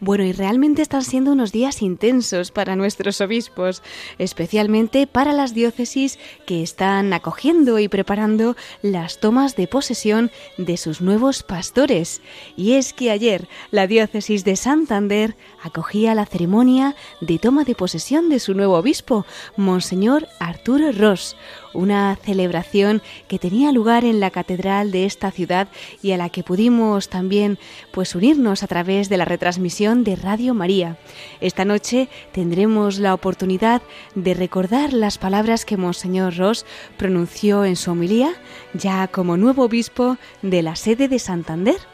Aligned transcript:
Bueno, 0.00 0.24
y 0.24 0.32
realmente 0.32 0.82
están 0.82 1.02
siendo 1.02 1.32
unos 1.32 1.52
días 1.52 1.80
intensos 1.80 2.50
para 2.50 2.76
nuestros 2.76 3.20
obispos, 3.20 3.82
especialmente 4.18 5.06
para 5.06 5.32
las 5.32 5.54
diócesis 5.54 6.18
que 6.46 6.62
están 6.62 7.12
acogiendo 7.12 7.78
y 7.78 7.88
preparando 7.88 8.56
las 8.82 9.20
tomas 9.20 9.56
de 9.56 9.68
posesión 9.68 10.30
de 10.58 10.76
sus 10.76 11.00
nuevos 11.00 11.42
pastores. 11.42 12.22
Y 12.56 12.72
es 12.72 12.92
que 12.92 13.10
ayer 13.10 13.48
la 13.70 13.86
diócesis 13.86 14.44
de 14.44 14.56
Santander 14.56 15.36
acogía 15.62 16.14
la 16.14 16.26
ceremonia 16.26 16.96
de 17.20 17.38
toma 17.38 17.64
de 17.64 17.74
posesión 17.74 18.28
de 18.28 18.40
su 18.40 18.54
nuevo 18.54 18.76
obispo, 18.76 19.24
Monseñor 19.56 20.28
Arturo 20.40 20.92
Ross, 20.92 21.36
una 21.74 22.16
celebración 22.16 23.02
que 23.28 23.38
tenía 23.38 23.72
lugar 23.72 24.04
en 24.04 24.20
la 24.20 24.30
catedral 24.30 24.90
de 24.90 25.04
esta 25.04 25.30
ciudad 25.30 25.68
y 26.02 26.12
a 26.12 26.16
la 26.16 26.30
que 26.30 26.42
pudimos 26.42 27.08
también 27.08 27.58
pues 27.92 28.14
unirnos 28.14 28.62
a 28.62 28.66
través 28.66 29.08
de 29.08 29.16
la 29.16 29.24
retransmisión 29.24 30.04
de 30.04 30.16
Radio 30.16 30.54
María. 30.54 30.96
Esta 31.40 31.64
noche 31.64 32.08
tendremos 32.32 32.98
la 32.98 33.14
oportunidad 33.14 33.82
de 34.14 34.34
recordar 34.34 34.92
las 34.92 35.18
palabras 35.18 35.64
que 35.64 35.76
Monseñor 35.76 36.36
Ross 36.36 36.64
pronunció 36.96 37.64
en 37.64 37.76
su 37.76 37.90
homilía 37.90 38.32
ya 38.72 39.06
como 39.08 39.36
nuevo 39.36 39.64
obispo 39.64 40.16
de 40.42 40.62
la 40.62 40.76
sede 40.76 41.08
de 41.08 41.18
Santander. 41.18 41.93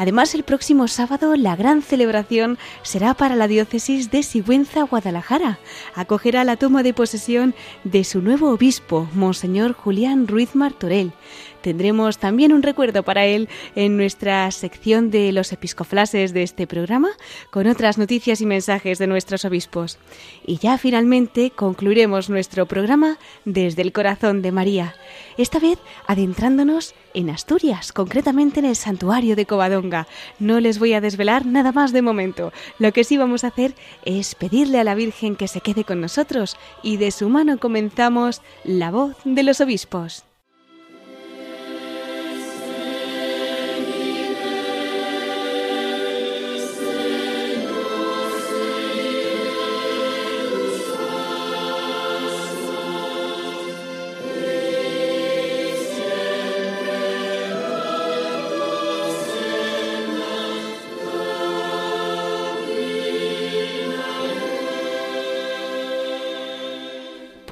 Además, 0.00 0.34
el 0.34 0.44
próximo 0.44 0.88
sábado 0.88 1.36
la 1.36 1.56
gran 1.56 1.82
celebración 1.82 2.56
será 2.80 3.12
para 3.12 3.36
la 3.36 3.48
diócesis 3.48 4.10
de 4.10 4.22
Sigüenza, 4.22 4.84
Guadalajara. 4.84 5.58
Acogerá 5.94 6.42
la 6.44 6.56
toma 6.56 6.82
de 6.82 6.94
posesión 6.94 7.54
de 7.84 8.04
su 8.04 8.22
nuevo 8.22 8.48
obispo, 8.48 9.06
Monseñor 9.12 9.74
Julián 9.74 10.26
Ruiz 10.26 10.54
Martorell. 10.54 11.12
Tendremos 11.62 12.18
también 12.18 12.52
un 12.52 12.62
recuerdo 12.62 13.02
para 13.02 13.26
él 13.26 13.48
en 13.74 13.96
nuestra 13.96 14.50
sección 14.50 15.10
de 15.10 15.32
los 15.32 15.52
episcoflases 15.52 16.32
de 16.32 16.42
este 16.42 16.66
programa, 16.66 17.10
con 17.50 17.66
otras 17.66 17.98
noticias 17.98 18.40
y 18.40 18.46
mensajes 18.46 18.98
de 18.98 19.06
nuestros 19.06 19.44
obispos. 19.44 19.98
Y 20.46 20.58
ya 20.58 20.78
finalmente 20.78 21.50
concluiremos 21.50 22.30
nuestro 22.30 22.66
programa 22.66 23.18
desde 23.44 23.82
el 23.82 23.92
corazón 23.92 24.42
de 24.42 24.52
María, 24.52 24.94
esta 25.36 25.58
vez 25.58 25.78
adentrándonos 26.06 26.94
en 27.14 27.30
Asturias, 27.30 27.92
concretamente 27.92 28.60
en 28.60 28.66
el 28.66 28.76
santuario 28.76 29.36
de 29.36 29.46
Covadonga. 29.46 30.06
No 30.38 30.60
les 30.60 30.78
voy 30.78 30.94
a 30.94 31.00
desvelar 31.00 31.46
nada 31.46 31.72
más 31.72 31.92
de 31.92 32.02
momento. 32.02 32.52
Lo 32.78 32.92
que 32.92 33.04
sí 33.04 33.16
vamos 33.16 33.44
a 33.44 33.48
hacer 33.48 33.74
es 34.04 34.34
pedirle 34.34 34.78
a 34.78 34.84
la 34.84 34.94
Virgen 34.94 35.36
que 35.36 35.48
se 35.48 35.60
quede 35.60 35.84
con 35.84 36.00
nosotros 36.00 36.56
y 36.82 36.96
de 36.96 37.10
su 37.10 37.28
mano 37.28 37.58
comenzamos 37.58 38.42
la 38.64 38.90
voz 38.90 39.16
de 39.24 39.42
los 39.42 39.60
obispos. 39.60 40.29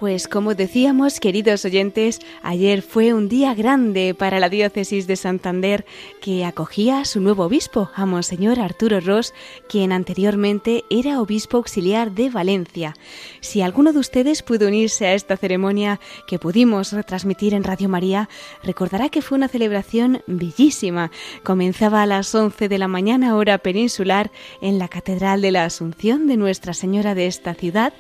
Pues 0.09 0.27
como 0.27 0.55
decíamos, 0.55 1.21
queridos 1.21 1.67
oyentes, 1.67 2.21
ayer 2.43 2.81
fue 2.81 3.13
un 3.13 3.29
día 3.29 3.53
grande 3.53 4.15
para 4.15 4.41
la 4.41 4.49
diócesis 4.49 5.07
de 5.07 5.17
Santander 5.17 5.85
que 6.23 6.47
acogía 6.47 7.01
a 7.01 7.05
su 7.05 7.21
nuevo 7.21 7.45
obispo, 7.45 7.91
a 7.95 8.07
Monseñor 8.07 8.59
Arturo 8.59 9.01
Ross, 9.01 9.35
quien 9.69 9.93
anteriormente 9.93 10.87
era 10.89 11.21
obispo 11.21 11.59
auxiliar 11.59 12.13
de 12.13 12.31
Valencia. 12.31 12.95
Si 13.41 13.61
alguno 13.61 13.93
de 13.93 13.99
ustedes 13.99 14.43
pudo 14.43 14.69
unirse 14.69 15.07
a 15.07 15.13
esta 15.13 15.37
ceremonia 15.37 16.01
que 16.27 16.39
pudimos 16.39 16.95
retransmitir 16.95 17.53
en 17.53 17.65
Radio 17.65 17.91
María, 17.91 18.31
recordará 18.65 19.11
que 19.11 19.21
fue 19.21 19.37
una 19.37 19.49
celebración 19.49 20.23
bellísima. 20.27 21.11
Comenzaba 21.43 22.03
a 22.03 22.07
las 22.07 22.35
11 22.35 22.71
de 22.71 22.79
la 22.79 22.89
mañana 22.89 23.37
hora 23.37 23.59
peninsular 23.59 24.31
en 24.63 24.79
la 24.79 24.89
Catedral 24.89 25.43
de 25.43 25.51
la 25.51 25.67
Asunción 25.67 26.27
de 26.27 26.39
Nuestra 26.39 26.73
Señora 26.73 27.15
de 27.15 27.27
esta 27.27 27.53
ciudad 27.53 27.93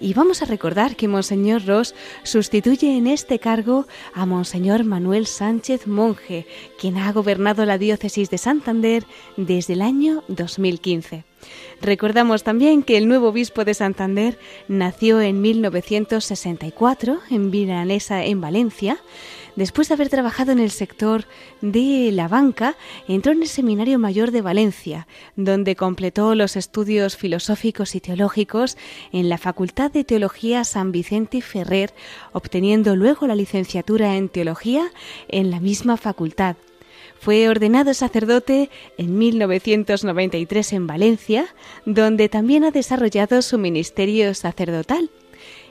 y 0.00 0.14
vamos 0.14 0.42
a 0.42 0.46
recordar 0.46 0.96
que 0.96 1.08
Monseñor 1.08 1.64
Ross 1.66 1.94
sustituye 2.22 2.96
en 2.96 3.06
este 3.06 3.38
cargo 3.38 3.86
a 4.14 4.26
Monseñor 4.26 4.84
Manuel 4.84 5.26
Sánchez 5.26 5.86
Monje, 5.86 6.46
quien 6.78 6.98
ha 6.98 7.12
gobernado 7.12 7.64
la 7.64 7.78
diócesis 7.78 8.30
de 8.30 8.38
Santander 8.38 9.04
desde 9.36 9.74
el 9.74 9.82
año 9.82 10.24
2015. 10.28 11.24
Recordamos 11.80 12.42
también 12.42 12.82
que 12.82 12.96
el 12.96 13.08
nuevo 13.08 13.28
obispo 13.28 13.64
de 13.64 13.74
Santander 13.74 14.38
nació 14.68 15.20
en 15.20 15.40
1964 15.40 17.18
en 17.30 17.50
Viranesa, 17.50 18.24
en 18.24 18.40
Valencia. 18.40 18.98
Después 19.56 19.88
de 19.88 19.94
haber 19.94 20.08
trabajado 20.08 20.50
en 20.50 20.58
el 20.58 20.70
sector 20.70 21.26
de 21.60 22.10
la 22.12 22.26
banca, 22.26 22.76
entró 23.06 23.32
en 23.32 23.42
el 23.42 23.48
Seminario 23.48 24.00
Mayor 24.00 24.32
de 24.32 24.42
Valencia, 24.42 25.06
donde 25.36 25.76
completó 25.76 26.34
los 26.34 26.56
estudios 26.56 27.16
filosóficos 27.16 27.94
y 27.94 28.00
teológicos 28.00 28.76
en 29.12 29.28
la 29.28 29.38
Facultad 29.38 29.92
de 29.92 30.02
Teología 30.02 30.64
San 30.64 30.90
Vicente 30.90 31.40
Ferrer, 31.40 31.94
obteniendo 32.32 32.96
luego 32.96 33.28
la 33.28 33.36
licenciatura 33.36 34.16
en 34.16 34.28
Teología 34.28 34.90
en 35.28 35.52
la 35.52 35.60
misma 35.60 35.96
facultad. 35.96 36.56
Fue 37.20 37.48
ordenado 37.48 37.94
sacerdote 37.94 38.70
en 38.98 39.16
1993 39.16 40.72
en 40.72 40.86
Valencia, 40.86 41.46
donde 41.86 42.28
también 42.28 42.64
ha 42.64 42.70
desarrollado 42.70 43.40
su 43.40 43.56
ministerio 43.56 44.34
sacerdotal. 44.34 45.10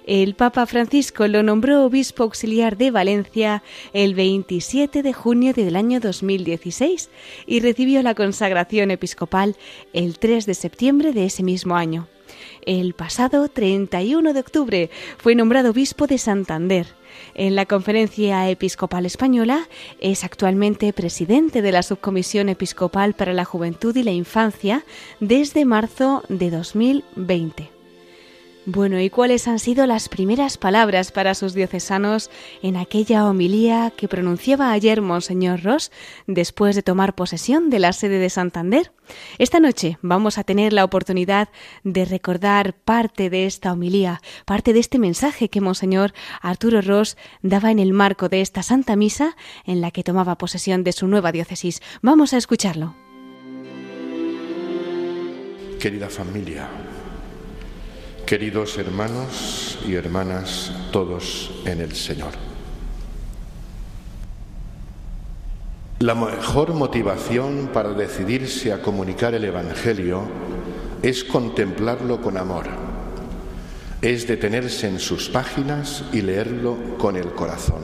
El 0.06 0.36
Papa 0.36 0.66
Francisco 0.66 1.28
lo 1.28 1.44
nombró 1.44 1.86
obispo 1.86 2.24
auxiliar 2.24 2.76
de 2.76 2.92
Valencia 2.92 3.64
el 3.94 4.16
27 4.16 5.02
de 5.02 5.14
junio 5.14 5.54
del 5.54 5.78
año 5.78 6.02
2016 6.02 7.10
y 7.46 7.62
recibió 7.62 8.04
la 8.04 8.14
consagración 8.14 8.92
episcopal 8.92 9.56
el 9.94 10.20
3 10.20 10.46
de 10.46 10.54
septiembre 10.56 11.14
de 11.14 11.26
ese 11.26 11.42
mismo 11.42 11.78
año. 11.78 12.08
El 12.66 12.94
pasado 12.94 13.48
31 13.48 14.34
de 14.34 14.40
octubre 14.40 14.90
fue 15.18 15.36
nombrado 15.36 15.72
obispo 15.72 16.08
de 16.08 16.18
Santander. 16.18 16.88
En 17.34 17.56
la 17.56 17.66
Conferencia 17.66 18.50
Episcopal 18.50 19.06
Española 19.06 19.68
es 20.00 20.24
actualmente 20.24 20.92
presidente 20.94 21.62
de 21.62 21.72
la 21.72 21.84
Subcomisión 21.84 22.50
Episcopal 22.50 23.14
para 23.14 23.34
la 23.34 23.46
Juventud 23.46 23.96
y 23.96 24.04
la 24.04 24.12
Infancia 24.12 24.84
desde 25.20 25.66
marzo 25.66 26.24
de 26.28 26.50
2020. 26.50 27.73
Bueno, 28.66 28.98
¿y 29.02 29.10
cuáles 29.10 29.50
han 29.50 29.60
sido 29.60 29.86
las 29.88 30.08
primeras 30.08 30.58
palabras 30.58 31.12
para 31.12 31.36
sus 31.36 31.54
diocesanos 31.54 32.32
en 32.62 32.78
aquella 32.78 33.28
homilía 33.28 33.92
que 33.96 34.08
pronunciaba 34.08 34.72
ayer 34.72 35.02
Monseñor 35.02 35.64
Ross 35.64 35.92
después 36.28 36.74
de 36.74 36.82
tomar 36.82 37.14
posesión 37.14 37.70
de 37.70 37.80
la 37.80 37.92
sede 37.92 38.20
de 38.20 38.30
Santander? 38.30 38.94
Esta 39.38 39.60
noche 39.60 39.98
vamos 40.02 40.38
a 40.38 40.46
tener 40.46 40.72
la 40.72 40.86
oportunidad 40.86 41.50
de 41.84 42.06
recordar 42.06 42.74
parte 42.74 43.30
de 43.30 43.48
esta 43.48 43.74
homilía, 43.74 44.22
parte 44.46 44.72
de 44.72 44.80
este 44.80 44.98
mensaje 44.98 45.50
que 45.50 45.60
Monseñor 45.60 46.14
Arturo 46.42 46.80
Ross 46.80 47.18
daba 47.42 47.70
en 47.70 47.80
el 47.80 47.92
marco 47.92 48.30
de 48.30 48.40
esta 48.40 48.64
Santa 48.64 48.96
Misa 48.96 49.36
en 49.66 49.82
la 49.82 49.92
que 49.92 50.04
tomaba 50.04 50.38
posesión 50.38 50.86
de 50.86 50.94
su 50.94 51.08
nueva 51.08 51.34
diócesis. 51.34 51.82
Vamos 52.02 52.34
a 52.34 52.38
escucharlo. 52.38 52.96
Querida 55.82 56.08
familia, 56.08 56.70
Queridos 58.34 58.80
hermanos 58.80 59.78
y 59.88 59.94
hermanas, 59.94 60.72
todos 60.92 61.52
en 61.66 61.82
el 61.82 61.94
Señor. 61.94 62.32
La 66.00 66.16
mejor 66.16 66.74
motivación 66.74 67.70
para 67.72 67.94
decidirse 67.94 68.74
a 68.74 68.82
comunicar 68.82 69.36
el 69.36 69.46
Evangelio 69.46 70.24
es 71.04 71.24
contemplarlo 71.24 72.24
con 72.24 72.38
amor, 72.40 72.66
es 74.02 74.26
detenerse 74.26 74.88
en 74.88 74.98
sus 74.98 75.30
páginas 75.30 76.04
y 76.12 76.22
leerlo 76.22 76.98
con 76.98 77.16
el 77.18 77.34
corazón. 77.34 77.84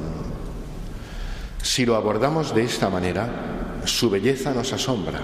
Si 1.62 1.86
lo 1.86 1.96
abordamos 1.96 2.56
de 2.56 2.64
esta 2.64 2.90
manera, 2.90 3.30
su 3.86 4.10
belleza 4.10 4.52
nos 4.52 4.74
asombra, 4.74 5.22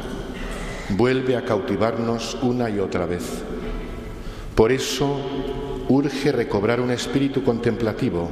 vuelve 0.89 1.35
a 1.35 1.43
cautivarnos 1.43 2.37
una 2.43 2.69
y 2.69 2.77
otra 2.77 3.07
vez 3.07 3.23
por 4.55 4.71
eso 4.71 5.19
urge 5.89 6.31
recobrar 6.31 6.79
un 6.79 6.91
espíritu 6.91 7.43
contemplativo 7.43 8.29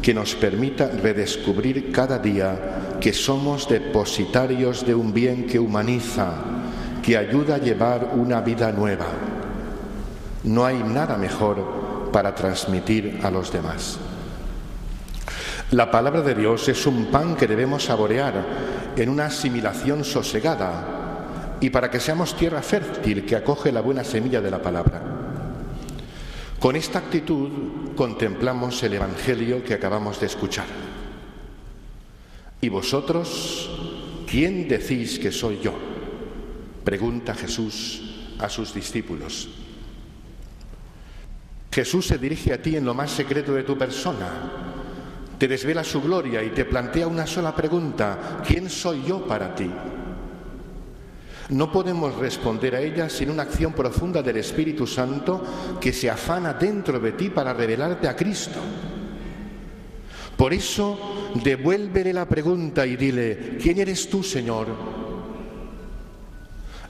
que 0.00 0.14
nos 0.14 0.36
permita 0.36 0.88
redescubrir 0.88 1.90
cada 1.90 2.18
día 2.18 2.98
que 3.00 3.12
somos 3.12 3.68
depositarios 3.68 4.86
de 4.86 4.94
un 4.94 5.12
bien 5.12 5.46
que 5.46 5.58
humaniza, 5.58 6.32
que 7.02 7.16
ayuda 7.16 7.56
a 7.56 7.58
llevar 7.58 8.12
una 8.14 8.40
vida 8.40 8.70
nueva. 8.70 9.06
No 10.44 10.64
hay 10.64 10.78
nada 10.82 11.16
mejor 11.16 12.10
para 12.12 12.34
transmitir 12.34 13.18
a 13.24 13.30
los 13.30 13.52
demás. 13.52 13.98
La 15.72 15.90
palabra 15.90 16.22
de 16.22 16.36
Dios 16.36 16.68
es 16.68 16.86
un 16.86 17.06
pan 17.06 17.34
que 17.34 17.48
debemos 17.48 17.84
saborear 17.84 18.44
en 18.96 19.08
una 19.08 19.26
asimilación 19.26 20.04
sosegada 20.04 21.56
y 21.60 21.70
para 21.70 21.90
que 21.90 21.98
seamos 21.98 22.36
tierra 22.36 22.62
fértil 22.62 23.26
que 23.26 23.34
acoge 23.34 23.72
la 23.72 23.80
buena 23.80 24.04
semilla 24.04 24.40
de 24.40 24.50
la 24.52 24.62
palabra. 24.62 25.25
Con 26.66 26.74
esta 26.74 26.98
actitud 26.98 27.94
contemplamos 27.94 28.82
el 28.82 28.94
Evangelio 28.94 29.62
que 29.62 29.72
acabamos 29.72 30.18
de 30.18 30.26
escuchar. 30.26 30.66
¿Y 32.60 32.68
vosotros 32.68 33.70
quién 34.28 34.66
decís 34.66 35.20
que 35.20 35.30
soy 35.30 35.60
yo? 35.60 35.72
Pregunta 36.82 37.36
Jesús 37.36 38.34
a 38.40 38.48
sus 38.48 38.74
discípulos. 38.74 39.48
Jesús 41.70 42.04
se 42.04 42.18
dirige 42.18 42.52
a 42.52 42.60
ti 42.60 42.74
en 42.74 42.84
lo 42.84 42.94
más 42.94 43.12
secreto 43.12 43.54
de 43.54 43.62
tu 43.62 43.78
persona, 43.78 44.28
te 45.38 45.46
desvela 45.46 45.84
su 45.84 46.02
gloria 46.02 46.42
y 46.42 46.48
te 46.48 46.64
plantea 46.64 47.06
una 47.06 47.28
sola 47.28 47.54
pregunta, 47.54 48.42
¿quién 48.44 48.68
soy 48.68 49.04
yo 49.04 49.24
para 49.24 49.54
ti? 49.54 49.70
No 51.48 51.70
podemos 51.70 52.16
responder 52.16 52.74
a 52.74 52.80
ella 52.80 53.08
sin 53.08 53.30
una 53.30 53.44
acción 53.44 53.72
profunda 53.72 54.22
del 54.22 54.38
Espíritu 54.38 54.86
Santo 54.86 55.78
que 55.80 55.92
se 55.92 56.10
afana 56.10 56.54
dentro 56.54 56.98
de 56.98 57.12
ti 57.12 57.30
para 57.30 57.52
revelarte 57.52 58.08
a 58.08 58.16
Cristo. 58.16 58.58
Por 60.36 60.52
eso, 60.52 61.30
devuélvele 61.42 62.12
la 62.12 62.28
pregunta 62.28 62.84
y 62.84 62.96
dile, 62.96 63.56
¿quién 63.62 63.78
eres 63.78 64.10
tú, 64.10 64.22
Señor? 64.22 64.66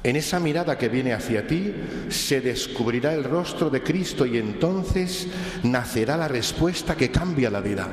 En 0.02 0.16
esa 0.16 0.40
mirada 0.40 0.78
que 0.78 0.88
viene 0.88 1.12
hacia 1.12 1.46
ti 1.46 1.74
se 2.08 2.40
descubrirá 2.40 3.12
el 3.12 3.24
rostro 3.24 3.70
de 3.70 3.82
Cristo 3.82 4.24
y 4.24 4.38
entonces 4.38 5.28
nacerá 5.64 6.16
la 6.16 6.28
respuesta 6.28 6.96
que 6.96 7.10
cambia 7.10 7.50
la 7.50 7.60
vida. 7.60 7.88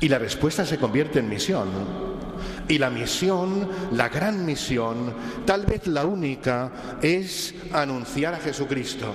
Y 0.00 0.08
la 0.08 0.18
respuesta 0.18 0.64
se 0.64 0.78
convierte 0.78 1.18
en 1.18 1.28
misión. 1.28 2.11
Y 2.68 2.78
la 2.78 2.90
misión, 2.90 3.68
la 3.92 4.08
gran 4.08 4.44
misión, 4.44 5.14
tal 5.44 5.66
vez 5.66 5.86
la 5.86 6.04
única, 6.06 6.98
es 7.00 7.54
anunciar 7.72 8.34
a 8.34 8.38
Jesucristo. 8.38 9.14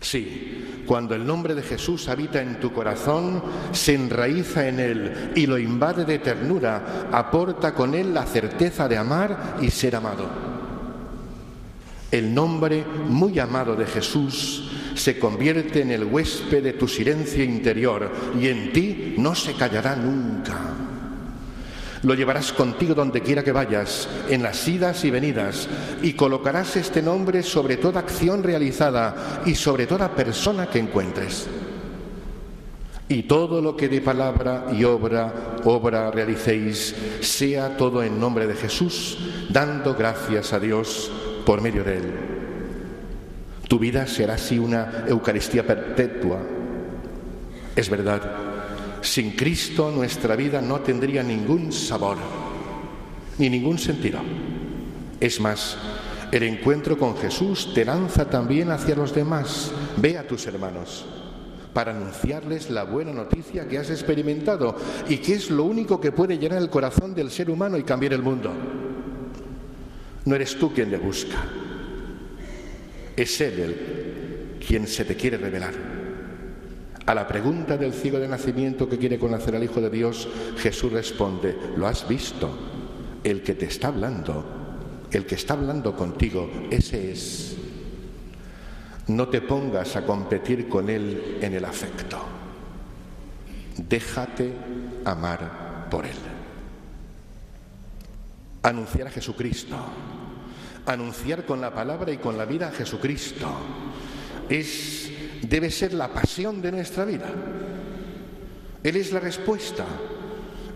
Sí, 0.00 0.82
cuando 0.86 1.14
el 1.14 1.26
nombre 1.26 1.54
de 1.54 1.62
Jesús 1.62 2.08
habita 2.08 2.40
en 2.40 2.58
tu 2.58 2.72
corazón, 2.72 3.42
se 3.72 3.94
enraiza 3.94 4.66
en 4.66 4.80
él 4.80 5.32
y 5.36 5.46
lo 5.46 5.58
invade 5.58 6.04
de 6.04 6.18
ternura, 6.18 7.08
aporta 7.12 7.74
con 7.74 7.94
él 7.94 8.14
la 8.14 8.26
certeza 8.26 8.88
de 8.88 8.96
amar 8.96 9.56
y 9.60 9.70
ser 9.70 9.96
amado. 9.96 10.50
El 12.10 12.34
nombre 12.34 12.84
muy 13.08 13.38
amado 13.38 13.76
de 13.76 13.86
Jesús 13.86 14.68
se 14.94 15.18
convierte 15.18 15.82
en 15.82 15.92
el 15.92 16.04
huésped 16.04 16.62
de 16.62 16.72
tu 16.72 16.88
silencio 16.88 17.44
interior 17.44 18.10
y 18.40 18.48
en 18.48 18.72
ti 18.72 19.14
no 19.16 19.34
se 19.34 19.52
callará 19.54 19.94
nunca. 19.94 20.79
Lo 22.02 22.14
llevarás 22.14 22.52
contigo 22.52 22.94
donde 22.94 23.20
quiera 23.20 23.44
que 23.44 23.52
vayas, 23.52 24.08
en 24.30 24.42
las 24.42 24.66
idas 24.66 25.04
y 25.04 25.10
venidas, 25.10 25.68
y 26.02 26.14
colocarás 26.14 26.76
este 26.76 27.02
nombre 27.02 27.42
sobre 27.42 27.76
toda 27.76 28.00
acción 28.00 28.42
realizada 28.42 29.42
y 29.44 29.54
sobre 29.54 29.86
toda 29.86 30.14
persona 30.14 30.66
que 30.66 30.78
encuentres. 30.78 31.46
Y 33.08 33.24
todo 33.24 33.60
lo 33.60 33.76
que 33.76 33.88
de 33.88 34.00
palabra 34.00 34.66
y 34.72 34.84
obra, 34.84 35.56
obra 35.64 36.10
realicéis, 36.10 36.94
sea 37.20 37.76
todo 37.76 38.02
en 38.02 38.18
nombre 38.18 38.46
de 38.46 38.54
Jesús, 38.54 39.18
dando 39.50 39.94
gracias 39.94 40.54
a 40.54 40.60
Dios 40.60 41.10
por 41.44 41.60
medio 41.60 41.84
de 41.84 41.96
Él. 41.98 42.12
Tu 43.68 43.78
vida 43.78 44.06
será 44.06 44.34
así 44.34 44.58
una 44.58 45.04
Eucaristía 45.06 45.66
perpetua. 45.66 46.38
Es 47.76 47.90
verdad 47.90 48.49
sin 49.02 49.32
Cristo 49.32 49.90
nuestra 49.90 50.36
vida 50.36 50.60
no 50.60 50.80
tendría 50.80 51.22
ningún 51.22 51.72
sabor 51.72 52.16
ni 53.38 53.48
ningún 53.48 53.78
sentido. 53.78 54.20
Es 55.18 55.40
más, 55.40 55.76
el 56.30 56.42
encuentro 56.44 56.96
con 56.98 57.16
Jesús 57.16 57.72
te 57.74 57.84
lanza 57.84 58.28
también 58.28 58.70
hacia 58.70 58.94
los 58.94 59.14
demás. 59.14 59.72
Ve 59.96 60.18
a 60.18 60.26
tus 60.26 60.46
hermanos 60.46 61.06
para 61.72 61.92
anunciarles 61.92 62.70
la 62.70 62.84
buena 62.84 63.12
noticia 63.12 63.66
que 63.68 63.78
has 63.78 63.90
experimentado 63.90 64.76
y 65.08 65.18
que 65.18 65.34
es 65.34 65.50
lo 65.50 65.64
único 65.64 66.00
que 66.00 66.12
puede 66.12 66.38
llenar 66.38 66.58
el 66.58 66.70
corazón 66.70 67.14
del 67.14 67.30
ser 67.30 67.50
humano 67.50 67.76
y 67.78 67.84
cambiar 67.84 68.12
el 68.12 68.22
mundo. 68.22 68.52
No 70.24 70.34
eres 70.34 70.58
tú 70.58 70.72
quien 70.72 70.90
le 70.90 70.98
busca, 70.98 71.38
es 73.16 73.40
Él 73.40 73.60
el, 73.60 74.58
quien 74.66 74.86
se 74.86 75.04
te 75.04 75.16
quiere 75.16 75.38
revelar. 75.38 75.99
A 77.06 77.14
la 77.14 77.26
pregunta 77.26 77.76
del 77.76 77.92
ciego 77.92 78.18
de 78.18 78.28
nacimiento 78.28 78.88
que 78.88 78.98
quiere 78.98 79.18
conocer 79.18 79.56
al 79.56 79.64
Hijo 79.64 79.80
de 79.80 79.90
Dios, 79.90 80.28
Jesús 80.58 80.92
responde, 80.92 81.56
lo 81.76 81.86
has 81.86 82.06
visto, 82.06 82.50
el 83.24 83.42
que 83.42 83.54
te 83.54 83.66
está 83.66 83.88
hablando, 83.88 84.44
el 85.10 85.26
que 85.26 85.34
está 85.34 85.54
hablando 85.54 85.96
contigo, 85.96 86.50
ese 86.70 87.12
es. 87.12 87.56
No 89.08 89.28
te 89.28 89.40
pongas 89.40 89.96
a 89.96 90.06
competir 90.06 90.68
con 90.68 90.88
Él 90.88 91.38
en 91.40 91.54
el 91.54 91.64
afecto. 91.64 92.18
Déjate 93.76 94.52
amar 95.04 95.88
por 95.90 96.06
Él. 96.06 96.16
Anunciar 98.62 99.08
a 99.08 99.10
Jesucristo. 99.10 99.76
Anunciar 100.86 101.44
con 101.44 101.60
la 101.60 101.74
palabra 101.74 102.12
y 102.12 102.18
con 102.18 102.38
la 102.38 102.44
vida 102.44 102.68
a 102.68 102.72
Jesucristo. 102.72 103.48
Es 104.48 105.10
debe 105.42 105.70
ser 105.70 105.94
la 105.94 106.08
pasión 106.08 106.60
de 106.60 106.72
nuestra 106.72 107.04
vida. 107.04 107.26
Él 108.82 108.96
es 108.96 109.12
la 109.12 109.20
respuesta. 109.20 109.84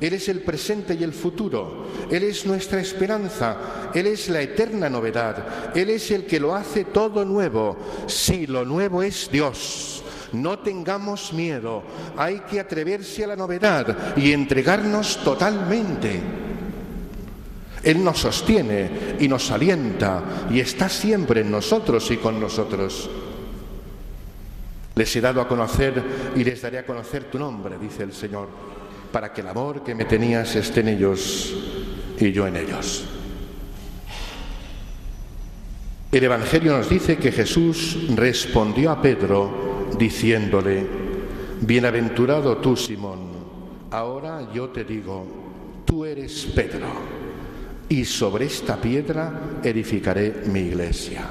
Él 0.01 0.13
es 0.13 0.29
el 0.29 0.41
presente 0.41 0.95
y 0.95 1.03
el 1.03 1.13
futuro. 1.13 1.87
Él 2.11 2.25
es 2.25 2.45
nuestra 2.45 2.81
esperanza. 2.81 3.91
Él 3.95 4.07
es 4.07 4.29
la 4.29 4.43
eterna 4.43 4.91
novedad. 4.91 5.73
Él 5.75 5.91
es 5.91 6.11
el 6.11 6.27
que 6.27 6.41
lo 6.41 6.55
hace 6.55 6.85
todo 6.85 7.25
nuevo. 7.25 7.77
Sí, 8.07 8.47
lo 8.47 8.65
nuevo 8.65 9.03
es 9.03 9.31
Dios. 9.31 10.03
No 10.33 10.59
tengamos 10.59 11.33
miedo. 11.33 11.83
Hay 12.17 12.41
que 12.41 12.61
atreverse 12.61 13.25
a 13.25 13.29
la 13.29 13.37
novedad 13.37 14.17
y 14.17 14.33
entregarnos 14.33 15.23
totalmente. 15.23 16.21
Él 17.83 18.03
nos 18.03 18.19
sostiene 18.19 19.17
y 19.21 19.29
nos 19.29 19.51
alienta 19.51 20.47
y 20.51 20.59
está 20.61 20.89
siempre 20.89 21.43
en 21.43 21.51
nosotros 21.51 22.11
y 22.11 22.17
con 22.17 22.41
nosotros. 22.41 23.09
Les 24.97 25.17
he 25.17 25.21
dado 25.21 25.41
a 25.41 25.49
conocer 25.49 26.03
y 26.37 26.45
les 26.45 26.63
daré 26.63 26.79
a 26.79 26.87
conocer 26.87 27.25
tu 27.25 27.39
nombre, 27.39 27.77
dice 27.79 28.05
el 28.05 28.13
Señor, 28.13 28.49
para 29.11 29.33
que 29.33 29.41
el 29.41 29.49
amor 29.49 29.83
que 29.83 29.95
me 29.95 30.05
tenías 30.05 30.55
esté 30.55 30.81
en 30.81 30.89
ellos 30.89 31.55
y 32.19 32.31
yo 32.31 32.47
en 32.47 32.57
ellos. 32.57 33.05
El 36.13 36.23
Evangelio 36.23 36.77
nos 36.77 36.89
dice 36.89 37.17
que 37.17 37.33
Jesús 37.33 38.07
respondió 38.15 38.93
a 38.93 39.03
Pedro 39.03 39.89
diciéndole, 39.99 40.87
Bienaventurado 41.61 42.59
tú, 42.59 42.77
Simón, 42.77 43.31
ahora 43.91 44.49
yo 44.53 44.69
te 44.69 44.85
digo, 44.85 45.27
tú 45.85 46.05
eres 46.05 46.47
Pedro, 46.55 46.87
y 47.89 48.05
sobre 48.05 48.47
esta 48.47 48.77
piedra 48.77 49.59
edificaré 49.65 50.43
mi 50.47 50.61
iglesia. 50.61 51.27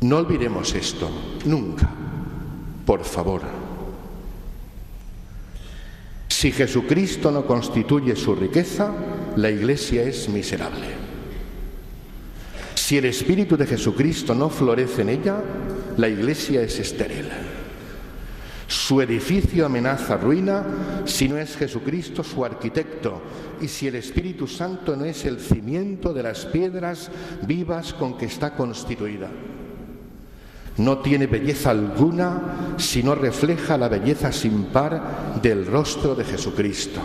No 0.00 0.18
olvidemos 0.18 0.74
esto, 0.74 1.10
nunca, 1.44 1.88
por 2.84 3.04
favor. 3.04 3.42
Si 6.28 6.52
Jesucristo 6.52 7.30
no 7.30 7.46
constituye 7.46 8.14
su 8.14 8.34
riqueza, 8.34 8.92
la 9.36 9.50
iglesia 9.50 10.02
es 10.02 10.28
miserable. 10.28 10.86
Si 12.74 12.98
el 12.98 13.06
Espíritu 13.06 13.56
de 13.56 13.66
Jesucristo 13.66 14.34
no 14.34 14.50
florece 14.50 15.02
en 15.02 15.08
ella, 15.08 15.42
la 15.96 16.08
iglesia 16.08 16.60
es 16.60 16.78
estéril. 16.78 17.28
Su 18.68 19.00
edificio 19.00 19.64
amenaza 19.64 20.16
ruina 20.16 20.64
si 21.04 21.28
no 21.28 21.38
es 21.38 21.56
Jesucristo 21.56 22.22
su 22.22 22.44
arquitecto 22.44 23.22
y 23.60 23.68
si 23.68 23.88
el 23.88 23.94
Espíritu 23.94 24.46
Santo 24.46 24.94
no 24.94 25.04
es 25.04 25.24
el 25.24 25.40
cimiento 25.40 26.12
de 26.12 26.22
las 26.22 26.44
piedras 26.46 27.10
vivas 27.46 27.94
con 27.94 28.18
que 28.18 28.26
está 28.26 28.54
constituida. 28.54 29.30
No 30.78 30.98
tiene 30.98 31.26
belleza 31.26 31.70
alguna 31.70 32.74
si 32.76 33.02
no 33.02 33.14
refleja 33.14 33.78
la 33.78 33.88
belleza 33.88 34.30
sin 34.30 34.64
par 34.64 35.40
del 35.40 35.66
rostro 35.66 36.14
de 36.14 36.24
Jesucristo. 36.24 37.00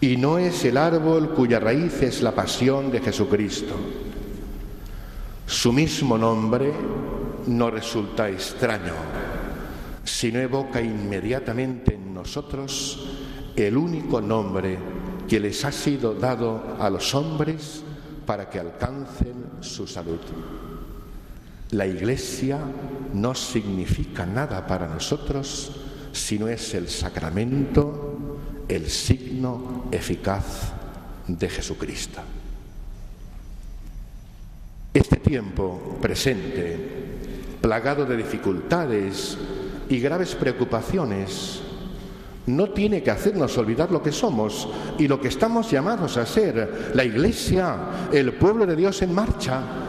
Y 0.00 0.16
no 0.16 0.38
es 0.38 0.64
el 0.64 0.76
árbol 0.76 1.30
cuya 1.30 1.60
raíz 1.60 2.02
es 2.02 2.22
la 2.22 2.34
pasión 2.34 2.90
de 2.90 3.00
Jesucristo. 3.00 3.74
Su 5.46 5.72
mismo 5.72 6.18
nombre 6.18 6.72
no 7.46 7.70
resulta 7.70 8.28
extraño, 8.28 8.94
sino 10.04 10.40
evoca 10.40 10.80
inmediatamente 10.80 11.94
en 11.94 12.14
nosotros 12.14 13.06
el 13.54 13.76
único 13.76 14.20
nombre 14.20 14.78
que 15.28 15.40
les 15.40 15.64
ha 15.64 15.72
sido 15.72 16.14
dado 16.14 16.76
a 16.78 16.90
los 16.90 17.14
hombres 17.14 17.82
para 18.26 18.48
que 18.50 18.58
alcancen 18.58 19.44
su 19.60 19.86
salud. 19.86 20.20
La 21.70 21.86
iglesia 21.86 22.58
no 23.12 23.34
significa 23.34 24.24
nada 24.24 24.66
para 24.66 24.86
nosotros 24.86 25.72
si 26.12 26.38
no 26.38 26.48
es 26.48 26.74
el 26.74 26.88
sacramento, 26.88 28.16
el 28.68 28.88
signo 28.88 29.86
eficaz 29.90 30.72
de 31.26 31.48
Jesucristo. 31.48 32.20
Este 34.94 35.16
tiempo 35.16 35.98
presente, 36.00 36.78
plagado 37.60 38.06
de 38.06 38.16
dificultades 38.16 39.36
y 39.88 39.98
graves 40.00 40.34
preocupaciones, 40.34 41.60
no 42.46 42.70
tiene 42.70 43.02
que 43.02 43.10
hacernos 43.10 43.58
olvidar 43.58 43.90
lo 43.90 44.02
que 44.02 44.12
somos 44.12 44.68
y 44.98 45.08
lo 45.08 45.20
que 45.20 45.28
estamos 45.28 45.70
llamados 45.70 46.16
a 46.16 46.24
ser, 46.24 46.92
la 46.94 47.04
Iglesia, 47.04 48.08
el 48.12 48.32
pueblo 48.34 48.66
de 48.66 48.76
Dios 48.76 49.02
en 49.02 49.12
marcha, 49.12 49.85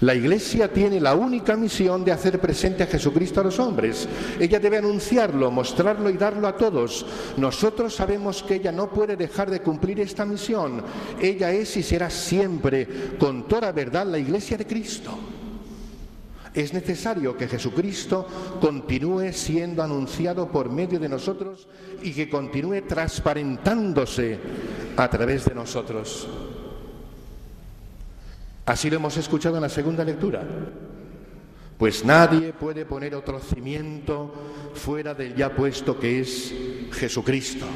la 0.00 0.14
Iglesia 0.14 0.72
tiene 0.72 0.98
la 0.98 1.14
única 1.14 1.56
misión 1.56 2.04
de 2.04 2.12
hacer 2.12 2.40
presente 2.40 2.82
a 2.82 2.86
Jesucristo 2.86 3.40
a 3.40 3.44
los 3.44 3.58
hombres. 3.58 4.08
Ella 4.38 4.58
debe 4.58 4.78
anunciarlo, 4.78 5.50
mostrarlo 5.50 6.08
y 6.08 6.14
darlo 6.14 6.48
a 6.48 6.56
todos. 6.56 7.04
Nosotros 7.36 7.94
sabemos 7.94 8.42
que 8.42 8.54
ella 8.54 8.72
no 8.72 8.88
puede 8.88 9.16
dejar 9.16 9.50
de 9.50 9.60
cumplir 9.60 10.00
esta 10.00 10.24
misión. 10.24 10.82
Ella 11.20 11.52
es 11.52 11.76
y 11.76 11.82
será 11.82 12.08
siempre, 12.08 12.88
con 13.18 13.46
toda 13.46 13.72
verdad, 13.72 14.06
la 14.06 14.18
Iglesia 14.18 14.56
de 14.56 14.66
Cristo. 14.66 15.18
Es 16.54 16.72
necesario 16.72 17.36
que 17.36 17.46
Jesucristo 17.46 18.26
continúe 18.60 19.32
siendo 19.32 19.82
anunciado 19.82 20.48
por 20.48 20.70
medio 20.70 20.98
de 20.98 21.08
nosotros 21.08 21.68
y 22.02 22.12
que 22.12 22.28
continúe 22.28 22.82
transparentándose 22.88 24.38
a 24.96 25.08
través 25.08 25.44
de 25.44 25.54
nosotros. 25.54 26.26
Así 28.70 28.88
lo 28.88 28.94
hemos 28.94 29.16
escuchado 29.16 29.56
en 29.56 29.62
la 29.62 29.68
segunda 29.68 30.04
lectura. 30.04 30.44
Pues 31.76 32.04
nadie 32.04 32.52
puede 32.52 32.84
poner 32.84 33.16
otro 33.16 33.40
cimiento 33.40 34.32
fuera 34.74 35.12
del 35.12 35.34
ya 35.34 35.52
puesto 35.52 35.98
que 35.98 36.20
es 36.20 36.54
Jesucristo. 36.92 37.66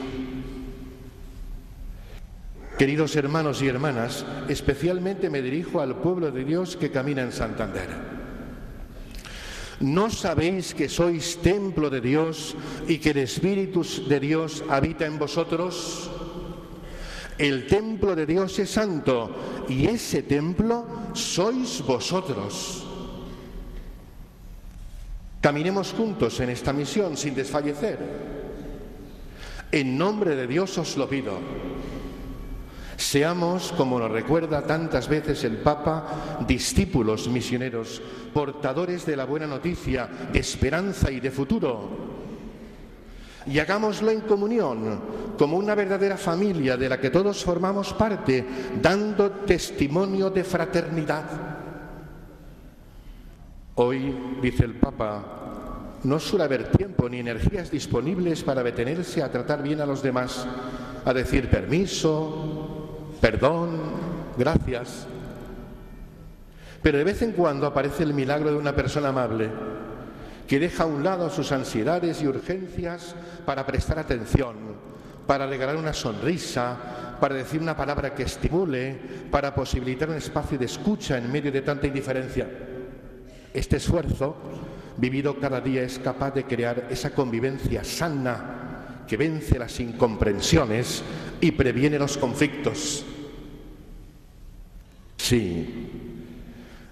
Queridos 2.79 3.17
hermanos 3.17 3.61
y 3.61 3.67
hermanas, 3.67 4.25
especialmente 4.47 5.31
me 5.31 5.43
dirijo 5.43 5.81
al 5.81 5.97
pueblo 5.97 6.31
de 6.31 6.45
Dios 6.45 6.77
que 6.77 6.93
camina 6.93 7.23
en 7.23 7.33
Santander. 7.33 7.89
¿No 9.81 10.11
sabéis 10.11 10.75
que 10.75 10.89
sois 10.89 11.39
templo 11.43 11.91
de 11.91 12.01
Dios 12.01 12.55
y 12.87 12.99
que 12.99 13.11
el 13.11 13.19
Espíritu 13.19 13.85
de 14.09 14.21
Dios 14.21 14.63
habita 14.69 15.07
en 15.07 15.19
vosotros? 15.19 16.14
El 17.39 17.67
templo 17.67 18.15
de 18.15 18.27
Dios 18.27 18.59
es 18.59 18.71
santo 18.71 19.65
y 19.69 19.87
ese 19.87 20.23
templo 20.23 20.87
sois 21.15 21.83
vosotros. 21.83 22.87
Caminemos 25.41 25.93
juntos 25.93 26.39
en 26.41 26.51
esta 26.51 26.73
misión 26.73 27.17
sin 27.17 27.35
desfallecer. 27.35 27.99
En 29.73 29.99
nombre 29.99 30.37
de 30.37 30.47
Dios 30.47 30.79
os 30.79 30.97
lo 30.97 31.09
pido. 31.09 31.39
Seamos, 32.97 33.73
como 33.73 33.99
nos 33.99 34.13
recuerda 34.13 34.63
tantas 34.63 35.09
veces 35.09 35.43
el 35.43 35.57
Papa, 35.57 36.39
discípulos 36.47 37.27
misioneros, 37.27 38.01
portadores 38.33 39.05
de 39.05 39.17
la 39.17 39.25
buena 39.25 39.49
noticia, 39.49 40.07
de 40.33 40.39
esperanza 40.39 41.11
y 41.11 41.19
de 41.19 41.33
futuro 41.33 42.14
y 43.47 43.59
hagámoslo 43.59 44.11
en 44.11 44.21
comunión, 44.23 45.01
como 45.39 45.57
una 45.57 45.75
verdadera 45.75 46.17
familia 46.17 46.77
de 46.77 46.89
la 46.89 46.99
que 46.99 47.11
todos 47.11 47.45
formamos 47.45 47.93
parte, 47.93 48.45
dando 48.81 49.31
testimonio 49.31 50.31
de 50.31 50.45
fraternidad. 50.45 51.25
Hoy, 53.77 54.15
dice 54.41 54.65
el 54.65 54.75
Papa, 54.75 55.25
no 56.05 56.21
suele 56.21 56.45
haber 56.45 56.71
tiempo 56.71 57.09
ni 57.09 57.19
energías 57.19 57.71
disponibles 57.71 58.43
para 58.43 58.63
detenerse 58.63 59.23
a 59.23 59.31
tratar 59.31 59.63
bien 59.63 59.81
a 59.81 59.87
los 59.87 60.03
demás, 60.03 60.47
a 61.05 61.13
decir 61.13 61.51
permiso, 61.51 63.15
perdón, 63.21 63.81
gracias. 64.39 65.07
Pero 66.83 66.99
de 66.99 67.05
vez 67.05 67.23
en 67.23 67.33
cuando 67.33 67.67
aparece 67.67 68.03
el 68.03 68.15
milagro 68.15 68.51
de 68.51 68.59
una 68.59 68.77
persona 68.77 69.09
amable 69.09 69.51
que 70.55 70.61
deja 70.61 70.85
a 70.85 70.87
un 70.87 71.03
lado 71.03 71.29
sus 71.31 71.51
ansiedades 71.51 72.23
y 72.23 72.29
urgencias 72.29 73.17
para 73.45 73.67
prestar 73.67 73.99
atención, 73.99 74.55
para 75.27 75.49
regalar 75.49 75.75
una 75.75 75.93
sonrisa, 75.93 77.17
para 77.19 77.35
decir 77.35 77.61
una 77.61 77.77
palabra 77.77 78.15
que 78.15 78.23
estimule, 78.23 78.97
para 79.33 79.53
posibilitar 79.53 80.11
un 80.11 80.15
espacio 80.15 80.57
de 80.57 80.67
escucha 80.67 81.19
en 81.19 81.33
medio 81.33 81.51
de 81.51 81.63
tanta 81.63 81.89
indiferencia. 81.89 82.49
Este 83.53 83.79
esfuerzo, 83.79 84.37
vivido 84.97 85.41
cada 85.41 85.61
día, 85.61 85.83
es 85.83 85.99
capaz 85.99 86.31
de 86.31 86.45
crear 86.45 86.87
esa 86.89 87.11
convivencia 87.11 87.83
sana 87.83 89.03
que 89.09 89.17
vence 89.17 89.59
las 89.59 89.81
incomprensiones 89.81 91.03
y 91.41 91.51
previene 91.51 91.99
los 91.99 92.17
conflictos. 92.17 93.05
Sí, 95.17 95.91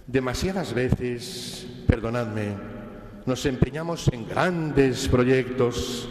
demasiadas 0.09 0.75
veces, 0.75 1.65
perdonadme, 1.87 2.72
nos 3.27 3.47
empeñamos 3.47 4.09
en 4.09 4.29
grandes 4.29 5.09
proyectos 5.09 6.09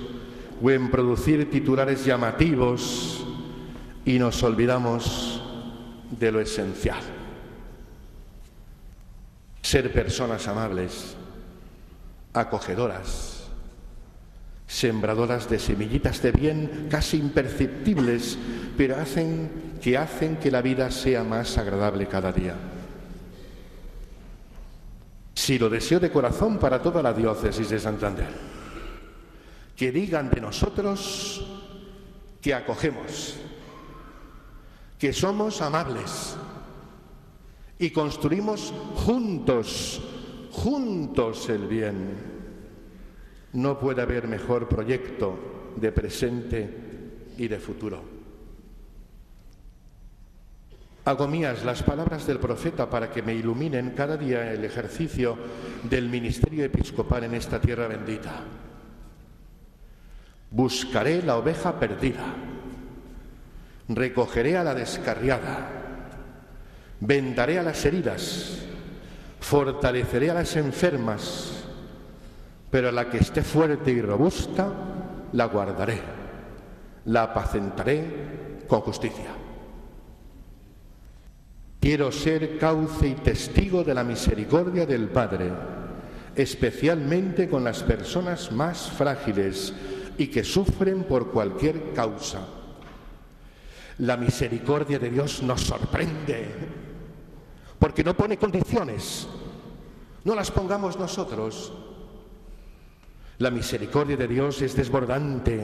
o 0.62 0.72
en 0.72 0.89
producir 0.89 1.50
titulares 1.50 2.06
llamativos 2.06 3.25
y 4.06 4.20
nos 4.20 4.41
olvidamos 4.44 5.41
de 6.12 6.32
lo 6.32 6.39
esencial. 6.39 7.01
Ser 9.62 9.91
personas 9.91 10.48
amables, 10.48 11.15
acogedoras, 12.34 13.44
sembradoras 14.68 15.50
de 15.50 15.60
semillitas 15.60 16.22
de 16.22 16.32
bien 16.32 16.88
casi 16.89 17.18
imperceptibles, 17.18 18.38
pero 18.77 18.98
hacen 18.98 19.50
que 19.82 19.98
hacen 19.98 20.38
que 20.38 20.51
la 20.51 20.62
vida 20.62 20.91
sea 20.91 21.24
más 21.24 21.58
agradable 21.58 22.08
cada 22.08 22.32
día. 22.32 22.56
Si 25.34 25.58
lo 25.58 25.70
deseo 25.70 26.00
de 26.00 26.12
corazón 26.12 26.58
para 26.58 26.82
toda 26.82 27.02
la 27.02 27.14
diócesis 27.14 27.70
de 27.70 27.80
Santander. 27.80 28.30
Que 29.76 29.92
digan 29.92 30.30
de 30.30 30.42
nosotros 30.42 31.46
que 32.42 32.54
acogemos, 32.54 33.38
que 35.00 35.14
somos 35.14 35.62
amables 35.62 36.36
y 37.80 37.90
construimos 37.92 38.74
juntos, 38.96 40.02
juntos 40.52 41.50
el 41.50 41.68
bien. 41.68 42.16
No 43.54 43.80
puede 43.80 44.02
haber 44.02 44.28
mejor 44.28 44.68
proyecto 44.68 45.74
de 45.76 45.92
presente 45.92 46.70
y 47.38 47.48
de 47.48 47.60
futuro. 47.60 48.21
Hago 51.03 51.27
mías 51.27 51.65
las 51.65 51.81
palabras 51.81 52.27
del 52.27 52.38
profeta 52.38 52.88
para 52.88 53.10
que 53.10 53.24
me 53.24 53.34
iluminen 53.34 53.91
cada 53.91 54.17
día 54.17 54.51
el 54.51 54.63
ejercicio 54.63 55.36
del 55.81 56.08
ministerio 56.10 56.63
episcopal 56.63 57.24
en 57.24 57.34
esta 57.34 57.60
tierra 57.60 57.88
bendita. 57.88 58.34
Buscaré 60.51 61.24
la 61.24 61.38
oveja 61.38 61.79
perdida, 61.79 62.25
recogeré 63.89 64.58
a 64.58 64.63
la 64.63 64.75
descarriada, 64.75 65.70
vendaré 67.00 67.58
a 67.58 67.63
las 67.63 67.84
heridas, 67.84 68.60
fortaleceré 69.39 70.29
a 70.29 70.36
las 70.36 70.55
enfermas, 70.55 71.63
pero 72.70 72.89
a 72.89 72.91
la 72.91 73.10
que 73.10 73.17
esté 73.17 73.41
fuerte 73.41 73.89
y 73.89 74.01
robusta, 74.03 74.72
la 75.34 75.46
guardaré, 75.46 76.00
la 77.05 77.24
apacentaré 77.24 78.65
con 78.67 78.81
justicia. 78.81 79.41
Quiero 81.82 82.12
ser 82.12 82.60
cauce 82.60 83.08
y 83.08 83.16
testigo 83.16 83.84
de 83.84 83.96
la 83.96 84.04
misericordia 84.04 84.86
del 84.86 85.10
Padre, 85.10 85.52
especialmente 86.36 87.50
con 87.50 87.64
las 87.64 87.82
personas 87.82 88.52
más 88.52 88.92
frágiles 88.92 89.74
y 90.16 90.28
que 90.28 90.44
sufren 90.44 91.06
por 91.06 91.32
cualquier 91.32 91.92
causa. 91.94 92.46
La 93.98 94.16
misericordia 94.16 95.00
de 95.00 95.10
Dios 95.10 95.42
nos 95.42 95.62
sorprende, 95.62 96.50
porque 97.80 98.04
no 98.04 98.16
pone 98.16 98.38
condiciones, 98.38 99.28
no 100.24 100.36
las 100.36 100.52
pongamos 100.52 101.00
nosotros. 101.00 101.74
La 103.40 103.50
misericordia 103.50 104.18
de 104.18 104.28
Dios 104.28 104.62
es 104.62 104.76
desbordante, 104.76 105.60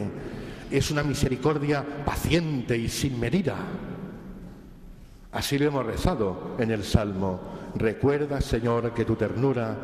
es 0.72 0.90
una 0.90 1.04
misericordia 1.04 1.86
paciente 2.04 2.76
y 2.76 2.90
sin 2.90 3.20
medida. 3.20 3.56
Así 5.32 5.58
lo 5.58 5.66
hemos 5.66 5.86
rezado 5.86 6.56
en 6.58 6.72
el 6.72 6.84
Salmo. 6.84 7.40
Recuerda, 7.76 8.42
Señor, 8.42 8.94
que 8.94 9.06
tu 9.06 9.16
ternura 9.16 9.76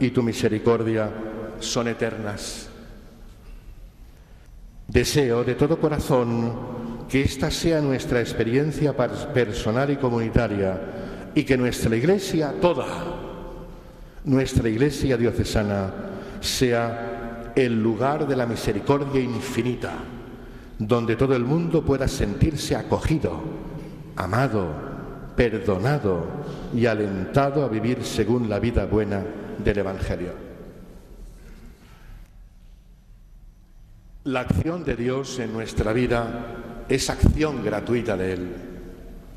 y 0.00 0.10
tu 0.10 0.22
misericordia 0.22 1.10
son 1.60 1.88
eternas. 1.88 2.68
Deseo 4.86 5.44
de 5.44 5.54
todo 5.54 5.78
corazón 5.78 7.06
que 7.08 7.22
esta 7.22 7.50
sea 7.50 7.80
nuestra 7.80 8.20
experiencia 8.20 8.94
personal 8.96 9.90
y 9.90 9.96
comunitaria 9.96 11.30
y 11.34 11.44
que 11.44 11.56
nuestra 11.56 11.94
iglesia 11.96 12.54
toda, 12.60 12.86
nuestra 14.24 14.68
iglesia 14.68 15.16
diocesana, 15.16 15.92
sea 16.40 17.52
el 17.54 17.82
lugar 17.82 18.26
de 18.26 18.36
la 18.36 18.46
misericordia 18.46 19.20
infinita, 19.20 19.92
donde 20.78 21.16
todo 21.16 21.34
el 21.34 21.44
mundo 21.44 21.84
pueda 21.84 22.08
sentirse 22.08 22.76
acogido, 22.76 23.40
amado, 24.16 24.87
perdonado 25.38 26.26
y 26.74 26.86
alentado 26.86 27.64
a 27.64 27.68
vivir 27.68 28.04
según 28.04 28.48
la 28.48 28.58
vida 28.58 28.86
buena 28.86 29.22
del 29.56 29.78
Evangelio. 29.78 30.32
La 34.24 34.40
acción 34.40 34.84
de 34.84 34.96
Dios 34.96 35.38
en 35.38 35.52
nuestra 35.52 35.92
vida 35.92 36.84
es 36.88 37.08
acción 37.08 37.62
gratuita 37.64 38.16
de 38.16 38.32
Él. 38.32 38.48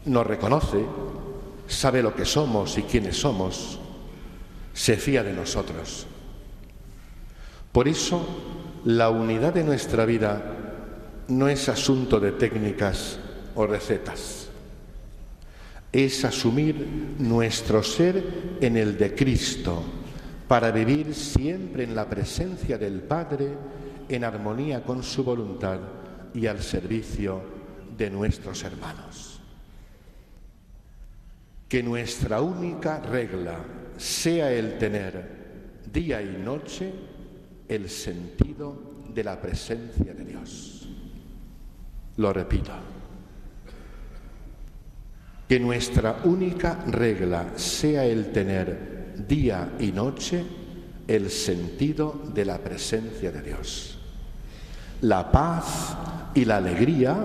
Nos 0.06 0.26
reconoce, 0.26 0.84
sabe 1.68 2.02
lo 2.02 2.16
que 2.16 2.26
somos 2.26 2.80
y 2.80 2.82
quiénes 2.82 3.18
somos, 3.18 3.80
se 4.74 4.98
fía 4.98 5.22
de 5.22 5.34
nosotros. 5.34 6.08
Por 7.72 7.88
eso, 7.88 8.26
la 8.86 9.12
unidad 9.12 9.54
de 9.54 9.64
nuestra 9.64 10.06
vida 10.06 10.42
no 11.28 11.48
es 11.48 11.70
asunto 11.70 12.20
de 12.20 12.32
técnicas 12.32 13.20
o 13.54 13.68
recetas 13.68 14.51
es 15.92 16.24
asumir 16.24 17.16
nuestro 17.20 17.84
ser 17.84 18.58
en 18.62 18.78
el 18.78 18.98
de 18.98 19.14
Cristo 19.14 19.84
para 20.48 20.72
vivir 20.72 21.14
siempre 21.14 21.84
en 21.84 21.96
la 21.96 22.10
presencia 22.10 22.78
del 22.78 23.02
Padre 23.02 23.50
en 24.08 24.24
armonía 24.24 24.84
con 24.84 25.04
su 25.04 25.24
voluntad 25.24 25.80
y 26.34 26.48
al 26.48 26.62
servicio 26.62 27.42
de 27.98 28.10
nuestros 28.10 28.64
hermanos. 28.64 29.40
Que 31.68 31.84
nuestra 31.84 32.42
única 32.42 33.00
regla 33.00 33.58
sea 33.98 34.52
el 34.52 34.78
tener 34.78 35.82
día 35.92 36.22
y 36.22 36.42
noche 36.42 36.92
el 37.68 37.90
sentido 37.90 38.78
de 39.14 39.24
la 39.24 39.40
presencia 39.40 40.14
de 40.14 40.26
Dios. 40.26 40.90
Lo 42.18 42.34
repito 42.34 43.01
que 45.52 45.60
nuestra 45.60 46.22
única 46.24 46.82
regla 46.88 47.46
sea 47.58 48.06
el 48.06 48.32
tener 48.32 49.26
día 49.28 49.74
y 49.82 49.92
noche 49.92 50.46
el 51.06 51.30
sentido 51.30 52.22
de 52.34 52.46
la 52.46 52.58
presencia 52.58 53.34
de 53.34 53.42
Dios. 53.42 53.98
La 55.02 55.30
paz 55.30 55.98
y 56.34 56.46
la 56.46 56.56
alegría 56.56 57.18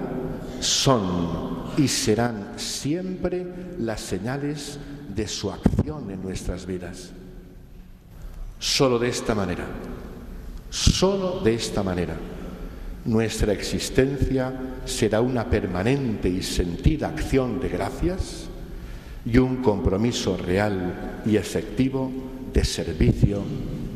son 0.59 1.71
y 1.77 1.87
serán 1.87 2.55
siempre 2.57 3.47
las 3.79 4.01
señales 4.01 4.81
de 5.15 5.29
su 5.29 5.53
acción 5.53 6.11
en 6.11 6.21
nuestras 6.21 6.67
vidas. 6.67 7.13
Solo 8.59 8.99
de 8.99 9.09
esta 9.09 9.37
manera, 9.37 9.67
solo 10.69 11.43
de 11.45 11.55
esta 11.55 11.85
manera 11.85 12.17
nuestra 13.07 13.53
existencia 13.53 14.53
será 14.85 15.21
una 15.21 15.49
permanente 15.49 16.29
y 16.29 16.43
sentida 16.43 17.09
acción 17.09 17.61
de 17.61 17.69
gracias 17.69 18.47
y 19.25 19.39
un 19.39 19.63
compromiso 19.63 20.37
real 20.37 21.23
y 21.25 21.37
efectivo 21.37 22.11
de 22.53 22.65
servicio 22.65 23.43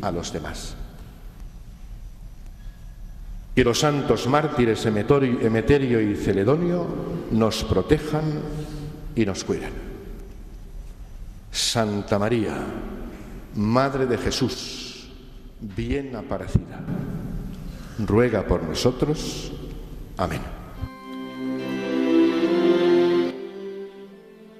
a 0.01 0.11
los 0.11 0.33
demás. 0.33 0.77
Que 3.55 3.65
los 3.65 3.81
santos 3.81 4.27
mártires 4.29 4.87
Emeterio 4.87 6.01
y 6.01 6.15
Celedonio 6.15 6.87
nos 7.33 7.65
protejan 7.65 8.25
y 9.15 9.27
nos 9.27 9.45
cuiden. 9.45 9.73
Santa 11.51 12.19
María, 12.19 12.57
Madre 13.57 14.07
de 14.07 14.17
Jesús, 14.17 15.11
bien 15.61 16.15
aparecida 16.15 16.81
ruega 18.07 18.47
por 18.47 18.63
nosotros. 18.63 19.53
Amén. 20.17 20.41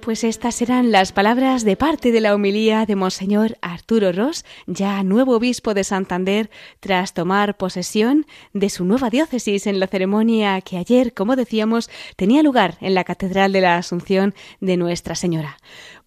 Pues 0.01 0.23
estas 0.23 0.55
serán 0.55 0.91
las 0.91 1.11
palabras 1.11 1.63
de 1.63 1.77
parte 1.77 2.11
de 2.11 2.21
la 2.21 2.33
homilía 2.33 2.87
de 2.87 2.95
Monseñor 2.95 3.59
Arturo 3.61 4.11
Ross, 4.11 4.45
ya 4.65 5.03
nuevo 5.03 5.35
obispo 5.35 5.75
de 5.75 5.83
Santander, 5.83 6.49
tras 6.79 7.13
tomar 7.13 7.55
posesión 7.55 8.25
de 8.51 8.71
su 8.71 8.83
nueva 8.83 9.11
diócesis 9.11 9.67
en 9.67 9.79
la 9.79 9.85
ceremonia 9.85 10.59
que 10.61 10.77
ayer, 10.77 11.13
como 11.13 11.35
decíamos, 11.35 11.87
tenía 12.15 12.41
lugar 12.41 12.77
en 12.81 12.95
la 12.95 13.03
Catedral 13.03 13.53
de 13.53 13.61
la 13.61 13.77
Asunción 13.77 14.33
de 14.59 14.75
Nuestra 14.75 15.13
Señora. 15.13 15.59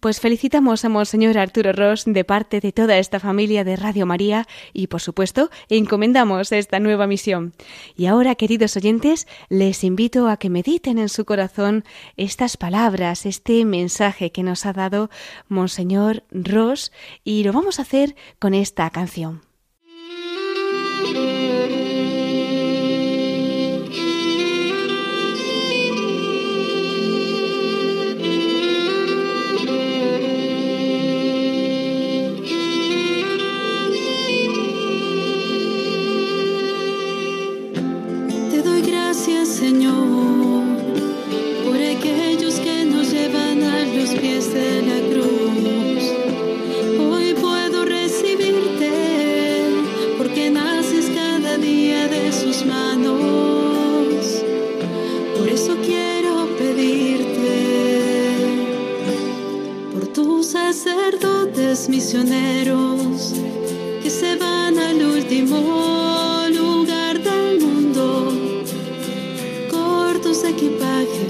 Pues 0.05 0.19
felicitamos 0.19 0.85
a 0.85 0.89
Monseñor 0.89 1.35
Arturo 1.39 1.73
Ross 1.73 2.03
de 2.05 2.23
parte 2.23 2.59
de 2.59 2.71
toda 2.71 2.99
esta 2.99 3.19
familia 3.19 3.63
de 3.63 3.75
Radio 3.75 4.05
María 4.05 4.45
y, 4.71 4.85
por 4.85 5.01
supuesto, 5.01 5.49
encomendamos 5.67 6.51
esta 6.51 6.79
nueva 6.79 7.07
misión. 7.07 7.53
Y 7.97 8.05
ahora, 8.05 8.35
queridos 8.35 8.77
oyentes, 8.77 9.25
les 9.49 9.83
invito 9.83 10.29
a 10.29 10.37
que 10.37 10.51
mediten 10.51 10.99
en 10.99 11.09
su 11.09 11.25
corazón 11.25 11.85
estas 12.17 12.55
palabras, 12.55 13.25
este 13.25 13.65
mensaje 13.65 14.31
que 14.31 14.43
nos 14.43 14.67
ha 14.67 14.73
dado 14.73 15.09
Monseñor 15.47 16.21
Ross 16.29 16.91
y 17.23 17.43
lo 17.43 17.51
vamos 17.51 17.79
a 17.79 17.81
hacer 17.81 18.15
con 18.37 18.53
esta 18.53 18.87
canción. 18.91 19.41
Misioneros 61.89 63.33
que 64.01 64.09
se 64.09 64.35
van 64.35 64.77
al 64.77 65.03
último 65.03 66.45
lugar 66.53 67.19
del 67.21 67.59
mundo, 67.59 68.31
cortos 69.71 70.43
de 70.43 70.49
equipaje, 70.49 71.27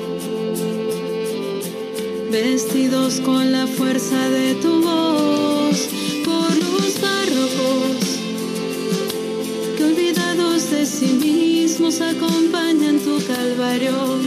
vestidos 2.30 3.22
con 3.22 3.52
la 3.52 3.66
fuerza 3.68 4.30
de 4.30 4.56
tu 4.56 4.82
voz, 4.82 5.88
por 6.26 6.52
los 6.56 6.92
párrocos 7.06 8.02
que 9.78 9.84
olvidados 9.84 10.72
de 10.72 10.86
sí 10.86 11.08
mismos 11.08 12.02
acompañan 12.02 13.00
tu 13.00 13.18
calvario, 13.26 14.20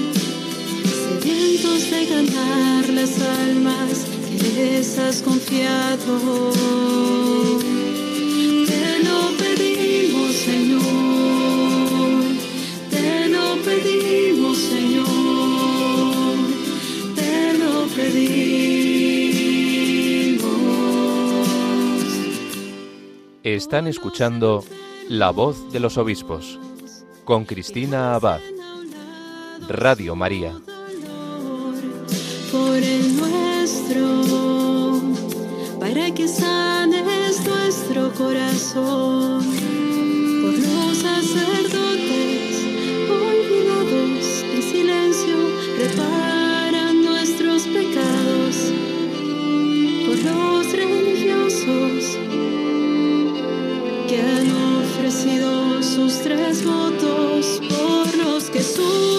sedientos 1.23 1.91
de 1.91 2.07
ganar 2.07 2.89
las 2.89 3.21
almas 3.21 4.18
antes 4.41 4.99
has 5.01 5.21
confiado. 5.21 6.53
Te 8.67 9.03
lo 9.03 9.37
pedimos, 9.37 10.33
Señor. 10.33 10.83
Te 12.89 13.29
lo 13.29 13.57
pedimos, 13.65 14.59
Señor. 14.59 15.07
Te 17.17 17.59
lo 17.59 17.87
pedimos. 17.97 18.29
Están 23.43 23.89
escuchando 23.89 24.63
La 25.09 25.31
voz 25.31 25.73
de 25.73 25.81
los 25.81 25.99
obispos 25.99 26.61
con 27.25 27.45
Cristina 27.45 28.15
Abad. 28.15 28.41
Radio 29.69 30.15
María. 30.15 30.55
Corazón. 38.17 39.43
Por 40.43 40.53
los 40.53 40.99
sacerdotes 40.99 42.65
olvidados 43.11 44.45
en 44.55 44.63
silencio, 44.63 45.37
reparan 45.79 47.05
nuestros 47.05 47.63
pecados. 47.65 48.73
Por 50.07 50.19
los 50.25 50.73
religiosos 50.73 52.19
que 54.09 54.21
han 54.21 54.51
ofrecido 54.83 55.83
sus 55.83 56.21
tres 56.23 56.65
votos 56.65 57.61
por 57.69 58.17
los 58.17 58.45
que 58.51 58.63
sufren 58.63 59.18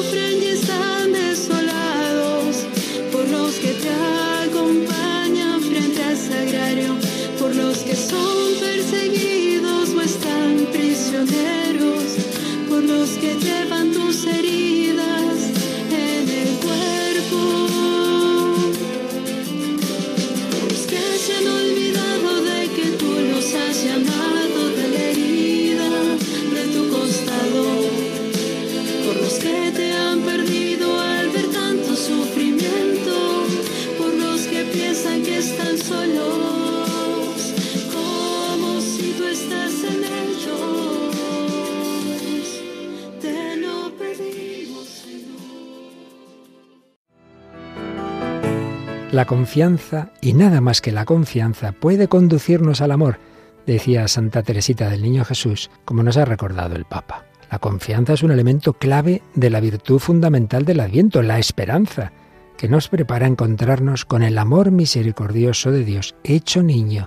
La 49.12 49.26
confianza, 49.26 50.12
y 50.22 50.34
nada 50.34 50.62
más 50.62 50.82
que 50.82 50.91
la 50.91 51.04
confianza, 51.04 51.72
puede 51.72 52.08
conducirnos 52.08 52.80
al 52.80 52.91
amor, 52.91 53.17
decía 53.65 54.08
Santa 54.08 54.43
Teresita 54.43 54.88
del 54.88 55.02
Niño 55.02 55.26
Jesús, 55.26 55.72
como 55.84 56.04
nos 56.04 56.15
ha 56.17 56.26
recordado 56.26 56.76
el 56.76 56.86
Papa. 56.86 57.26
La 57.50 57.58
confianza 57.58 58.13
es 58.13 58.22
un 58.22 58.30
elemento 58.30 58.74
clave 58.74 59.24
de 59.34 59.50
la 59.50 59.62
virtud 59.62 59.98
fundamental 59.98 60.63
del 60.63 60.80
Adviento, 60.80 61.24
la 61.24 61.39
esperanza, 61.39 62.13
que 62.56 62.69
nos 62.69 62.88
prepara 62.88 63.26
a 63.26 63.30
encontrarnos 63.30 64.06
con 64.06 64.22
el 64.22 64.38
amor 64.38 64.69
misericordioso 64.69 65.72
de 65.72 65.84
Dios, 65.84 66.15
hecho 66.24 66.62
niño, 66.62 67.06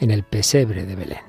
en 0.00 0.10
el 0.10 0.24
pesebre 0.24 0.84
de 0.84 0.96
Belén. 0.96 1.22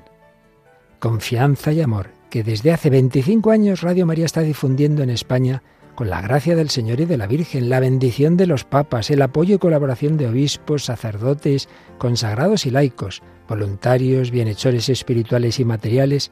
Confianza 0.98 1.70
y 1.72 1.82
amor, 1.82 2.10
que 2.30 2.42
desde 2.42 2.72
hace 2.72 2.90
25 2.90 3.52
años 3.52 3.82
Radio 3.82 4.06
María 4.06 4.24
está 4.24 4.40
difundiendo 4.40 5.04
en 5.04 5.10
España 5.10 5.62
con 5.96 6.10
la 6.10 6.20
gracia 6.20 6.54
del 6.54 6.70
Señor 6.70 7.00
y 7.00 7.06
de 7.06 7.16
la 7.16 7.26
Virgen, 7.26 7.68
la 7.68 7.80
bendición 7.80 8.36
de 8.36 8.46
los 8.46 8.64
papas, 8.64 9.10
el 9.10 9.22
apoyo 9.22 9.56
y 9.56 9.58
colaboración 9.58 10.16
de 10.18 10.28
obispos, 10.28 10.84
sacerdotes, 10.84 11.68
consagrados 11.98 12.66
y 12.66 12.70
laicos, 12.70 13.22
voluntarios, 13.48 14.30
bienhechores 14.30 14.88
espirituales 14.90 15.58
y 15.58 15.64
materiales, 15.64 16.30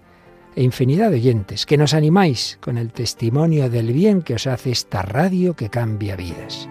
e 0.54 0.62
infinidad 0.62 1.10
de 1.10 1.16
oyentes, 1.16 1.66
que 1.66 1.78
nos 1.78 1.94
animáis 1.94 2.58
con 2.60 2.78
el 2.78 2.92
testimonio 2.92 3.68
del 3.68 3.92
bien 3.92 4.22
que 4.22 4.34
os 4.34 4.46
hace 4.46 4.70
esta 4.70 5.02
radio 5.02 5.54
que 5.54 5.70
cambia 5.70 6.14
vidas. 6.14 6.68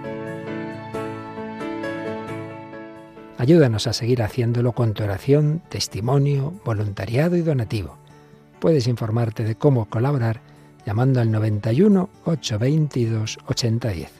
Ayúdanos 3.37 3.87
a 3.87 3.93
seguir 3.93 4.21
haciéndolo 4.21 4.71
con 4.71 4.93
tu 4.93 5.03
oración, 5.03 5.61
testimonio, 5.67 6.53
voluntariado 6.63 7.35
y 7.35 7.41
donativo. 7.41 7.97
Puedes 8.61 8.87
informarte 8.87 9.43
de 9.43 9.55
cómo 9.55 9.89
colaborar 9.89 10.52
llamando 10.85 11.21
al 11.21 11.31
91 11.31 12.09
822 12.25 13.37
8010 13.47 14.11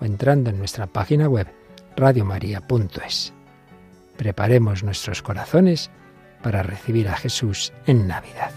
o 0.00 0.04
entrando 0.04 0.50
en 0.50 0.58
nuestra 0.58 0.86
página 0.86 1.28
web 1.28 1.46
radiomaria.es. 1.96 3.32
Preparemos 4.16 4.82
nuestros 4.82 5.22
corazones 5.22 5.90
para 6.42 6.62
recibir 6.62 7.08
a 7.08 7.16
Jesús 7.16 7.72
en 7.86 8.06
Navidad. 8.06 8.50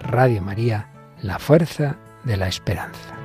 Radio 0.00 0.42
María, 0.42 0.88
la 1.22 1.38
fuerza 1.38 1.96
de 2.24 2.36
la 2.36 2.48
esperanza. 2.48 3.19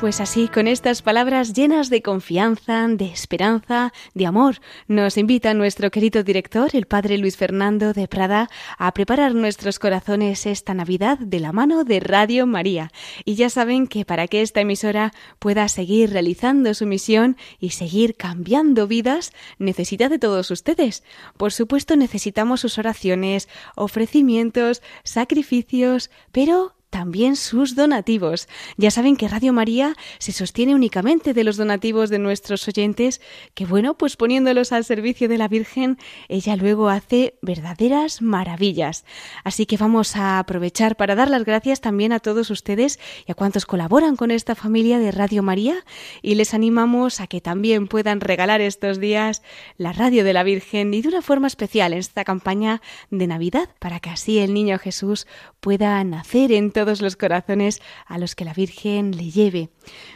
Pues 0.00 0.18
así, 0.22 0.48
con 0.48 0.66
estas 0.66 1.02
palabras 1.02 1.52
llenas 1.52 1.90
de 1.90 2.00
confianza, 2.00 2.88
de 2.88 3.04
esperanza, 3.04 3.92
de 4.14 4.24
amor, 4.24 4.56
nos 4.88 5.18
invita 5.18 5.52
nuestro 5.52 5.90
querido 5.90 6.22
director, 6.22 6.70
el 6.72 6.86
Padre 6.86 7.18
Luis 7.18 7.36
Fernando 7.36 7.92
de 7.92 8.08
Prada, 8.08 8.48
a 8.78 8.94
preparar 8.94 9.34
nuestros 9.34 9.78
corazones 9.78 10.46
esta 10.46 10.72
Navidad 10.72 11.18
de 11.18 11.38
la 11.38 11.52
mano 11.52 11.84
de 11.84 12.00
Radio 12.00 12.46
María. 12.46 12.90
Y 13.26 13.34
ya 13.34 13.50
saben 13.50 13.86
que 13.86 14.06
para 14.06 14.26
que 14.26 14.40
esta 14.40 14.62
emisora 14.62 15.12
pueda 15.38 15.68
seguir 15.68 16.12
realizando 16.12 16.72
su 16.72 16.86
misión 16.86 17.36
y 17.58 17.70
seguir 17.70 18.16
cambiando 18.16 18.86
vidas, 18.86 19.34
necesita 19.58 20.08
de 20.08 20.18
todos 20.18 20.50
ustedes. 20.50 21.04
Por 21.36 21.52
supuesto, 21.52 21.94
necesitamos 21.96 22.62
sus 22.62 22.78
oraciones, 22.78 23.50
ofrecimientos, 23.76 24.80
sacrificios, 25.04 26.10
pero 26.32 26.72
también 26.90 27.36
sus 27.36 27.74
donativos. 27.74 28.48
Ya 28.76 28.90
saben 28.90 29.16
que 29.16 29.28
Radio 29.28 29.52
María 29.52 29.94
se 30.18 30.32
sostiene 30.32 30.74
únicamente 30.74 31.32
de 31.32 31.44
los 31.44 31.56
donativos 31.56 32.10
de 32.10 32.18
nuestros 32.18 32.66
oyentes, 32.68 33.20
que 33.54 33.64
bueno, 33.64 33.94
pues 33.96 34.16
poniéndolos 34.16 34.72
al 34.72 34.84
servicio 34.84 35.28
de 35.28 35.38
la 35.38 35.48
Virgen, 35.48 35.98
ella 36.28 36.56
luego 36.56 36.88
hace 36.88 37.38
verdaderas 37.42 38.22
maravillas. 38.22 39.04
Así 39.44 39.66
que 39.66 39.76
vamos 39.76 40.16
a 40.16 40.38
aprovechar 40.38 40.96
para 40.96 41.14
dar 41.14 41.30
las 41.30 41.44
gracias 41.44 41.80
también 41.80 42.12
a 42.12 42.18
todos 42.18 42.50
ustedes 42.50 42.98
y 43.26 43.32
a 43.32 43.34
cuantos 43.34 43.66
colaboran 43.66 44.16
con 44.16 44.30
esta 44.30 44.54
familia 44.54 44.98
de 44.98 45.12
Radio 45.12 45.42
María 45.42 45.76
y 46.22 46.34
les 46.34 46.54
animamos 46.54 47.20
a 47.20 47.26
que 47.26 47.40
también 47.40 47.86
puedan 47.86 48.20
regalar 48.20 48.60
estos 48.60 48.98
días 48.98 49.42
la 49.76 49.92
radio 49.92 50.24
de 50.24 50.32
la 50.32 50.42
Virgen 50.42 50.92
y 50.92 51.02
de 51.02 51.08
una 51.08 51.22
forma 51.22 51.46
especial 51.46 51.92
en 51.92 52.00
esta 52.00 52.24
campaña 52.24 52.82
de 53.10 53.26
Navidad 53.26 53.68
para 53.78 54.00
que 54.00 54.10
así 54.10 54.38
el 54.38 54.54
niño 54.54 54.78
Jesús 54.78 55.26
pueda 55.60 56.02
nacer 56.04 56.52
en 56.52 56.72
todos 56.80 57.02
los 57.02 57.14
corazones 57.14 57.82
a 58.06 58.16
los 58.16 58.34
que 58.34 58.46
la 58.46 58.54
Virgen 58.54 59.14
le 59.14 59.30
lleve. 59.30 59.68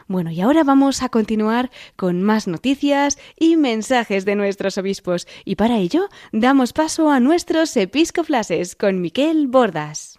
Bueno, 0.09 0.31
y 0.31 0.40
ahora 0.40 0.64
vamos 0.64 1.03
a 1.03 1.11
continuar 1.11 1.70
con 1.94 2.22
más 2.22 2.46
noticias 2.46 3.18
y 3.38 3.57
mensajes 3.57 4.24
de 4.24 4.35
nuestros 4.35 4.79
obispos, 4.79 5.27
y 5.44 5.57
para 5.57 5.77
ello 5.77 6.09
damos 6.33 6.72
paso 6.72 7.11
a 7.11 7.20
nuestros 7.20 7.77
episcoflases 7.77 8.77
con 8.77 9.03
Miquel 9.03 9.46
Bordas. 9.46 10.18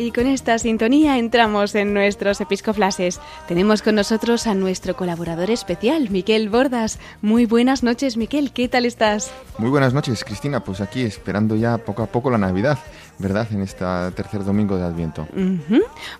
Y 0.00 0.12
con 0.12 0.26
esta 0.26 0.58
sintonía 0.58 1.18
entramos 1.18 1.74
en 1.74 1.92
nuestros 1.92 2.40
episcoflases. 2.40 3.20
Tenemos 3.46 3.82
con 3.82 3.96
nosotros 3.96 4.46
a 4.46 4.54
nuestro 4.54 4.96
colaborador 4.96 5.50
especial, 5.50 6.08
Miquel 6.08 6.48
Bordas. 6.48 6.98
Muy 7.20 7.44
buenas 7.44 7.82
noches, 7.82 8.16
Miquel. 8.16 8.50
¿Qué 8.54 8.66
tal 8.66 8.86
estás? 8.86 9.30
Muy 9.58 9.68
buenas 9.68 9.92
noches, 9.92 10.24
Cristina. 10.24 10.64
Pues 10.64 10.80
aquí 10.80 11.02
esperando 11.02 11.54
ya 11.54 11.76
poco 11.76 12.02
a 12.02 12.06
poco 12.06 12.30
la 12.30 12.38
Navidad, 12.38 12.78
¿verdad? 13.18 13.46
En 13.52 13.60
este 13.60 13.84
tercer 14.16 14.42
domingo 14.42 14.78
de 14.78 14.84
Adviento. 14.84 15.28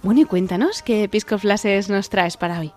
Bueno, 0.03 0.21
y 0.21 0.25
cuéntanos 0.27 0.83
qué 0.83 1.05
episcoflases 1.05 1.89
nos 1.89 2.11
traes 2.11 2.37
para 2.37 2.61
hoy. 2.61 2.75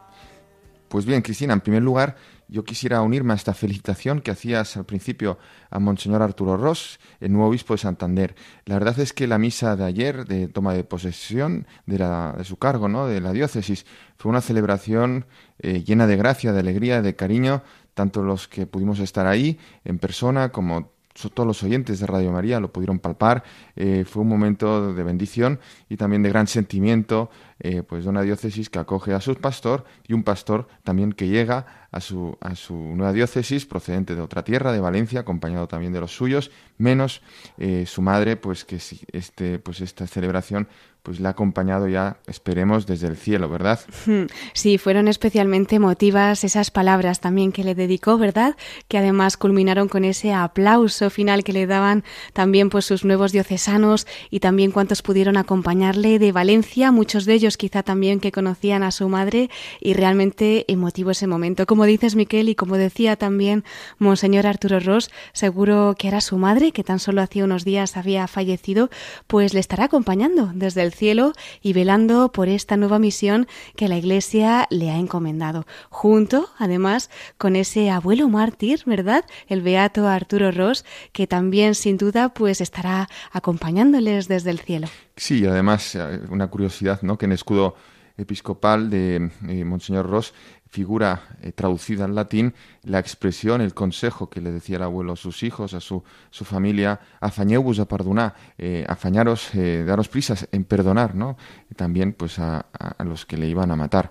Pues 0.88 1.06
bien, 1.06 1.22
Cristina, 1.22 1.52
en 1.52 1.60
primer 1.60 1.82
lugar, 1.82 2.16
yo 2.48 2.64
quisiera 2.64 3.02
unirme 3.02 3.34
a 3.34 3.36
esta 3.36 3.54
felicitación 3.54 4.22
que 4.22 4.32
hacías 4.32 4.78
al 4.78 4.86
principio 4.86 5.38
a 5.70 5.80
Monseñor 5.80 6.22
Arturo 6.22 6.58
Ross, 6.58 7.00
el 7.20 7.32
nuevo 7.32 7.50
obispo 7.50 7.74
de 7.74 7.80
Santander. 7.80 8.36
La 8.66 8.76
verdad 8.76 9.00
es 9.00 9.14
que 9.14 9.28
la 9.28 9.38
misa 9.38 9.76
de 9.76 9.86
ayer, 9.86 10.26
de 10.26 10.48
toma 10.48 10.74
de 10.74 10.84
posesión 10.84 11.68
de, 11.86 12.00
la, 12.00 12.36
de 12.38 12.44
su 12.44 12.58
cargo, 12.58 12.88
¿no? 12.88 13.08
de 13.08 13.22
la 13.22 13.32
diócesis, 13.32 13.86
fue 14.18 14.30
una 14.30 14.42
celebración 14.42 15.26
eh, 15.60 15.84
llena 15.84 16.08
de 16.08 16.16
gracia, 16.16 16.54
de 16.54 16.60
alegría, 16.60 17.02
de 17.02 17.16
cariño, 17.16 17.64
tanto 17.94 18.24
los 18.24 18.48
que 18.48 18.66
pudimos 18.66 19.00
estar 19.00 19.28
ahí 19.28 19.60
en 19.84 20.00
persona 20.00 20.50
como 20.50 20.93
todos 21.14 21.46
los 21.48 21.64
oyentes 21.64 22.00
de 22.00 22.08
Radio 22.08 22.32
María 22.32 22.60
lo 22.60 22.72
pudieron 22.72 23.00
palpar. 23.00 23.44
Eh, 23.76 24.06
fue 24.08 24.24
un 24.24 24.30
momento 24.30 24.94
de 24.94 25.04
bendición 25.04 25.60
y 25.90 25.98
también 25.98 26.24
de 26.24 26.30
gran 26.30 26.48
sentimiento, 26.48 27.30
eh, 27.60 27.84
pues 27.84 28.04
de 28.04 28.10
una 28.10 28.22
diócesis 28.22 28.70
que 28.70 28.80
acoge 28.80 29.14
a 29.14 29.22
su 29.22 29.36
pastor 29.36 29.86
y 30.08 30.14
un 30.14 30.24
pastor 30.24 30.68
también 30.84 31.14
que 31.14 31.28
llega 31.28 31.88
a 31.92 32.00
su, 32.00 32.38
a 32.42 32.56
su 32.56 32.74
nueva 32.76 33.14
diócesis 33.14 33.66
procedente 33.66 34.16
de 34.16 34.22
otra 34.22 34.44
tierra, 34.44 34.72
de 34.72 34.80
Valencia, 34.80 35.20
acompañado 35.20 35.68
también 35.68 35.94
de 35.94 36.00
los 36.00 36.16
suyos, 36.16 36.52
menos 36.78 37.22
eh, 37.58 37.86
su 37.86 38.02
madre, 38.02 38.36
pues 38.36 38.66
que 38.66 38.80
este, 39.12 39.60
pues 39.60 39.82
esta 39.82 40.08
celebración 40.08 40.68
pues 41.04 41.20
la 41.20 41.30
ha 41.30 41.32
acompañado 41.34 41.90
ya, 41.90 42.18
esperemos, 42.28 42.88
desde 42.88 43.08
el 43.08 43.18
cielo, 43.18 43.50
¿verdad? 43.50 43.82
Hmm. 44.06 44.28
Sí, 44.54 44.78
fueron 44.78 45.10
especialmente 45.10 45.76
emotivas 45.76 46.46
esas 46.46 46.72
palabras 46.72 47.20
también 47.20 47.52
que 47.52 47.66
le 47.66 47.76
dedicó, 47.76 48.18
¿verdad? 48.18 48.56
Que 48.88 48.98
además 48.98 49.36
culminaron 49.36 49.90
con 49.90 50.06
ese 50.06 50.34
aplauso 50.34 51.10
final 51.10 51.44
que 51.44 51.52
le 51.52 51.68
daban 51.68 52.06
también 52.32 52.70
pues 52.70 52.86
sus 52.86 53.04
nuevos 53.04 53.34
diocesanos 53.34 54.08
y 54.30 54.40
también 54.40 54.72
cuantos 54.72 55.02
pudieron 55.02 55.36
acompañarle 55.36 56.20
de 56.20 56.32
Valencia, 56.32 56.94
muchos 56.94 57.26
de 57.26 57.34
ellos 57.34 57.58
quizá 57.58 57.84
también 57.84 58.22
que 58.22 58.32
conocían 58.32 58.82
a 58.82 58.92
su 58.92 59.10
madre 59.10 59.50
y 59.82 59.96
realmente 59.96 60.64
emotivo 60.72 61.12
ese 61.12 61.28
momento. 61.28 61.66
Como 61.66 61.84
dices, 61.84 62.16
Miquel, 62.16 62.48
y 62.48 62.56
como 62.56 62.78
decía 62.78 63.18
también 63.18 63.66
Monseñor 63.98 64.48
Arturo 64.48 64.80
Ross, 64.80 65.12
seguro 65.34 65.96
que 66.00 66.08
era 66.08 66.22
su 66.22 66.38
madre, 66.38 66.72
que 66.72 66.86
tan 66.86 67.00
solo 67.00 67.22
hacía 67.22 67.44
unos 67.44 67.66
días 67.66 67.98
había 67.98 68.26
fallecido, 68.30 68.90
pues 69.28 69.54
le 69.54 69.60
estará 69.60 69.86
acompañando 69.86 70.52
desde 70.54 70.82
el 70.82 70.93
cielo 70.94 71.34
y 71.62 71.74
velando 71.74 72.32
por 72.32 72.48
esta 72.48 72.78
nueva 72.78 73.00
misión 73.00 73.48
que 73.76 73.88
la 73.88 73.98
Iglesia 73.98 74.68
le 74.70 74.92
ha 74.92 74.98
encomendado, 74.98 75.66
junto, 75.90 76.50
además, 76.58 77.10
con 77.38 77.56
ese 77.56 77.90
abuelo 77.90 78.30
mártir, 78.30 78.82
¿verdad? 78.86 79.26
El 79.48 79.62
beato 79.62 80.08
Arturo 80.08 80.52
Ross, 80.52 80.86
que 81.12 81.28
también, 81.28 81.76
sin 81.76 81.98
duda, 81.98 82.34
pues 82.34 82.62
estará 82.62 83.10
acompañándoles 83.32 84.28
desde 84.28 84.52
el 84.52 84.60
cielo. 84.60 84.88
Sí, 85.16 85.46
además, 85.46 85.96
eh, 85.96 86.22
una 86.30 86.48
curiosidad, 86.48 87.02
¿no? 87.02 87.18
Que 87.18 87.26
en 87.26 87.34
escudo 87.34 87.76
episcopal 88.18 88.90
de 88.90 89.32
eh, 89.48 89.66
Monseñor 89.66 90.10
Ross 90.10 90.34
figura 90.74 91.38
eh, 91.44 91.52
traducida 91.52 92.06
al 92.06 92.16
latín 92.16 92.56
la 92.82 92.98
expresión, 92.98 93.62
el 93.62 93.76
consejo 93.76 94.32
que 94.32 94.42
le 94.42 94.52
decía 94.52 94.78
el 94.78 94.82
abuelo 94.82 95.14
a 95.14 95.16
sus 95.16 95.44
hijos, 95.44 95.76
a 95.76 95.80
su, 95.80 96.04
su 96.32 96.46
familia, 96.46 97.00
afañeubus 97.22 97.78
a 97.78 97.86
pardonar, 97.86 98.34
eh, 98.58 98.84
afañaros, 98.90 99.54
eh, 99.54 99.84
daros 99.86 100.10
prisas 100.10 100.48
en 100.52 100.64
perdonar, 100.64 101.14
¿no? 101.14 101.38
También 101.76 102.14
pues 102.14 102.40
a, 102.40 102.66
a, 102.72 103.04
los 103.04 103.28
que 103.28 103.38
le 103.38 103.48
iban 103.48 103.70
a 103.70 103.76
matar. 103.76 104.10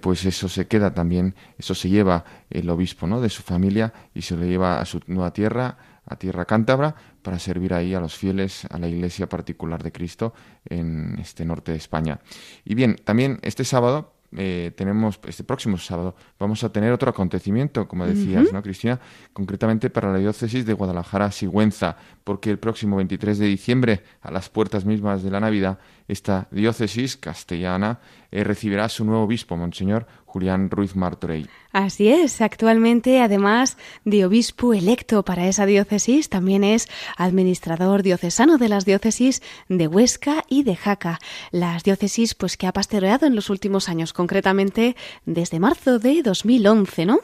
Pues 0.00 0.24
eso 0.24 0.48
se 0.48 0.66
queda 0.66 0.92
también, 0.92 1.36
eso 1.56 1.76
se 1.76 1.88
lleva 1.88 2.24
el 2.50 2.68
obispo, 2.70 3.06
¿no? 3.06 3.20
De 3.20 3.28
su 3.28 3.42
familia 3.42 3.92
y 4.12 4.22
se 4.22 4.36
lo 4.36 4.44
lleva 4.44 4.80
a 4.80 4.84
su 4.84 5.00
nueva 5.06 5.32
tierra, 5.32 5.78
a 6.06 6.16
tierra 6.16 6.44
cántabra, 6.44 6.96
para 7.22 7.38
servir 7.38 7.72
ahí 7.72 7.94
a 7.94 8.00
los 8.00 8.16
fieles, 8.16 8.64
a 8.68 8.78
la 8.78 8.88
iglesia 8.88 9.28
particular 9.28 9.80
de 9.84 9.92
Cristo 9.92 10.34
en 10.64 11.16
este 11.20 11.44
norte 11.44 11.70
de 11.70 11.78
España. 11.78 12.18
Y 12.64 12.74
bien, 12.74 12.96
también 13.04 13.38
este 13.42 13.62
sábado 13.64 14.19
eh, 14.36 14.72
tenemos 14.76 15.18
este 15.26 15.42
próximo 15.42 15.76
sábado 15.76 16.14
vamos 16.38 16.62
a 16.62 16.70
tener 16.70 16.92
otro 16.92 17.10
acontecimiento, 17.10 17.88
como 17.88 18.06
decías, 18.06 18.52
¿no, 18.52 18.62
Cristina? 18.62 19.00
Concretamente 19.32 19.90
para 19.90 20.12
la 20.12 20.18
diócesis 20.18 20.64
de 20.64 20.72
Guadalajara-Sigüenza, 20.72 21.96
porque 22.22 22.50
el 22.50 22.58
próximo 22.58 22.96
23 22.96 23.38
de 23.38 23.46
diciembre, 23.46 24.02
a 24.22 24.30
las 24.30 24.48
puertas 24.48 24.84
mismas 24.84 25.22
de 25.22 25.30
la 25.30 25.40
Navidad, 25.40 25.78
esta 26.06 26.46
diócesis 26.50 27.16
castellana 27.16 27.98
eh, 28.30 28.44
recibirá 28.44 28.84
a 28.84 28.88
su 28.88 29.04
nuevo 29.04 29.24
obispo, 29.24 29.56
Monseñor 29.56 30.06
Julián 30.30 30.70
Ruiz 30.70 30.94
Martorell. 30.94 31.50
Así 31.72 32.08
es, 32.08 32.40
actualmente, 32.40 33.20
además 33.20 33.76
de 34.04 34.24
obispo 34.24 34.74
electo 34.74 35.24
para 35.24 35.48
esa 35.48 35.66
diócesis, 35.66 36.28
también 36.28 36.62
es 36.62 36.88
administrador 37.16 38.02
diocesano 38.02 38.56
de 38.56 38.68
las 38.68 38.84
diócesis 38.84 39.42
de 39.68 39.88
Huesca 39.88 40.44
y 40.48 40.62
de 40.62 40.76
Jaca, 40.76 41.18
las 41.50 41.82
diócesis 41.82 42.34
pues 42.34 42.56
que 42.56 42.68
ha 42.68 42.72
pastoreado 42.72 43.26
en 43.26 43.34
los 43.34 43.50
últimos 43.50 43.88
años, 43.88 44.12
concretamente 44.12 44.96
desde 45.26 45.58
marzo 45.58 45.98
de 45.98 46.22
2011, 46.22 47.06
¿no? 47.06 47.18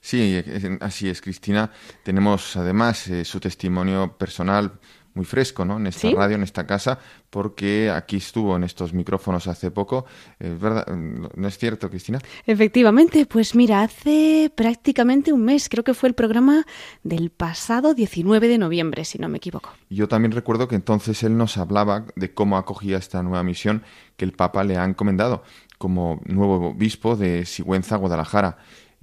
Sí, 0.00 0.40
así 0.80 1.08
es, 1.08 1.20
Cristina. 1.20 1.72
Tenemos 2.04 2.56
además 2.56 3.08
eh, 3.08 3.24
su 3.24 3.40
testimonio 3.40 4.16
personal 4.16 4.78
muy 5.14 5.24
fresco, 5.24 5.64
¿no? 5.64 5.76
En 5.76 5.86
esta 5.86 6.00
¿Sí? 6.00 6.14
radio, 6.14 6.36
en 6.36 6.42
esta 6.42 6.66
casa, 6.66 6.98
porque 7.30 7.90
aquí 7.90 8.16
estuvo 8.16 8.56
en 8.56 8.64
estos 8.64 8.92
micrófonos 8.92 9.46
hace 9.46 9.70
poco. 9.70 10.06
Es 10.38 10.58
verdad, 10.58 10.86
¿no 10.88 11.48
es 11.48 11.58
cierto, 11.58 11.90
Cristina? 11.90 12.18
Efectivamente, 12.46 13.26
pues 13.26 13.54
mira, 13.54 13.82
hace 13.82 14.50
prácticamente 14.54 15.32
un 15.32 15.44
mes, 15.44 15.68
creo 15.68 15.84
que 15.84 15.94
fue 15.94 16.08
el 16.08 16.14
programa 16.14 16.64
del 17.02 17.30
pasado 17.30 17.94
19 17.94 18.48
de 18.48 18.58
noviembre, 18.58 19.04
si 19.04 19.18
no 19.18 19.28
me 19.28 19.38
equivoco. 19.38 19.70
Yo 19.90 20.08
también 20.08 20.32
recuerdo 20.32 20.68
que 20.68 20.74
entonces 20.74 21.22
él 21.22 21.36
nos 21.36 21.58
hablaba 21.58 22.06
de 22.16 22.32
cómo 22.32 22.56
acogía 22.56 22.98
esta 22.98 23.22
nueva 23.22 23.42
misión 23.42 23.82
que 24.16 24.24
el 24.24 24.32
Papa 24.32 24.64
le 24.64 24.76
ha 24.76 24.84
encomendado 24.84 25.42
como 25.82 26.20
nuevo 26.26 26.68
obispo 26.68 27.16
de 27.16 27.44
Sigüenza, 27.44 27.96
Guadalajara. 27.96 28.58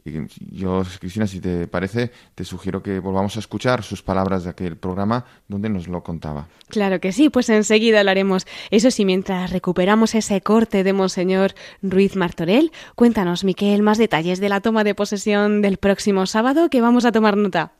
Y 0.06 0.58
yo, 0.58 0.84
Cristina, 1.00 1.28
si 1.28 1.40
te 1.40 1.68
parece, 1.68 2.12
te 2.36 2.44
sugiero 2.44 2.82
que 2.82 3.00
volvamos 3.00 3.36
a 3.36 3.40
escuchar 3.40 3.84
sus 3.84 4.02
palabras 4.02 4.44
de 4.44 4.52
aquel 4.52 4.78
programa 4.78 5.26
donde 5.48 5.70
nos 5.70 5.88
lo 5.88 6.04
contaba. 6.04 6.48
Claro 6.70 7.00
que 7.00 7.12
sí, 7.12 7.30
pues 7.30 7.50
enseguida 7.50 8.04
lo 8.04 8.12
haremos. 8.12 8.46
Eso 8.72 8.92
sí, 8.92 9.06
mientras 9.06 9.52
recuperamos 9.52 10.16
ese 10.16 10.42
corte 10.42 10.84
de 10.84 10.94
Monseñor 10.94 11.54
Ruiz 11.82 12.16
Martorell, 12.16 12.72
cuéntanos, 12.96 13.44
Miquel, 13.44 13.82
más 13.82 13.98
detalles 13.98 14.40
de 14.40 14.50
la 14.50 14.62
toma 14.62 14.84
de 14.84 14.96
posesión 14.96 15.62
del 15.62 15.78
próximo 15.78 16.26
sábado 16.26 16.70
que 16.70 16.82
vamos 16.82 17.06
a 17.06 17.12
tomar 17.12 17.38
nota. 17.38 17.74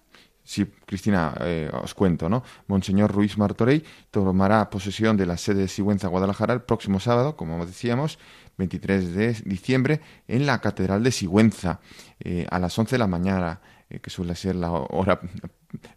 Sí, 0.44 0.66
Cristina, 0.88 1.36
eh, 1.42 1.70
os 1.84 1.94
cuento, 1.94 2.28
¿no? 2.28 2.44
Monseñor 2.66 3.14
Ruiz 3.14 3.38
Martorell 3.38 3.86
tomará 4.10 4.72
posesión 4.72 5.16
de 5.16 5.28
la 5.28 5.38
sede 5.38 5.62
de 5.62 5.68
Sigüenza, 5.68 6.08
Guadalajara, 6.08 6.56
el 6.56 6.62
próximo 6.64 7.00
sábado, 7.00 7.36
como 7.36 7.64
decíamos, 7.68 8.18
23 8.60 9.14
de 9.16 9.34
diciembre, 9.46 10.02
en 10.28 10.46
la 10.46 10.60
Catedral 10.60 11.02
de 11.02 11.12
Sigüenza, 11.12 11.80
eh, 12.20 12.46
a 12.52 12.60
las 12.60 12.78
11 12.78 12.96
de 12.96 13.00
la 13.00 13.08
mañana, 13.08 13.62
eh, 13.90 14.00
que 14.00 14.10
suele 14.12 14.36
ser 14.36 14.56
la 14.56 14.72
hora 14.72 15.20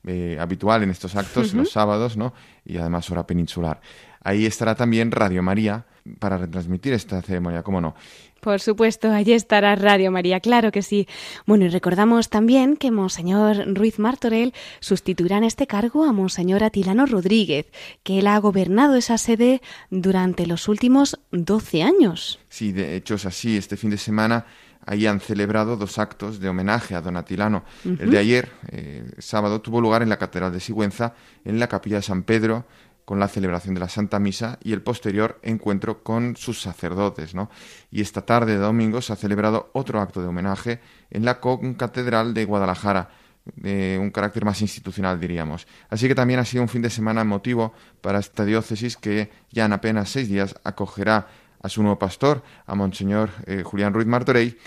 eh, 0.06 0.38
habitual 0.40 0.82
en 0.82 0.90
estos 0.90 1.14
actos, 1.16 1.52
uh 1.52 1.56
-huh. 1.56 1.58
los 1.58 1.72
sábados, 1.72 2.16
¿no? 2.16 2.32
Y 2.64 2.78
además 2.78 3.10
hora 3.10 3.26
peninsular. 3.26 3.80
Ahí 4.24 4.46
estará 4.46 4.74
también 4.74 5.10
Radio 5.10 5.42
María 5.42 5.84
para 6.18 6.38
retransmitir 6.38 6.92
esta 6.94 7.20
ceremonia, 7.20 7.62
¿cómo 7.62 7.80
no? 7.80 7.94
Por 8.42 8.58
supuesto, 8.58 9.12
allí 9.12 9.34
estará 9.34 9.76
Radio 9.76 10.10
María, 10.10 10.40
claro 10.40 10.72
que 10.72 10.82
sí. 10.82 11.06
Bueno, 11.46 11.64
y 11.64 11.68
recordamos 11.68 12.28
también 12.28 12.76
que 12.76 12.90
Monseñor 12.90 13.72
Ruiz 13.72 14.00
Martorell 14.00 14.52
sustituirá 14.80 15.36
en 15.36 15.44
este 15.44 15.68
cargo 15.68 16.02
a 16.02 16.12
Monseñor 16.12 16.64
Atilano 16.64 17.06
Rodríguez, 17.06 17.66
que 18.02 18.18
él 18.18 18.26
ha 18.26 18.36
gobernado 18.38 18.96
esa 18.96 19.16
sede 19.16 19.62
durante 19.90 20.44
los 20.48 20.66
últimos 20.66 21.20
12 21.30 21.84
años. 21.84 22.40
Sí, 22.48 22.72
de 22.72 22.96
hecho 22.96 23.14
es 23.14 23.26
así. 23.26 23.56
Este 23.56 23.76
fin 23.76 23.90
de 23.90 23.96
semana 23.96 24.44
ahí 24.84 25.06
han 25.06 25.20
celebrado 25.20 25.76
dos 25.76 26.00
actos 26.00 26.40
de 26.40 26.48
homenaje 26.48 26.96
a 26.96 27.00
don 27.00 27.16
Atilano. 27.16 27.62
Uh 27.84 27.90
-huh. 27.90 28.00
El 28.00 28.10
de 28.10 28.18
ayer, 28.18 28.50
eh, 28.72 29.04
sábado, 29.18 29.60
tuvo 29.60 29.80
lugar 29.80 30.02
en 30.02 30.08
la 30.08 30.16
Catedral 30.16 30.52
de 30.52 30.58
Sigüenza, 30.58 31.14
en 31.44 31.60
la 31.60 31.68
Capilla 31.68 31.98
de 31.98 32.02
San 32.02 32.24
Pedro, 32.24 32.64
con 33.04 33.18
la 33.18 33.28
celebración 33.28 33.74
de 33.74 33.80
la 33.80 33.88
Santa 33.88 34.18
Misa 34.18 34.58
y 34.62 34.72
el 34.72 34.82
posterior 34.82 35.38
encuentro 35.42 36.02
con 36.02 36.36
sus 36.36 36.60
sacerdotes. 36.60 37.34
¿no? 37.34 37.50
Y 37.90 38.00
esta 38.00 38.22
tarde 38.22 38.52
de 38.52 38.58
domingo 38.58 39.00
se 39.02 39.12
ha 39.12 39.16
celebrado 39.16 39.70
otro 39.72 40.00
acto 40.00 40.22
de 40.22 40.28
homenaje 40.28 40.80
en 41.10 41.24
la 41.24 41.40
Concatedral 41.40 42.34
de 42.34 42.44
Guadalajara, 42.44 43.10
de 43.56 43.98
un 44.00 44.10
carácter 44.10 44.44
más 44.44 44.60
institucional, 44.60 45.18
diríamos. 45.18 45.66
Así 45.88 46.06
que 46.06 46.14
también 46.14 46.40
ha 46.40 46.44
sido 46.44 46.62
un 46.62 46.68
fin 46.68 46.82
de 46.82 46.90
semana 46.90 47.22
emotivo 47.22 47.72
para 48.00 48.18
esta 48.18 48.44
diócesis 48.44 48.96
que 48.96 49.30
ya 49.50 49.64
en 49.64 49.72
apenas 49.72 50.10
seis 50.10 50.28
días 50.28 50.54
acogerá 50.64 51.26
a 51.60 51.68
su 51.68 51.82
nuevo 51.82 51.98
pastor, 51.98 52.42
a 52.66 52.74
Monseñor 52.74 53.30
eh, 53.46 53.62
Julián 53.64 53.94
Ruiz 53.94 54.06
Martorell, 54.06 54.58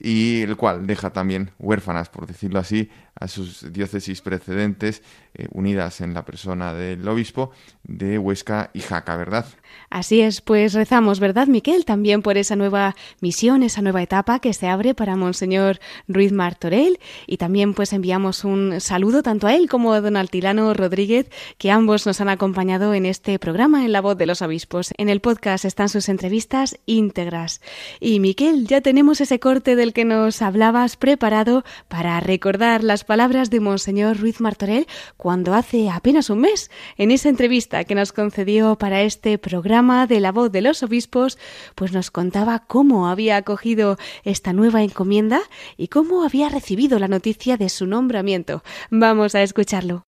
y 0.00 0.42
el 0.42 0.56
cual 0.56 0.86
deja 0.86 1.10
también 1.10 1.50
huérfanas, 1.58 2.08
por 2.08 2.26
decirlo 2.26 2.60
así, 2.60 2.90
a 3.20 3.28
sus 3.28 3.72
diócesis 3.72 4.20
precedentes, 4.20 5.02
eh, 5.34 5.48
unidas 5.52 6.00
en 6.00 6.14
la 6.14 6.24
persona 6.24 6.72
del 6.74 7.06
obispo 7.08 7.50
de 7.84 8.18
Huesca 8.18 8.70
y 8.72 8.80
Jaca, 8.80 9.16
¿verdad? 9.16 9.46
Así 9.90 10.20
es, 10.20 10.40
pues 10.40 10.74
rezamos, 10.74 11.20
¿verdad, 11.20 11.46
Miquel? 11.46 11.84
También 11.84 12.22
por 12.22 12.36
esa 12.36 12.56
nueva 12.56 12.94
misión, 13.20 13.62
esa 13.62 13.82
nueva 13.82 14.02
etapa 14.02 14.38
que 14.38 14.52
se 14.52 14.68
abre 14.68 14.94
para 14.94 15.16
Monseñor 15.16 15.78
Ruiz 16.06 16.32
Martorell 16.32 16.98
y 17.26 17.38
también 17.38 17.74
pues 17.74 17.92
enviamos 17.92 18.44
un 18.44 18.80
saludo 18.80 19.22
tanto 19.22 19.46
a 19.46 19.54
él 19.54 19.68
como 19.68 19.92
a 19.92 20.00
don 20.00 20.16
Altilano 20.16 20.74
Rodríguez, 20.74 21.30
que 21.58 21.70
ambos 21.70 22.06
nos 22.06 22.20
han 22.20 22.28
acompañado 22.28 22.94
en 22.94 23.06
este 23.06 23.38
programa 23.38 23.84
en 23.84 23.92
La 23.92 24.00
Voz 24.00 24.16
de 24.18 24.26
los 24.26 24.42
Obispos. 24.42 24.92
En 24.96 25.08
el 25.08 25.20
podcast 25.20 25.64
están 25.64 25.88
sus 25.88 26.08
entrevistas 26.08 26.78
íntegras. 26.86 27.60
Y 28.00 28.20
Miquel, 28.20 28.66
ya 28.66 28.80
tenemos 28.80 29.20
ese 29.20 29.40
corte 29.40 29.76
del 29.76 29.92
que 29.92 30.04
nos 30.04 30.42
hablabas 30.42 30.96
preparado 30.96 31.64
para 31.88 32.20
recordar 32.20 32.84
las 32.84 33.04
palabras 33.08 33.50
de 33.50 33.58
Monseñor 33.58 34.20
Ruiz 34.20 34.38
Martorell 34.38 34.86
cuando 35.16 35.54
hace 35.54 35.88
apenas 35.88 36.28
un 36.28 36.42
mes, 36.42 36.70
en 36.98 37.10
esa 37.10 37.30
entrevista 37.30 37.84
que 37.84 37.94
nos 37.94 38.12
concedió 38.12 38.76
para 38.76 39.00
este 39.00 39.38
programa 39.38 40.06
de 40.06 40.20
La 40.20 40.30
Voz 40.30 40.52
de 40.52 40.60
los 40.60 40.82
Obispos, 40.82 41.38
pues 41.74 41.94
nos 41.94 42.10
contaba 42.10 42.66
cómo 42.68 43.08
había 43.08 43.38
acogido 43.38 43.96
esta 44.24 44.52
nueva 44.52 44.82
encomienda 44.82 45.40
y 45.78 45.88
cómo 45.88 46.22
había 46.22 46.50
recibido 46.50 46.98
la 46.98 47.08
noticia 47.08 47.56
de 47.56 47.70
su 47.70 47.86
nombramiento. 47.86 48.60
Vamos 48.90 49.34
a 49.34 49.42
escucharlo. 49.42 50.02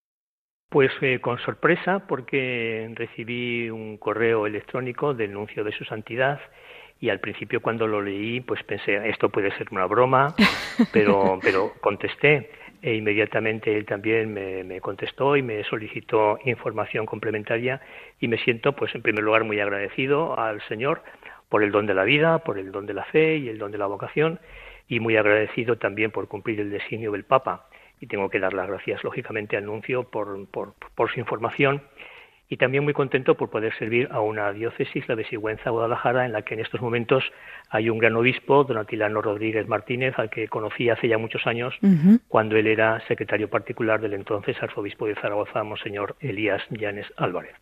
Pues 0.68 0.90
eh, 1.00 1.20
con 1.20 1.38
sorpresa, 1.38 2.06
porque 2.06 2.92
recibí 2.94 3.70
un 3.70 3.96
correo 3.96 4.46
electrónico 4.46 5.14
del 5.14 5.32
nuncio 5.32 5.64
de 5.64 5.72
su 5.72 5.84
santidad 5.84 6.38
y 7.00 7.08
al 7.08 7.18
principio 7.18 7.62
cuando 7.62 7.86
lo 7.86 8.02
leí, 8.02 8.42
pues 8.42 8.62
pensé, 8.64 9.08
esto 9.08 9.30
puede 9.30 9.56
ser 9.56 9.68
una 9.70 9.86
broma, 9.86 10.34
pero, 10.92 11.38
pero 11.42 11.72
contesté 11.80 12.59
e 12.82 12.94
inmediatamente 12.94 13.76
él 13.76 13.84
también 13.84 14.32
me, 14.32 14.80
contestó 14.80 15.36
y 15.36 15.42
me 15.42 15.62
solicitó 15.64 16.38
información 16.44 17.06
complementaria 17.06 17.80
y 18.18 18.28
me 18.28 18.38
siento 18.38 18.74
pues 18.74 18.94
en 18.94 19.02
primer 19.02 19.22
lugar 19.24 19.44
muy 19.44 19.60
agradecido 19.60 20.38
al 20.38 20.60
Señor 20.62 21.02
por 21.48 21.62
el 21.62 21.72
don 21.72 21.86
de 21.86 21.94
la 21.94 22.04
vida, 22.04 22.38
por 22.38 22.58
el 22.58 22.72
don 22.72 22.86
de 22.86 22.94
la 22.94 23.04
fe 23.04 23.36
y 23.36 23.48
el 23.48 23.58
don 23.58 23.72
de 23.72 23.78
la 23.78 23.86
vocación 23.86 24.40
y 24.88 25.00
muy 25.00 25.16
agradecido 25.16 25.76
también 25.76 26.10
por 26.10 26.28
cumplir 26.28 26.60
el 26.60 26.70
designio 26.70 27.12
del 27.12 27.24
Papa. 27.24 27.68
Y 28.00 28.06
tengo 28.06 28.30
que 28.30 28.40
dar 28.40 28.54
las 28.54 28.66
gracias 28.66 29.04
lógicamente 29.04 29.56
al 29.56 29.66
nuncio 29.66 30.04
por, 30.04 30.48
por, 30.48 30.74
por 30.94 31.10
su 31.10 31.20
información 31.20 31.82
y 32.50 32.56
también 32.56 32.82
muy 32.82 32.92
contento 32.92 33.36
por 33.36 33.48
poder 33.48 33.72
servir 33.78 34.08
a 34.10 34.20
una 34.20 34.52
diócesis, 34.52 35.08
la 35.08 35.14
de 35.14 35.24
Sigüenza, 35.24 35.70
Guadalajara, 35.70 36.26
en 36.26 36.32
la 36.32 36.42
que 36.42 36.54
en 36.54 36.60
estos 36.60 36.82
momentos 36.82 37.22
hay 37.70 37.88
un 37.88 37.98
gran 37.98 38.16
obispo, 38.16 38.64
don 38.64 38.76
Atilano 38.76 39.22
Rodríguez 39.22 39.68
Martínez, 39.68 40.18
al 40.18 40.30
que 40.30 40.48
conocí 40.48 40.90
hace 40.90 41.06
ya 41.06 41.16
muchos 41.16 41.46
años, 41.46 41.72
cuando 42.26 42.56
él 42.56 42.66
era 42.66 43.00
secretario 43.06 43.48
particular 43.48 44.00
del 44.00 44.14
entonces 44.14 44.60
arzobispo 44.60 45.06
de 45.06 45.14
Zaragoza, 45.14 45.62
Monseñor 45.62 46.16
Elías 46.18 46.60
Llanes 46.70 47.06
Álvarez. 47.16 47.54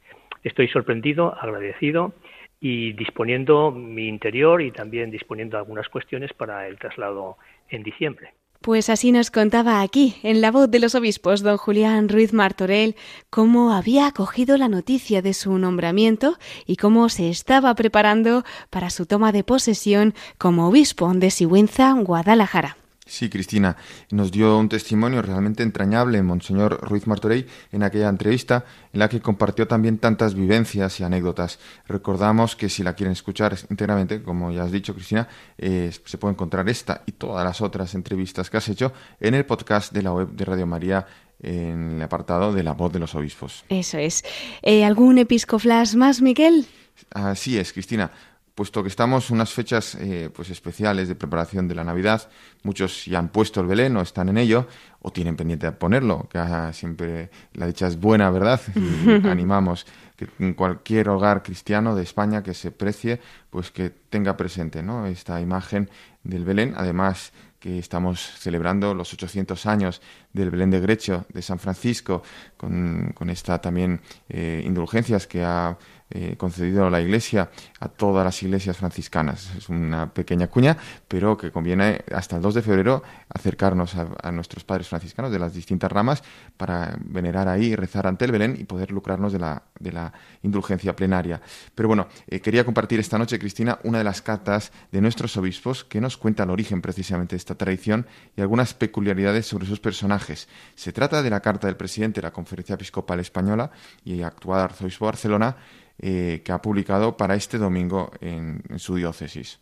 Estoy 0.43 0.69
sorprendido, 0.69 1.37
agradecido 1.39 2.15
y 2.59 2.95
disponiendo 2.95 3.71
mi 3.71 4.09
interior 4.09 4.63
y 4.63 4.71
también 4.71 5.11
disponiendo 5.11 5.59
algunas 5.59 5.87
cuestiones 5.91 6.33
para 6.33 6.67
el 6.67 6.79
traslado 6.79 7.37
en 7.69 7.83
diciembre. 7.83 8.33
Pues 8.61 8.91
así 8.91 9.13
nos 9.13 9.31
contaba 9.31 9.83
aquí, 9.83 10.17
en 10.25 10.41
la 10.41 10.51
voz 10.51 10.69
de 10.69 10.81
los 10.81 10.97
obispos, 10.97 11.43
don 11.43 11.57
Julián 11.57 12.09
Ruiz 12.09 12.33
Martorell, 12.33 12.97
cómo 13.31 13.73
había 13.73 14.09
acogido 14.09 14.57
la 14.57 14.69
noticia 14.69 15.23
de 15.23 15.33
su 15.33 15.57
nombramiento 15.59 16.39
y 16.67 16.75
cómo 16.75 17.09
se 17.09 17.31
estaba 17.31 17.73
preparando 17.77 18.45
para 18.69 18.91
su 18.91 19.07
toma 19.07 19.31
de 19.31 19.45
posesión 19.45 20.13
como 20.39 20.67
obispo 20.67 21.13
de 21.15 21.31
Sigüenza, 21.31 21.93
Guadalajara. 21.93 22.77
Sí, 23.09 23.31
Cristina, 23.31 23.75
nos 24.11 24.31
dio 24.31 24.59
un 24.59 24.69
testimonio 24.69 25.23
realmente 25.23 25.63
entrañable 25.63 26.23
Monseñor 26.23 26.79
Ruiz 26.83 27.07
Martorell 27.07 27.47
en 27.73 27.83
aquella 27.83 28.11
entrevista 28.11 28.67
en 28.93 29.01
la 29.01 29.09
que 29.09 29.21
compartió 29.21 29.67
también 29.67 29.97
tantas 29.97 30.35
vivencias 30.35 31.01
y 31.01 31.05
anécdotas. 31.05 31.59
Recordamos 31.87 32.55
que 32.55 32.69
si 32.69 32.83
la 32.83 32.93
quieren 32.93 33.13
escuchar 33.13 33.57
íntegramente, 33.71 34.23
como 34.23 34.53
ya 34.53 34.65
has 34.65 34.73
dicho, 34.73 34.95
Cristina, 34.95 35.27
eh, 35.57 35.91
se 36.05 36.19
puede 36.19 36.35
encontrar 36.35 36.69
esta 36.69 37.03
y 37.07 37.13
todas 37.13 37.43
las 37.45 37.63
otras 37.63 37.95
entrevistas 37.95 38.51
que 38.51 38.59
has 38.59 38.69
hecho 38.69 38.93
en 39.21 39.33
el 39.33 39.47
podcast 39.47 39.91
de 39.91 40.03
la 40.03 40.13
web 40.13 40.29
de 40.33 40.45
Radio 40.45 40.67
María 40.67 41.07
en 41.43 41.93
el 41.97 42.03
apartado 42.03 42.53
de 42.53 42.63
la 42.63 42.73
voz 42.73 42.93
de 42.93 42.99
los 42.99 43.15
obispos. 43.15 43.65
Eso 43.71 43.97
es. 43.97 44.23
Eh, 44.61 44.85
¿Algún 44.85 45.17
episcoflash 45.17 45.95
más, 45.95 46.21
Miguel? 46.21 46.67
Así 47.11 47.57
es, 47.57 47.73
Cristina 47.73 48.11
puesto 48.59 48.83
que 48.83 48.89
estamos 48.89 49.31
en 49.31 49.37
unas 49.37 49.53
fechas 49.53 49.95
eh, 49.95 50.31
pues 50.35 50.51
especiales 50.51 51.07
de 51.07 51.15
preparación 51.15 51.69
de 51.69 51.77
la 51.77 51.85
Navidad, 51.85 52.29
muchos 52.65 53.05
ya 53.05 53.21
han 53.21 53.29
puesto 53.29 53.61
el 53.61 53.69
Belén 53.69 53.97
o 53.97 54.01
están 54.01 54.29
en 54.31 54.37
ello, 54.37 54.67
o 55.01 55.13
tienen 55.13 55.37
pendiente 55.37 55.67
de 55.67 55.71
ponerlo, 55.71 56.29
que 56.29 56.41
siempre 56.73 57.31
la 57.53 57.69
dicha 57.69 57.87
es 57.87 58.01
buena, 58.01 58.33
¿verdad? 58.33 58.61
Y 58.75 59.27
animamos 59.29 59.87
que 60.17 60.27
en 60.41 60.55
cualquier 60.55 61.09
hogar 61.09 61.45
cristiano 61.45 61.95
de 61.95 62.03
España 62.03 62.43
que 62.43 62.53
se 62.53 62.73
precie, 62.73 63.21
pues 63.49 63.71
que 63.71 63.91
tenga 63.91 64.37
presente 64.37 64.83
¿no? 64.83 65.07
esta 65.07 65.41
imagen 65.41 65.89
del 66.25 66.45
Belén, 66.45 66.75
además 66.77 67.33
que 67.61 67.79
estamos 67.79 68.21
celebrando 68.39 68.93
los 68.93 69.13
800 69.13 69.67
años 69.67 70.01
del 70.33 70.51
Belén 70.51 70.71
de 70.71 70.81
Grecho 70.81 71.27
de 71.33 71.43
San 71.43 71.61
Francisco, 71.61 72.23
con, 72.57 73.13
con 73.15 73.31
esta 73.31 73.61
también 73.61 74.01
eh, 74.29 74.63
indulgencias 74.65 75.27
que 75.29 75.45
ha 75.45 75.77
eh, 76.11 76.37
concedido 76.37 76.89
la 76.89 77.01
Iglesia 77.01 77.51
a 77.81 77.89
todas 77.89 78.25
las 78.25 78.43
iglesias 78.43 78.77
franciscanas. 78.77 79.51
Es 79.57 79.69
una 79.69 80.13
pequeña 80.13 80.47
cuña, 80.47 80.77
pero 81.07 81.37
que 81.37 81.51
conviene 81.51 82.03
hasta 82.15 82.37
el 82.37 82.43
2 82.43 82.55
de 82.55 82.63
febrero 82.63 83.03
acercarnos 83.29 83.95
a, 83.95 84.33
nuestros 84.33 84.65
padres 84.65 84.89
franciscanos 84.89 85.33
de 85.33 85.39
las 85.39 85.53
distintas 85.53 85.91
ramas 85.91 86.23
para 86.57 86.97
venerar 87.01 87.49
ahí 87.49 87.75
rezar 87.77 88.07
ante 88.07 88.25
el 88.25 88.33
Belén 88.33 88.57
y 88.59 88.65
poder 88.65 88.91
lucrarnos 88.91 89.33
de 89.33 89.39
la, 89.39 89.63
de 89.79 89.93
la 89.93 90.13
indulgencia 90.43 90.95
plenaria. 90.95 91.41
Pero 91.75 91.89
bueno, 91.89 92.09
eh, 92.27 92.41
quería 92.41 92.65
compartir 92.65 93.01
esta 93.01 93.19
noche, 93.19 93.39
Cristina, 93.39 93.79
una 93.85 93.99
de 93.99 94.05
las 94.05 94.23
cartas 94.23 94.73
de 94.93 95.01
nuestros 95.01 95.37
obispos 95.37 95.85
que 95.85 96.01
nos 96.01 96.17
cuenta 96.17 96.45
el 96.45 96.51
origen 96.51 96.81
precisamente 96.81 97.35
de 97.35 97.39
esta 97.39 97.55
tradición 97.55 98.07
y 98.37 98.41
algunas 98.41 98.75
peculiaridades 98.75 99.47
sobre 99.47 99.67
sus 99.67 99.81
personajes. 99.81 100.49
Se 100.75 100.93
trata 100.93 101.23
de 101.23 101.31
la 101.31 101.41
carta 101.41 101.67
del 101.67 101.77
presidente 101.77 102.21
de 102.21 102.27
la 102.27 102.33
Conferencia 102.33 102.75
Episcopal 102.75 103.21
Española 103.21 103.71
y 104.05 104.23
actual 104.23 104.61
arzobispo 104.61 105.05
de 105.05 105.09
Barcelona, 105.09 105.57
eh, 106.01 106.43
que 106.45 106.53
ha 106.53 106.63
publicado 106.63 107.17
para 107.17 107.35
este 107.35 107.59
domingo 107.59 108.11
en, 108.21 108.63
su 108.79 108.97
diócesis. 108.97 109.61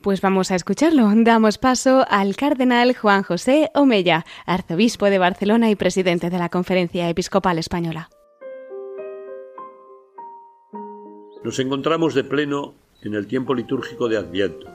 Pues 0.00 0.20
vamos 0.20 0.50
a 0.50 0.54
escucharlo. 0.54 1.10
Damos 1.14 1.58
paso 1.58 2.04
al 2.08 2.36
cardenal 2.36 2.94
Juan 2.94 3.22
José 3.22 3.70
Omella, 3.74 4.24
arzobispo 4.46 5.06
de 5.06 5.18
Barcelona 5.18 5.70
y 5.70 5.76
presidente 5.76 6.30
de 6.30 6.38
la 6.38 6.48
Conferencia 6.48 7.08
Episcopal 7.08 7.58
Española. 7.58 8.10
Nos 11.42 11.58
encontramos 11.58 12.14
de 12.14 12.24
pleno 12.24 12.74
en 13.02 13.14
el 13.14 13.26
tiempo 13.26 13.54
litúrgico 13.54 14.08
de 14.08 14.16
Adviento. 14.16 14.66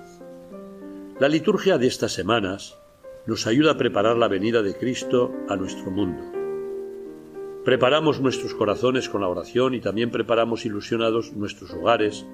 La 1.19 1.27
liturgia 1.27 1.77
de 1.77 1.87
estas 1.87 2.13
semanas 2.13 2.77
nos 3.25 3.47
ayuda 3.47 3.71
a 3.71 3.77
preparar 3.77 4.17
la 4.17 4.27
venida 4.27 4.61
de 4.61 4.75
Cristo 4.75 5.31
a 5.47 5.55
nuestro 5.55 5.91
mundo. 5.91 6.38
Preparamos 7.65 8.21
nuestros 8.21 8.53
corazones 8.53 9.09
con 9.09 9.19
la 9.19 9.27
oración 9.27 9.73
y 9.73 9.81
también 9.81 10.11
preparamos 10.11 10.65
ilusionados 10.65 11.33
nuestros 11.33 11.71
hogares 11.71 12.25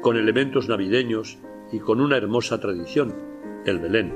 con 0.00 0.16
elementos 0.16 0.66
navideños 0.66 1.36
y 1.72 1.78
con 1.78 2.00
una 2.00 2.16
hermosa 2.16 2.58
tradición, 2.58 3.14
el 3.66 3.78
Belén. 3.78 4.14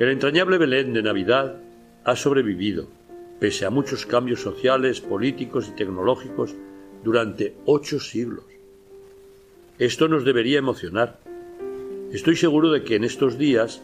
El 0.00 0.08
entrañable 0.08 0.56
Belén 0.56 0.94
de 0.94 1.02
Navidad 1.02 1.60
ha 2.04 2.16
sobrevivido, 2.16 2.88
pese 3.38 3.66
a 3.66 3.70
muchos 3.70 4.06
cambios 4.06 4.40
sociales, 4.40 5.02
políticos 5.02 5.68
y 5.68 5.76
tecnológicos, 5.76 6.54
durante 7.04 7.54
ocho 7.66 8.00
siglos. 8.00 8.44
Esto 9.78 10.08
nos 10.08 10.24
debería 10.24 10.58
emocionar. 10.58 11.20
Estoy 12.12 12.36
seguro 12.36 12.70
de 12.70 12.82
que 12.82 12.96
en 12.96 13.04
estos 13.04 13.36
días 13.36 13.82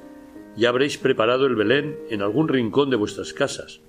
ya 0.57 0.71
habréis 0.71 0.97
preparado 0.97 1.47
el 1.47 1.55
Belén 1.55 1.99
en 2.09 2.23
algún 2.23 2.49
rincón 2.49 2.89
de 2.89 2.97
vuestras 2.97 3.35
casas 3.35 3.81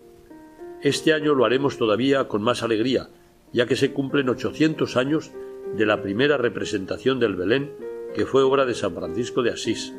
este 0.81 1.13
año 1.13 1.35
lo 1.35 1.45
haremos 1.45 1.77
todavía 1.77 2.27
con 2.27 2.41
más 2.41 2.63
alegría, 2.63 3.09
ya 3.51 3.65
que 3.65 3.75
se 3.75 3.91
cumplen 3.91 4.29
800 4.29 4.95
años 4.97 5.31
de 5.75 5.85
la 5.85 6.01
primera 6.01 6.37
representación 6.37 7.19
del 7.19 7.35
Belén, 7.35 7.71
que 8.13 8.25
fue 8.25 8.43
obra 8.43 8.65
de 8.65 8.73
San 8.73 8.93
Francisco 8.93 9.43
de 9.43 9.51
Asís. 9.51 9.93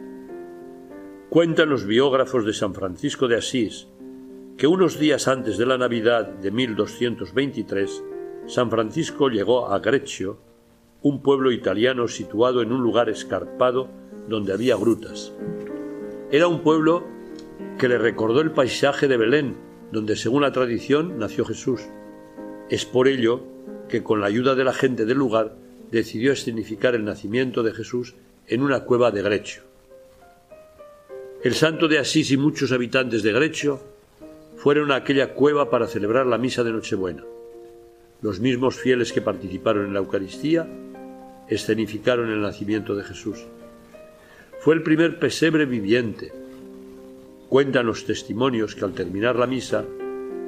Cuentan 1.29 1.71
los 1.71 1.87
biógrafos 1.87 2.45
de 2.45 2.53
San 2.53 2.75
Francisco 2.75 3.29
de 3.29 3.37
Asís 3.37 3.87
que 4.61 4.67
unos 4.67 4.99
días 4.99 5.27
antes 5.27 5.57
de 5.57 5.65
la 5.65 5.79
Navidad 5.79 6.27
de 6.27 6.51
1223, 6.51 8.05
San 8.47 8.69
Francisco 8.71 9.31
llegó 9.31 9.73
a 9.73 9.79
Greccio, 9.79 10.39
un 11.01 11.23
pueblo 11.23 11.51
italiano 11.51 12.09
situado 12.09 12.61
en 12.61 12.71
un 12.71 12.83
lugar 12.83 13.09
escarpado 13.09 13.89
donde 14.29 14.53
había 14.53 14.77
grutas. 14.77 15.33
Era 16.31 16.47
un 16.47 16.61
pueblo 16.61 17.07
que 17.79 17.89
le 17.89 17.97
recordó 17.97 18.43
el 18.43 18.51
paisaje 18.51 19.09
de 19.09 19.17
Belén, 19.17 19.57
donde 19.93 20.17
según 20.17 20.43
la 20.43 20.53
tradición 20.53 21.19
nació 21.19 21.45
Jesús. 21.45 21.81
Es 22.69 22.85
por 22.85 23.09
ello 23.09 23.43
que 23.89 24.03
con 24.03 24.21
la 24.21 24.27
ayuda 24.27 24.55
de 24.55 24.65
la 24.65 24.73
gente 24.73 25.05
del 25.05 25.19
lugar 25.19 25.57
decidió 25.91 26.33
escenificar 26.33 26.95
el 26.95 27.05
nacimiento 27.05 27.63
de 27.63 27.73
Jesús 27.73 28.15
en 28.47 28.63
una 28.63 28.81
cueva 28.85 29.11
de 29.11 29.23
Grecho. 29.23 29.63
El 31.43 31.55
santo 31.55 31.89
de 31.89 31.99
Asís 31.99 32.31
y 32.31 32.37
muchos 32.37 32.71
habitantes 32.71 33.23
de 33.23 33.33
Grecho 33.33 33.81
fueron 34.57 34.93
a 34.93 34.97
aquella 34.97 35.33
cueva 35.33 35.71
para 35.71 35.87
celebrar 35.87 36.27
la 36.27 36.37
misa 36.37 36.63
de 36.63 36.71
Nochebuena. 36.71 37.25
Los 38.23 38.41
mismos 38.41 38.77
fieles 38.77 39.13
que 39.13 39.23
participaron 39.23 39.87
en 39.87 39.95
la 39.95 40.01
Eucaristía 40.01 40.69
escenificaron 41.49 42.31
el 42.31 42.43
nacimiento 42.43 42.95
de 42.95 43.05
Jesús. 43.05 43.39
Fue 44.61 44.75
el 44.75 44.83
primer 44.83 45.19
pesebre 45.19 45.65
viviente. 45.65 46.31
Cuentan 47.51 47.85
los 47.85 48.05
testimonios 48.05 48.77
que 48.77 48.85
al 48.85 48.93
terminar 48.93 49.35
la 49.35 49.49
misa, 49.49 49.85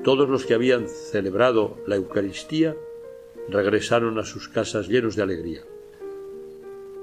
todos 0.05 0.28
los 0.28 0.46
que 0.46 0.55
habían 0.55 0.86
celebrado 0.86 1.76
la 1.84 1.96
Eucaristía 1.96 2.76
regresaron 3.48 4.20
a 4.20 4.24
sus 4.24 4.48
casas 4.48 4.86
llenos 4.86 5.16
de 5.16 5.24
alegría. 5.24 5.62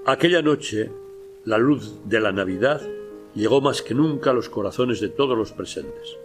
Aquella 0.06 0.42
noche, 0.42 0.90
la 1.44 1.58
luz 1.58 1.96
de 2.06 2.22
la 2.22 2.32
Navidad 2.32 2.82
llegó 3.36 3.60
más 3.60 3.82
que 3.82 3.94
nunca 3.94 4.30
a 4.30 4.34
los 4.34 4.48
corazones 4.48 5.02
de 5.02 5.10
todos 5.10 5.38
los 5.38 5.52
presentes. 5.52 6.16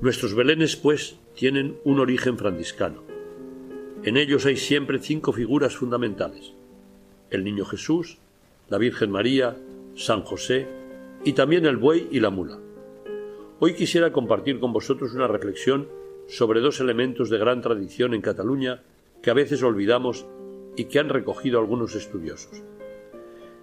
Nuestros 0.00 0.34
belenes, 0.34 0.74
pues, 0.74 1.18
tienen 1.34 1.76
un 1.84 2.00
origen 2.00 2.38
franciscano. 2.38 3.02
En 4.02 4.16
ellos 4.16 4.46
hay 4.46 4.56
siempre 4.56 4.98
cinco 4.98 5.34
figuras 5.34 5.76
fundamentales. 5.76 6.54
El 7.28 7.44
Niño 7.44 7.66
Jesús, 7.66 8.16
la 8.70 8.78
Virgen 8.78 9.10
María, 9.10 9.58
San 9.94 10.22
José 10.22 10.66
y 11.22 11.34
también 11.34 11.66
el 11.66 11.76
buey 11.76 12.08
y 12.10 12.20
la 12.20 12.30
mula. 12.30 12.58
Hoy 13.60 13.74
quisiera 13.74 14.12
compartir 14.12 14.60
con 14.60 14.72
vosotros 14.72 15.14
una 15.14 15.26
reflexión 15.26 15.88
sobre 16.28 16.60
dos 16.60 16.78
elementos 16.78 17.28
de 17.28 17.38
gran 17.38 17.60
tradición 17.60 18.14
en 18.14 18.20
Cataluña 18.20 18.84
que 19.20 19.30
a 19.30 19.34
veces 19.34 19.64
olvidamos 19.64 20.26
y 20.76 20.84
que 20.84 21.00
han 21.00 21.08
recogido 21.08 21.58
algunos 21.58 21.96
estudiosos. 21.96 22.62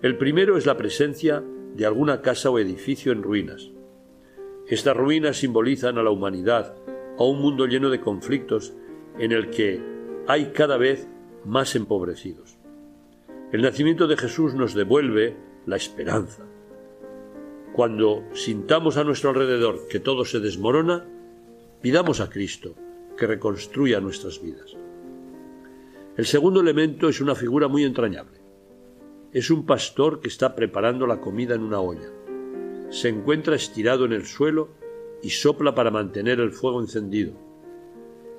El 0.02 0.18
primero 0.18 0.58
es 0.58 0.66
la 0.66 0.76
presencia 0.76 1.42
de 1.76 1.86
alguna 1.86 2.22
casa 2.22 2.50
o 2.50 2.60
edificio 2.60 3.14
en 3.14 3.24
ruinas. 3.24 3.72
Estas 4.68 4.98
ruinas 4.98 5.38
simbolizan 5.38 5.98
a 5.98 6.04
la 6.04 6.10
humanidad, 6.10 6.76
a 7.18 7.24
un 7.24 7.40
mundo 7.40 7.66
lleno 7.66 7.90
de 7.90 8.02
conflictos 8.02 8.74
en 9.18 9.32
el 9.32 9.50
que 9.50 9.82
hay 10.28 10.48
cada 10.48 10.76
vez 10.76 11.08
más 11.46 11.74
empobrecidos. 11.74 12.58
El 13.54 13.62
nacimiento 13.62 14.08
de 14.08 14.18
Jesús 14.18 14.56
nos 14.56 14.74
devuelve 14.74 15.38
la 15.66 15.78
esperanza. 15.78 16.44
Cuando 17.76 18.24
sintamos 18.32 18.96
a 18.96 19.04
nuestro 19.04 19.32
alrededor 19.32 19.90
que 19.90 20.00
todo 20.00 20.24
se 20.24 20.40
desmorona, 20.40 21.06
pidamos 21.82 22.22
a 22.22 22.30
Cristo 22.30 22.74
que 23.18 23.28
reconstruya 23.28 24.00
nuestras 24.00 24.42
vidas. 24.42 24.78
El 26.16 26.26
segundo 26.26 26.62
elemento 26.62 27.10
es 27.10 27.20
una 27.20 27.36
figura 27.36 27.68
muy 27.68 27.84
entrañable. 27.84 28.40
Es 29.34 29.50
un 29.52 29.66
pastor 29.66 30.22
que 30.22 30.30
está 30.30 30.56
preparando 30.56 31.06
la 31.06 31.20
comida 31.20 31.54
en 31.54 31.64
una 31.64 31.82
olla. 31.82 32.10
Se 32.92 33.10
encuentra 33.10 33.58
estirado 33.58 34.06
en 34.06 34.14
el 34.14 34.26
suelo 34.26 34.70
y 35.22 35.32
sopla 35.32 35.76
para 35.76 35.92
mantener 35.92 36.40
el 36.40 36.54
fuego 36.54 36.80
encendido. 36.80 37.34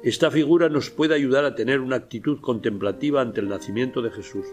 Esta 0.03 0.31
figura 0.31 0.71
nos 0.71 0.89
puede 0.89 1.15
ayudar 1.15 1.45
a 1.45 1.55
tener 1.55 1.81
una 1.81 1.97
actitud 1.97 2.41
contemplativa 2.41 3.21
ante 3.21 3.43
el 3.43 3.51
nacimiento 3.51 4.01
de 4.01 4.13
Jesús. 4.13 4.47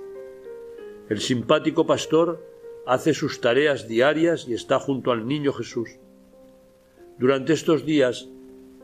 El 1.07 1.21
simpático 1.21 1.85
pastor 1.85 2.52
hace 2.85 3.13
sus 3.13 3.39
tareas 3.41 3.87
diarias 3.87 4.47
y 4.47 4.53
está 4.53 4.79
junto 4.79 5.11
al 5.11 5.27
niño 5.27 5.53
Jesús. 5.53 5.97
Durante 7.17 7.53
estos 7.53 7.85
días 7.85 8.29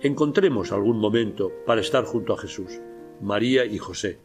encontremos 0.02 0.72
algún 0.72 1.00
momento 1.00 1.52
para 1.66 1.82
estar 1.82 2.06
junto 2.06 2.34
a 2.34 2.38
Jesús, 2.38 2.80
María 3.22 3.66
y 3.66 3.78
José, 3.78 4.20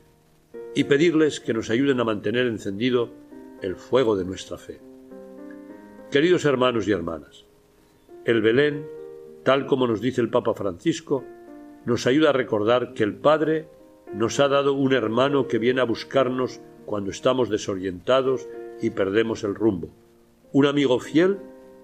y 0.75 0.85
pedirles 0.85 1.41
que 1.41 1.55
nos 1.55 1.71
ayuden 1.71 2.01
a 2.01 2.05
mantener 2.05 2.47
encendido 2.47 3.11
el 3.63 3.77
fuego 3.77 4.17
de 4.17 4.25
nuestra 4.25 4.59
fe. 4.59 4.81
Queridos 6.11 6.45
hermanos 6.45 6.87
y 6.87 6.93
hermanas, 6.93 7.45
el 8.25 8.41
Belén, 8.41 8.87
tal 9.43 9.67
como 9.67 9.87
nos 9.87 10.01
dice 10.01 10.21
el 10.21 10.31
Papa 10.31 10.55
Francisco, 10.55 11.25
nos 11.85 12.07
ayuda 12.07 12.31
a 12.31 12.35
recordar 12.35 12.95
que 12.95 13.03
el 13.03 13.15
Padre 13.15 13.69
nos 14.13 14.39
ha 14.39 14.49
dado 14.49 14.75
un 14.75 14.93
hermano 14.93 15.49
que 15.49 15.59
viene 15.59 15.81
a 15.81 15.85
buscarnos 15.85 16.61
cuando 16.87 17.11
estamos 17.11 17.49
desorientados 17.51 18.49
y 18.81 18.91
perdemos 18.91 19.45
el 19.45 19.55
rumbo, 19.55 19.89
un 20.53 20.67
amigo 20.67 20.99
fiel 21.01 21.39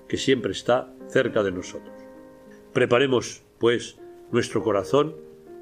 que 0.08 0.16
siempre 0.16 0.52
está 0.52 0.92
cerca 1.08 1.42
de 1.42 1.52
nosotros. 1.52 1.94
Preparemos, 2.72 3.42
pues, 3.58 3.98
nuestro 4.30 4.62
corazón 4.62 5.16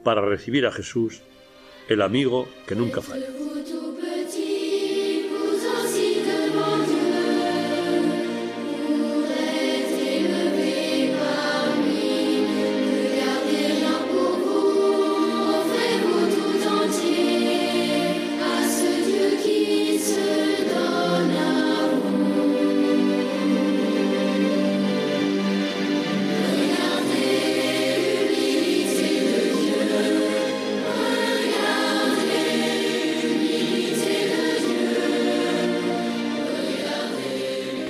para 0.05 0.21
recibir 0.21 0.67
a 0.67 0.73
Jesús, 0.73 1.23
el 1.89 2.03
amigo 2.03 2.47
que 2.67 2.75
nunca 2.75 3.01
falla. 3.01 3.27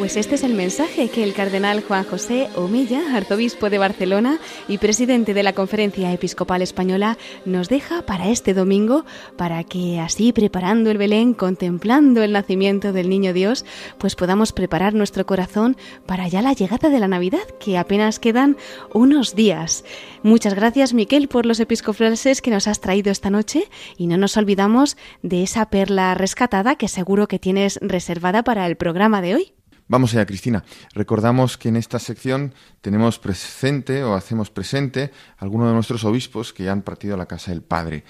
Pues 0.08 0.16
este 0.16 0.36
es 0.36 0.42
el 0.42 0.54
mensaje 0.54 1.10
que 1.10 1.22
el 1.22 1.34
cardenal 1.34 1.82
Juan 1.86 2.02
José 2.02 2.48
Omilla, 2.56 3.14
arzobispo 3.14 3.68
de 3.68 3.76
Barcelona 3.76 4.38
y 4.66 4.78
presidente 4.78 5.34
de 5.34 5.42
la 5.42 5.52
Conferencia 5.52 6.10
Episcopal 6.10 6.62
Española, 6.62 7.18
nos 7.44 7.68
deja 7.68 8.00
para 8.06 8.30
este 8.30 8.54
domingo, 8.54 9.04
para 9.36 9.64
que 9.64 10.00
así 10.00 10.32
preparando 10.32 10.90
el 10.90 10.96
Belén, 10.96 11.34
contemplando 11.34 12.22
el 12.22 12.32
nacimiento 12.32 12.94
del 12.94 13.10
Niño 13.10 13.34
Dios, 13.34 13.66
pues 13.98 14.16
podamos 14.16 14.54
preparar 14.54 14.94
nuestro 14.94 15.26
corazón 15.26 15.76
para 16.06 16.26
ya 16.26 16.40
la 16.40 16.54
llegada 16.54 16.88
de 16.88 17.00
la 17.00 17.08
Navidad, 17.08 17.46
que 17.60 17.76
apenas 17.76 18.18
quedan 18.18 18.56
unos 18.94 19.34
días. 19.34 19.84
Muchas 20.22 20.54
gracias, 20.54 20.94
Miquel, 20.94 21.28
por 21.28 21.44
los 21.44 21.60
episcofrases 21.60 22.40
que 22.40 22.50
nos 22.50 22.66
has 22.66 22.80
traído 22.80 23.12
esta 23.12 23.28
noche 23.28 23.68
y 23.98 24.06
no 24.06 24.16
nos 24.16 24.38
olvidamos 24.38 24.96
de 25.20 25.42
esa 25.42 25.68
perla 25.68 26.14
rescatada 26.14 26.76
que 26.76 26.88
seguro 26.88 27.28
que 27.28 27.38
tienes 27.38 27.78
reservada 27.82 28.42
para 28.42 28.66
el 28.66 28.76
programa 28.76 29.20
de 29.20 29.34
hoy. 29.34 29.57
Vamos 29.90 30.12
allá, 30.12 30.26
Cristina. 30.26 30.64
Recordamos 30.92 31.56
que 31.56 31.70
en 31.70 31.76
esta 31.76 31.98
sección 31.98 32.52
tenemos 32.82 33.18
presente 33.18 34.04
o 34.04 34.14
hacemos 34.14 34.50
presente 34.50 35.12
a 35.38 35.44
algunos 35.44 35.68
de 35.68 35.72
nuestros 35.72 36.04
obispos 36.04 36.52
que 36.52 36.64
ya 36.64 36.72
han 36.72 36.82
partido 36.82 37.14
a 37.14 37.16
la 37.16 37.24
casa 37.24 37.52
del 37.52 37.62
Padre. 37.62 38.04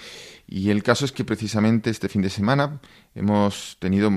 Y 0.49 0.71
el 0.71 0.83
caso 0.83 1.05
es 1.05 1.13
que 1.13 1.25
precisamente 1.25 1.91
este 1.91 2.09
fin 2.09 2.21
de 2.21 2.31
semana 2.31 2.81
hemos 3.15 3.77
tenido 3.79 4.11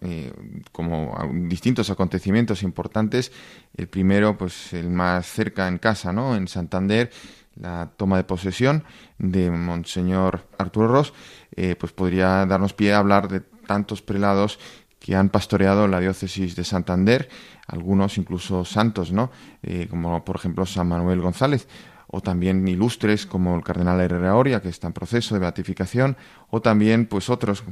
eh, 0.00 0.32
como 0.72 1.14
distintos 1.48 1.90
acontecimientos 1.90 2.62
importantes. 2.62 3.30
El 3.76 3.88
primero, 3.88 4.38
pues 4.38 4.72
el 4.72 4.88
más 4.88 5.26
cerca 5.26 5.68
en 5.68 5.76
casa, 5.76 6.14
¿no? 6.14 6.34
En 6.34 6.48
Santander, 6.48 7.10
la 7.56 7.90
toma 7.94 8.16
de 8.16 8.24
posesión 8.24 8.84
de 9.18 9.50
Monseñor 9.50 10.48
Arturo 10.56 10.88
Ross, 10.88 11.12
eh, 11.56 11.76
pues 11.78 11.92
podría 11.92 12.46
darnos 12.46 12.72
pie 12.72 12.94
a 12.94 12.98
hablar 12.98 13.28
de 13.28 13.40
tantos 13.40 14.02
prelados 14.02 14.58
que 15.02 15.16
han 15.16 15.30
pastoreado 15.30 15.88
la 15.88 15.98
diócesis 15.98 16.54
de 16.54 16.62
Santander, 16.62 17.28
algunos 17.66 18.18
incluso 18.18 18.64
santos, 18.64 19.10
¿no? 19.10 19.32
Eh, 19.62 19.88
como 19.90 20.24
por 20.24 20.36
ejemplo 20.36 20.64
San 20.64 20.86
Manuel 20.86 21.20
González, 21.20 21.66
o 22.06 22.20
también 22.20 22.68
ilustres 22.68 23.26
como 23.26 23.56
el 23.56 23.64
cardenal 23.64 24.00
Herrera 24.00 24.36
Oria, 24.36 24.62
que 24.62 24.68
está 24.68 24.86
en 24.86 24.92
proceso 24.92 25.34
de 25.34 25.40
beatificación, 25.40 26.16
o 26.50 26.62
también 26.62 27.06
pues 27.06 27.30
otros 27.30 27.64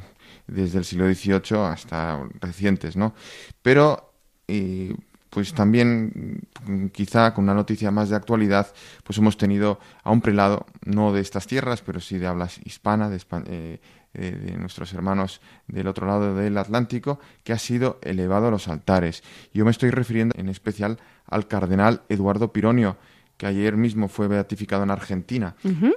desde 0.49 0.79
el 0.79 0.85
siglo 0.85 1.07
XVIII 1.07 1.61
hasta 1.67 2.21
recientes, 2.41 2.97
¿no? 2.97 3.15
Pero 3.63 4.13
eh, 4.49 4.97
pues 5.29 5.55
también 5.55 6.43
quizá 6.93 7.33
con 7.33 7.45
una 7.45 7.55
noticia 7.55 7.93
más 7.93 8.09
de 8.11 8.17
actualidad, 8.17 8.73
pues 9.05 9.19
hemos 9.19 9.37
tenido 9.37 9.79
a 10.03 10.11
un 10.11 10.21
prelado, 10.21 10.67
no 10.85 11.13
de 11.13 11.21
estas 11.21 11.47
tierras, 11.47 11.81
pero 11.83 12.01
sí 12.01 12.19
de 12.19 12.27
hablas 12.27 12.59
hispana, 12.65 13.09
de, 13.09 13.23
eh, 13.47 13.81
eh, 14.13 14.33
de 14.33 14.57
nuestros 14.57 14.93
hermanos 14.93 15.41
del 15.69 15.87
otro 15.87 16.07
lado 16.07 16.35
del 16.35 16.59
Atlántico, 16.59 17.21
que 17.45 17.53
ha 17.53 17.59
sido 17.59 18.01
elevado 18.03 18.49
a 18.49 18.51
los 18.51 18.67
altares. 18.67 19.23
Yo 19.55 19.65
me 19.65 19.71
estoy 19.71 19.91
refiriendo 19.91 20.35
en 20.37 20.49
especial 20.49 20.99
al 21.27 21.47
cardenal 21.47 22.03
Eduardo 22.09 22.53
Pironio, 22.53 22.97
que 23.37 23.47
ayer 23.47 23.77
mismo 23.77 24.09
fue 24.09 24.29
beatificado 24.29 24.83
en 24.83 24.91
Argentina 24.91 25.55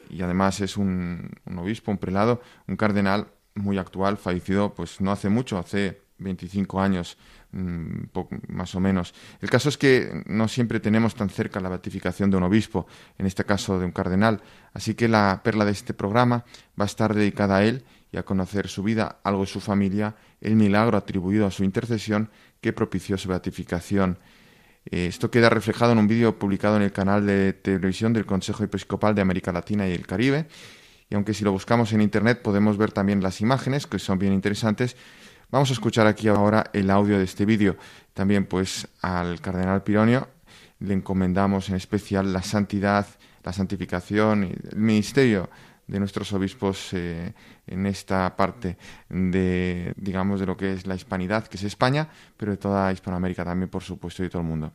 y 0.10 0.22
además 0.22 0.62
es 0.62 0.78
un, 0.78 1.30
obispo, 1.58 1.92
un 1.92 1.98
prelado, 1.98 2.42
un 2.68 2.78
cardenal 2.78 3.28
muy 3.56 3.78
actual, 3.78 4.18
fallecido 4.18 4.74
pues 4.74 5.02
no 5.02 5.12
hace 5.12 5.28
mucho, 5.28 5.58
hace 5.58 6.04
25 6.20 6.80
años 6.80 7.18
mm, 7.52 8.04
más 8.48 8.76
o 8.76 8.80
menos. 8.80 9.14
El 9.42 9.50
caso 9.50 9.70
es 9.70 9.78
que 9.78 10.24
no 10.26 10.48
siempre 10.48 10.80
tenemos 10.80 11.16
tan 11.16 11.30
cerca 11.30 11.60
la 11.60 11.68
beatificación 11.68 12.32
de 12.32 12.38
un 12.38 12.44
obispo, 12.44 12.88
en 13.18 13.26
este 13.26 13.44
caso 13.44 13.78
de 13.78 13.86
un 13.86 13.92
cardenal, 13.92 14.42
así 14.72 14.94
que 14.94 15.08
la 15.08 15.42
perla 15.44 15.66
de 15.66 15.72
este 15.72 15.94
programa 15.94 16.46
va 16.80 16.84
a 16.84 16.86
estar 16.86 17.14
dedicada 17.14 17.58
a 17.58 17.66
él 17.66 17.84
y 18.14 18.18
a 18.18 18.24
conocer 18.24 18.68
su 18.68 18.84
vida, 18.84 19.18
algo 19.24 19.42
de 19.42 19.48
su 19.48 19.60
familia, 19.60 20.16
el 20.40 20.56
milagro 20.56 20.98
atribuido 20.98 21.48
a 21.48 21.52
su 21.52 21.64
intercesión 21.64 22.30
que 22.62 22.72
propició 22.72 23.18
su 23.18 23.28
beatificación. 23.28 24.20
Eh, 24.86 25.08
esto 25.08 25.32
queda 25.32 25.50
reflejado 25.50 25.94
en 25.94 25.98
un 25.98 26.08
vídeo 26.08 26.38
publicado 26.38 26.78
en 26.78 26.84
el 26.84 26.92
canal 26.92 27.26
de 27.26 27.54
televisión 27.54 28.14
del 28.14 28.28
Consejo 28.28 28.64
Episcopal 28.64 29.16
de 29.16 29.22
América 29.22 29.52
Latina 29.52 29.88
y 29.90 29.94
el 29.94 30.06
Caribe. 30.06 30.46
Y 31.10 31.16
aunque 31.16 31.34
si 31.34 31.44
lo 31.44 31.52
buscamos 31.52 31.92
en 31.92 32.02
Internet 32.02 32.44
podemos 32.44 32.78
ver 32.78 32.92
también 32.92 33.24
las 33.24 33.42
imágenes, 33.42 33.88
que 33.88 33.98
son 33.98 34.20
bien 34.20 34.34
interesantes, 34.34 34.96
vamos 35.50 35.72
a 35.72 35.74
escuchar 35.74 36.06
aquí 36.06 36.28
ahora 36.28 36.70
el 36.72 36.92
audio 36.92 37.18
de 37.18 37.24
este 37.24 37.46
vídeo. 37.46 37.78
También 38.14 38.46
pues 38.46 38.88
al 39.02 39.42
cardenal 39.42 39.82
Pironio 39.82 40.28
le 40.80 40.94
encomendamos 40.94 41.70
en 41.70 41.76
especial 41.76 42.32
la 42.32 42.44
santidad, 42.44 43.08
la 43.44 43.54
santificación 43.54 44.44
y 44.44 44.52
el 44.72 44.78
ministerio 44.78 45.50
de 45.88 46.00
nuestros 46.00 46.32
obispos 46.34 46.94
eh, 46.94 47.34
en 47.68 47.86
esta 47.86 48.36
parte 48.36 48.78
de, 49.10 49.94
digamos, 49.98 50.40
de 50.40 50.46
lo 50.46 50.58
que 50.58 50.74
es 50.74 50.88
la 50.88 50.96
hispanidad, 50.96 51.48
que 51.48 51.58
es 51.58 51.64
España, 51.64 52.10
pero 52.38 52.52
de 52.52 52.58
toda 52.58 52.92
Hispanoamérica 52.92 53.44
también, 53.44 53.70
por 53.70 53.84
supuesto, 53.84 54.24
y 54.24 54.26
de 54.26 54.30
todo 54.30 54.42
el 54.42 54.48
mundo. 54.48 54.72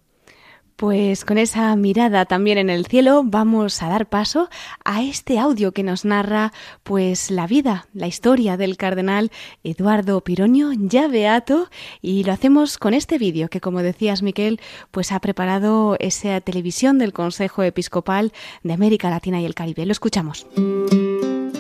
Pues 0.79 1.24
con 1.24 1.39
esa 1.39 1.74
mirada 1.74 2.24
también 2.24 2.57
en 2.57 2.70
el 2.70 2.87
cielo 2.87 3.22
vamos 3.24 3.83
a 3.83 3.89
dar 3.89 4.09
paso 4.09 4.49
a 4.85 5.03
este 5.03 5.41
audio 5.41 5.72
que 5.72 5.83
nos 5.83 6.05
narra 6.05 6.53
pues 6.85 7.33
la 7.33 7.49
vida, 7.49 7.89
la 7.95 8.07
historia 8.07 8.57
del 8.57 8.76
cardenal 8.76 9.33
Eduardo 9.64 10.20
Piroño, 10.20 10.70
ya 10.72 11.09
beato, 11.09 11.68
y 12.01 12.22
lo 12.22 12.33
hacemos 12.33 12.79
con 12.79 12.95
este 12.95 13.18
vídeo 13.18 13.49
que 13.49 13.61
como 13.61 13.83
decías 13.83 14.22
Miquel, 14.22 14.61
pues 14.93 15.11
ha 15.11 15.18
preparado 15.18 15.97
esa 15.99 16.41
televisión 16.41 17.01
del 17.01 17.12
Consejo 17.12 17.64
Episcopal 17.64 18.33
de 18.62 18.72
América 18.72 19.11
Latina 19.11 19.41
y 19.41 19.47
el 19.47 19.57
Caribe. 19.57 19.85
Lo 19.85 19.91
escuchamos. 19.91 20.47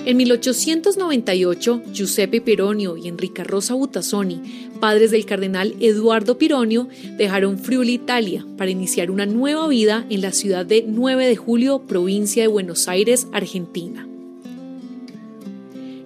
En 0.08 0.16
1898, 0.16 1.82
Giuseppe 1.92 2.40
Pironio 2.40 2.96
y 2.96 3.08
Enrica 3.08 3.44
Rosa 3.44 3.74
Butazzoni, 3.74 4.40
padres 4.80 5.10
del 5.10 5.26
cardenal 5.26 5.74
Eduardo 5.80 6.38
Pironio, 6.38 6.88
dejaron 7.18 7.58
Friuli, 7.58 7.92
Italia, 7.92 8.46
para 8.56 8.70
iniciar 8.70 9.10
una 9.10 9.26
nueva 9.26 9.68
vida 9.68 10.06
en 10.08 10.22
la 10.22 10.32
ciudad 10.32 10.64
de 10.64 10.82
9 10.88 11.26
de 11.26 11.36
Julio, 11.36 11.82
provincia 11.86 12.42
de 12.42 12.48
Buenos 12.48 12.88
Aires, 12.88 13.26
Argentina. 13.32 14.08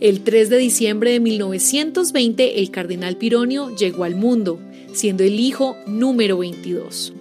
El 0.01 0.23
3 0.23 0.51
de 0.51 0.59
diciembre 0.59 1.13
de 1.13 1.21
1920, 1.21 2.59
el 2.59 2.73
cardenal 2.73 3.17
Pironio 3.19 3.73
llegó 3.77 4.03
al 4.03 4.17
mundo, 4.17 4.59
siendo 4.95 5.23
el 5.23 5.39
hijo 5.39 5.77
número 5.87 6.39
22. 6.39 7.13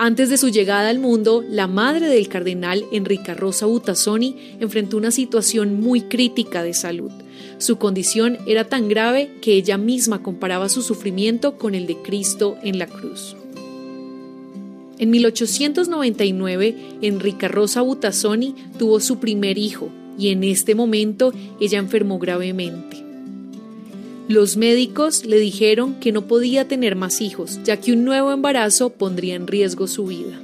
Antes 0.00 0.30
de 0.30 0.36
su 0.38 0.48
llegada 0.48 0.90
al 0.90 1.00
mundo, 1.00 1.44
la 1.48 1.66
madre 1.66 2.06
del 2.06 2.28
cardenal 2.28 2.84
Enrica 2.92 3.34
Rosa 3.34 3.66
Butazzoni 3.66 4.56
enfrentó 4.60 4.96
una 4.96 5.10
situación 5.10 5.80
muy 5.80 6.02
crítica 6.02 6.62
de 6.62 6.72
salud. 6.72 7.10
Su 7.58 7.78
condición 7.78 8.38
era 8.46 8.62
tan 8.62 8.88
grave 8.88 9.32
que 9.42 9.54
ella 9.54 9.76
misma 9.76 10.22
comparaba 10.22 10.68
su 10.68 10.82
sufrimiento 10.82 11.58
con 11.58 11.74
el 11.74 11.88
de 11.88 11.96
Cristo 11.96 12.56
en 12.62 12.78
la 12.78 12.86
cruz. 12.86 13.36
En 14.98 15.10
1899, 15.10 16.76
Enrica 17.02 17.48
Rosa 17.48 17.82
Butazzoni 17.82 18.54
tuvo 18.78 19.00
su 19.00 19.18
primer 19.18 19.58
hijo 19.58 19.88
y 20.16 20.28
en 20.28 20.44
este 20.44 20.76
momento 20.76 21.32
ella 21.60 21.80
enfermó 21.80 22.20
gravemente. 22.20 23.07
Los 24.28 24.58
médicos 24.58 25.24
le 25.24 25.38
dijeron 25.38 25.94
que 26.00 26.12
no 26.12 26.26
podía 26.26 26.68
tener 26.68 26.96
más 26.96 27.22
hijos, 27.22 27.60
ya 27.64 27.80
que 27.80 27.92
un 27.92 28.04
nuevo 28.04 28.30
embarazo 28.30 28.90
pondría 28.90 29.34
en 29.34 29.46
riesgo 29.46 29.86
su 29.86 30.04
vida. 30.04 30.38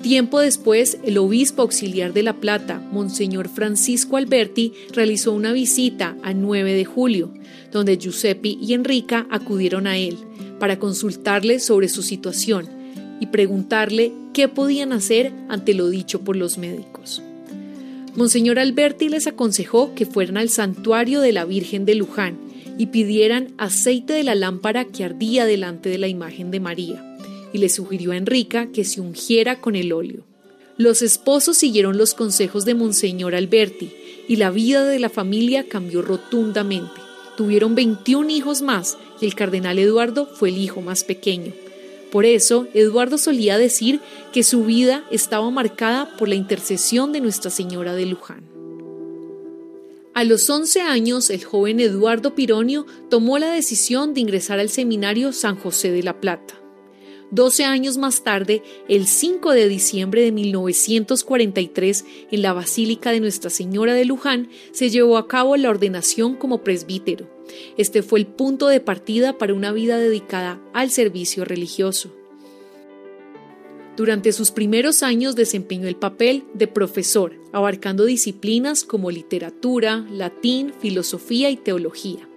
Tiempo 0.00 0.38
después, 0.38 0.98
el 1.02 1.18
obispo 1.18 1.62
auxiliar 1.62 2.12
de 2.12 2.22
La 2.22 2.34
Plata, 2.34 2.78
Monseñor 2.92 3.48
Francisco 3.48 4.16
Alberti, 4.16 4.74
realizó 4.92 5.32
una 5.32 5.52
visita 5.52 6.16
a 6.22 6.34
9 6.34 6.74
de 6.74 6.84
julio, 6.84 7.34
donde 7.72 7.98
Giuseppe 7.98 8.50
y 8.60 8.74
Enrica 8.74 9.26
acudieron 9.28 9.88
a 9.88 9.98
él 9.98 10.16
para 10.60 10.78
consultarle 10.78 11.58
sobre 11.58 11.88
su 11.88 12.04
situación 12.04 12.68
y 13.18 13.26
preguntarle 13.26 14.12
qué 14.34 14.46
podían 14.46 14.92
hacer 14.92 15.32
ante 15.48 15.74
lo 15.74 15.90
dicho 15.90 16.20
por 16.20 16.36
los 16.36 16.58
médicos. 16.58 17.22
Monseñor 18.14 18.60
Alberti 18.60 19.08
les 19.08 19.26
aconsejó 19.26 19.96
que 19.96 20.06
fueran 20.06 20.36
al 20.36 20.48
santuario 20.48 21.20
de 21.20 21.32
la 21.32 21.44
Virgen 21.44 21.84
de 21.86 21.96
Luján 21.96 22.45
y 22.78 22.86
pidieran 22.86 23.54
aceite 23.58 24.12
de 24.12 24.24
la 24.24 24.34
lámpara 24.34 24.84
que 24.84 25.04
ardía 25.04 25.44
delante 25.46 25.88
de 25.88 25.98
la 25.98 26.08
imagen 26.08 26.50
de 26.50 26.60
María, 26.60 27.16
y 27.52 27.58
le 27.58 27.68
sugirió 27.68 28.12
a 28.12 28.16
Enrica 28.16 28.66
que 28.72 28.84
se 28.84 29.00
ungiera 29.00 29.60
con 29.60 29.76
el 29.76 29.92
óleo. 29.92 30.24
Los 30.76 31.00
esposos 31.00 31.56
siguieron 31.56 31.96
los 31.96 32.14
consejos 32.14 32.64
de 32.64 32.74
Monseñor 32.74 33.34
Alberti, 33.34 33.92
y 34.28 34.36
la 34.36 34.50
vida 34.50 34.84
de 34.84 34.98
la 34.98 35.08
familia 35.08 35.68
cambió 35.68 36.02
rotundamente. 36.02 37.00
Tuvieron 37.36 37.74
21 37.74 38.28
hijos 38.30 38.62
más, 38.62 38.98
y 39.20 39.26
el 39.26 39.34
cardenal 39.34 39.78
Eduardo 39.78 40.26
fue 40.26 40.50
el 40.50 40.58
hijo 40.58 40.80
más 40.82 41.04
pequeño. 41.04 41.52
Por 42.10 42.24
eso, 42.24 42.66
Eduardo 42.74 43.18
solía 43.18 43.58
decir 43.58 44.00
que 44.32 44.42
su 44.42 44.64
vida 44.64 45.04
estaba 45.10 45.50
marcada 45.50 46.16
por 46.16 46.28
la 46.28 46.34
intercesión 46.34 47.12
de 47.12 47.20
Nuestra 47.20 47.50
Señora 47.50 47.94
de 47.94 48.06
Luján. 48.06 48.55
A 50.16 50.24
los 50.24 50.48
11 50.48 50.80
años, 50.80 51.28
el 51.28 51.44
joven 51.44 51.78
Eduardo 51.78 52.34
Pironio 52.34 52.86
tomó 53.10 53.38
la 53.38 53.50
decisión 53.50 54.14
de 54.14 54.22
ingresar 54.22 54.58
al 54.58 54.70
seminario 54.70 55.30
San 55.34 55.56
José 55.56 55.92
de 55.92 56.02
la 56.02 56.22
Plata. 56.22 56.54
12 57.32 57.66
años 57.66 57.98
más 57.98 58.24
tarde, 58.24 58.62
el 58.88 59.08
5 59.08 59.50
de 59.50 59.68
diciembre 59.68 60.22
de 60.22 60.32
1943, 60.32 62.06
en 62.30 62.40
la 62.40 62.54
Basílica 62.54 63.10
de 63.10 63.20
Nuestra 63.20 63.50
Señora 63.50 63.92
de 63.92 64.06
Luján, 64.06 64.48
se 64.72 64.88
llevó 64.88 65.18
a 65.18 65.28
cabo 65.28 65.54
la 65.58 65.68
ordenación 65.68 66.34
como 66.34 66.64
presbítero. 66.64 67.28
Este 67.76 68.02
fue 68.02 68.20
el 68.20 68.26
punto 68.26 68.68
de 68.68 68.80
partida 68.80 69.36
para 69.36 69.52
una 69.52 69.70
vida 69.70 69.98
dedicada 69.98 70.62
al 70.72 70.90
servicio 70.90 71.44
religioso. 71.44 72.15
Durante 73.96 74.32
sus 74.32 74.50
primeros 74.50 75.02
años 75.02 75.36
desempeñó 75.36 75.88
el 75.88 75.96
papel 75.96 76.44
de 76.52 76.66
profesor, 76.66 77.32
abarcando 77.52 78.04
disciplinas 78.04 78.84
como 78.84 79.10
literatura, 79.10 80.04
latín, 80.10 80.74
filosofía 80.78 81.48
y 81.48 81.56
teología. 81.56 82.28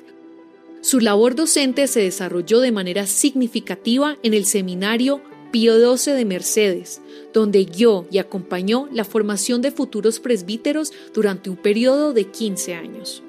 Su 0.81 1.01
labor 1.01 1.35
docente 1.35 1.87
se 1.87 1.99
desarrolló 1.99 2.61
de 2.61 2.71
manera 2.71 3.05
significativa 3.05 4.17
en 4.23 4.33
el 4.33 4.45
seminario 4.45 5.21
Pío 5.51 5.97
XII 5.97 6.13
de 6.13 6.23
Mercedes, 6.23 7.01
donde 7.33 7.65
guió 7.65 8.07
y 8.09 8.19
acompañó 8.19 8.87
la 8.93 9.03
formación 9.03 9.61
de 9.61 9.71
futuros 9.71 10.21
presbíteros 10.21 10.93
durante 11.13 11.49
un 11.49 11.57
periodo 11.57 12.13
de 12.13 12.25
15 12.25 12.75
años. 12.75 13.23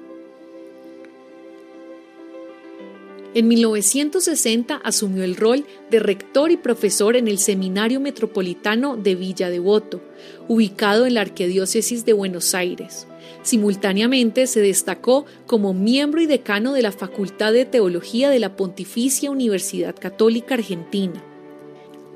En 3.33 3.47
1960 3.47 4.75
asumió 4.83 5.23
el 5.23 5.37
rol 5.37 5.65
de 5.89 5.99
rector 5.99 6.51
y 6.51 6.57
profesor 6.57 7.15
en 7.15 7.29
el 7.29 7.37
Seminario 7.37 8.01
Metropolitano 8.01 8.97
de 8.97 9.15
Villa 9.15 9.49
Devoto, 9.49 10.01
ubicado 10.49 11.05
en 11.05 11.13
la 11.13 11.21
Arquidiócesis 11.21 12.03
de 12.03 12.11
Buenos 12.11 12.53
Aires. 12.53 13.07
Simultáneamente 13.41 14.47
se 14.47 14.59
destacó 14.59 15.25
como 15.47 15.73
miembro 15.73 16.19
y 16.19 16.25
decano 16.25 16.73
de 16.73 16.81
la 16.81 16.91
Facultad 16.91 17.53
de 17.53 17.63
Teología 17.63 18.29
de 18.29 18.39
la 18.39 18.57
Pontificia 18.57 19.31
Universidad 19.31 19.95
Católica 19.97 20.55
Argentina. 20.55 21.23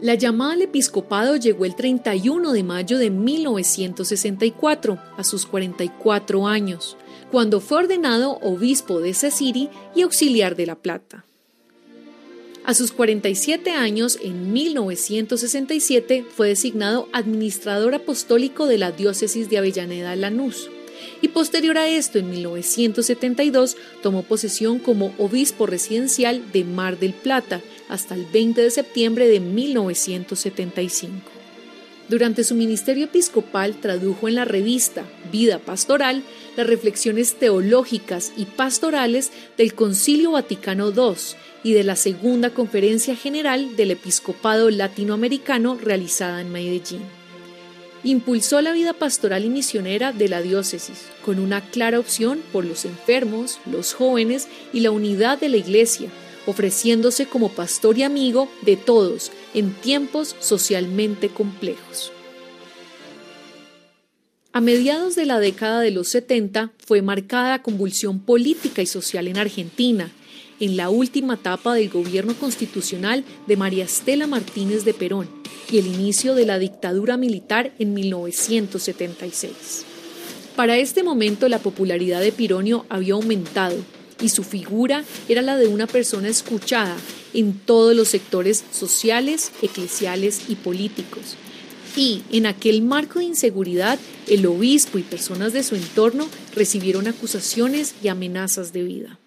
La 0.02 0.16
llamada 0.16 0.54
al 0.54 0.64
episcopado 0.64 1.38
llegó 1.38 1.64
el 1.64 1.76
31 1.76 2.52
de 2.52 2.64
mayo 2.64 2.98
de 2.98 3.10
1964, 3.10 5.00
a 5.16 5.24
sus 5.24 5.46
44 5.46 6.46
años 6.46 6.98
cuando 7.32 7.60
fue 7.60 7.80
ordenado 7.80 8.40
obispo 8.42 9.00
de 9.00 9.14
Ceciri 9.14 9.70
y 9.96 10.02
auxiliar 10.02 10.56
de 10.56 10.66
La 10.66 10.76
Plata. 10.76 11.26
A 12.64 12.74
sus 12.74 12.92
47 12.92 13.72
años, 13.72 14.18
en 14.24 14.52
1967, 14.52 16.26
fue 16.28 16.48
designado 16.48 17.08
administrador 17.14 17.94
apostólico 17.94 18.66
de 18.66 18.80
la 18.80 18.92
diócesis 18.92 19.50
de 19.50 19.60
Avellaneda 19.60 20.16
Lanús 20.16 20.70
y 21.22 21.30
posterior 21.30 21.78
a 21.78 21.88
esto, 21.88 22.20
en 22.20 22.30
1972, 22.30 23.78
tomó 24.02 24.24
posesión 24.24 24.80
como 24.80 25.14
obispo 25.18 25.66
residencial 25.66 26.52
de 26.52 26.64
Mar 26.64 27.00
del 27.00 27.14
Plata 27.14 27.62
hasta 27.90 28.16
el 28.16 28.26
20 28.26 28.62
de 28.62 28.72
septiembre 28.72 29.28
de 29.28 29.40
1975. 29.40 31.35
Durante 32.08 32.44
su 32.44 32.54
ministerio 32.54 33.06
episcopal 33.06 33.76
tradujo 33.82 34.28
en 34.28 34.36
la 34.36 34.46
revista 34.46 35.04
Vida 35.32 35.58
Pastoral 35.58 36.22
las 36.56 36.68
reflexiones 36.68 37.34
teológicas 37.34 38.32
y 38.38 38.46
pastorales 38.46 39.32
del 39.58 39.74
Concilio 39.74 40.32
Vaticano 40.32 40.90
II 40.92 41.16
y 41.64 41.74
de 41.74 41.84
la 41.84 41.96
Segunda 41.96 42.52
Conferencia 42.52 43.16
General 43.16 43.76
del 43.76 43.90
Episcopado 43.90 44.70
Latinoamericano 44.70 45.80
realizada 45.82 46.42
en 46.42 46.52
Medellín. 46.52 47.02
Impulsó 48.04 48.62
la 48.62 48.72
vida 48.72 48.94
pastoral 48.94 49.44
y 49.44 49.50
misionera 49.50 50.12
de 50.12 50.30
la 50.30 50.44
diócesis, 50.44 51.08
con 51.26 51.40
una 51.40 51.62
clara 51.62 52.00
opción 52.00 52.40
por 52.54 52.66
los 52.66 52.86
enfermos, 52.86 53.60
los 53.66 53.96
jóvenes 53.96 54.48
y 54.72 54.82
la 54.82 54.92
unidad 54.92 55.40
de 55.40 55.50
la 55.50 55.58
Iglesia, 55.58 56.10
ofreciéndose 56.46 57.26
como 57.26 57.50
pastor 57.50 57.98
y 57.98 58.04
amigo 58.04 58.48
de 58.62 58.78
todos 58.78 59.32
en 59.56 59.74
tiempos 59.74 60.36
socialmente 60.40 61.30
complejos. 61.30 62.12
A 64.52 64.62
mediados 64.62 65.16
de 65.16 65.26
la 65.26 65.40
década 65.40 65.80
de 65.80 65.92
los 65.92 66.10
70 66.10 66.72
fue 66.86 67.02
marcada 67.02 67.50
la 67.50 67.64
convulsión 67.64 68.20
política 68.20 68.82
y 68.82 68.86
social 68.86 69.28
en 69.28 69.38
Argentina, 69.38 70.12
en 70.60 70.78
la 70.78 70.90
última 70.90 71.34
etapa 71.36 71.74
del 71.74 71.90
gobierno 71.90 72.36
constitucional 72.36 73.24
de 73.48 73.58
María 73.58 73.86
Estela 73.86 74.28
Martínez 74.28 74.86
de 74.86 74.94
Perón, 74.94 75.30
y 75.72 75.80
el 75.80 75.88
inicio 75.88 76.36
de 76.36 76.46
la 76.46 76.60
dictadura 76.60 77.18
militar 77.18 77.74
en 77.80 77.94
1976. 77.94 79.86
Para 80.56 80.78
este 80.78 81.04
momento 81.04 81.50
la 81.50 81.60
popularidad 81.60 82.22
de 82.22 82.32
Pironio 82.32 82.86
había 82.90 83.16
aumentado 83.16 83.76
y 84.22 84.30
su 84.30 84.44
figura 84.44 85.04
era 85.28 85.42
la 85.42 85.58
de 85.58 85.68
una 85.68 85.88
persona 85.88 86.30
escuchada 86.30 86.96
en 87.36 87.54
todos 87.54 87.96
los 87.96 88.08
sectores 88.08 88.64
sociales, 88.72 89.52
eclesiales 89.62 90.42
y 90.48 90.56
políticos. 90.56 91.36
Y 91.96 92.24
en 92.32 92.46
aquel 92.46 92.82
marco 92.82 93.20
de 93.20 93.26
inseguridad, 93.26 94.00
el 94.28 94.46
obispo 94.46 94.98
y 94.98 95.04
personas 95.04 95.54
de 95.54 95.64
su 95.64 95.76
entorno 95.76 96.28
recibieron 96.54 97.08
acusaciones 97.08 97.96
y 98.04 98.10
amenazas 98.10 98.74
de 98.74 98.84
vida. 98.84 99.20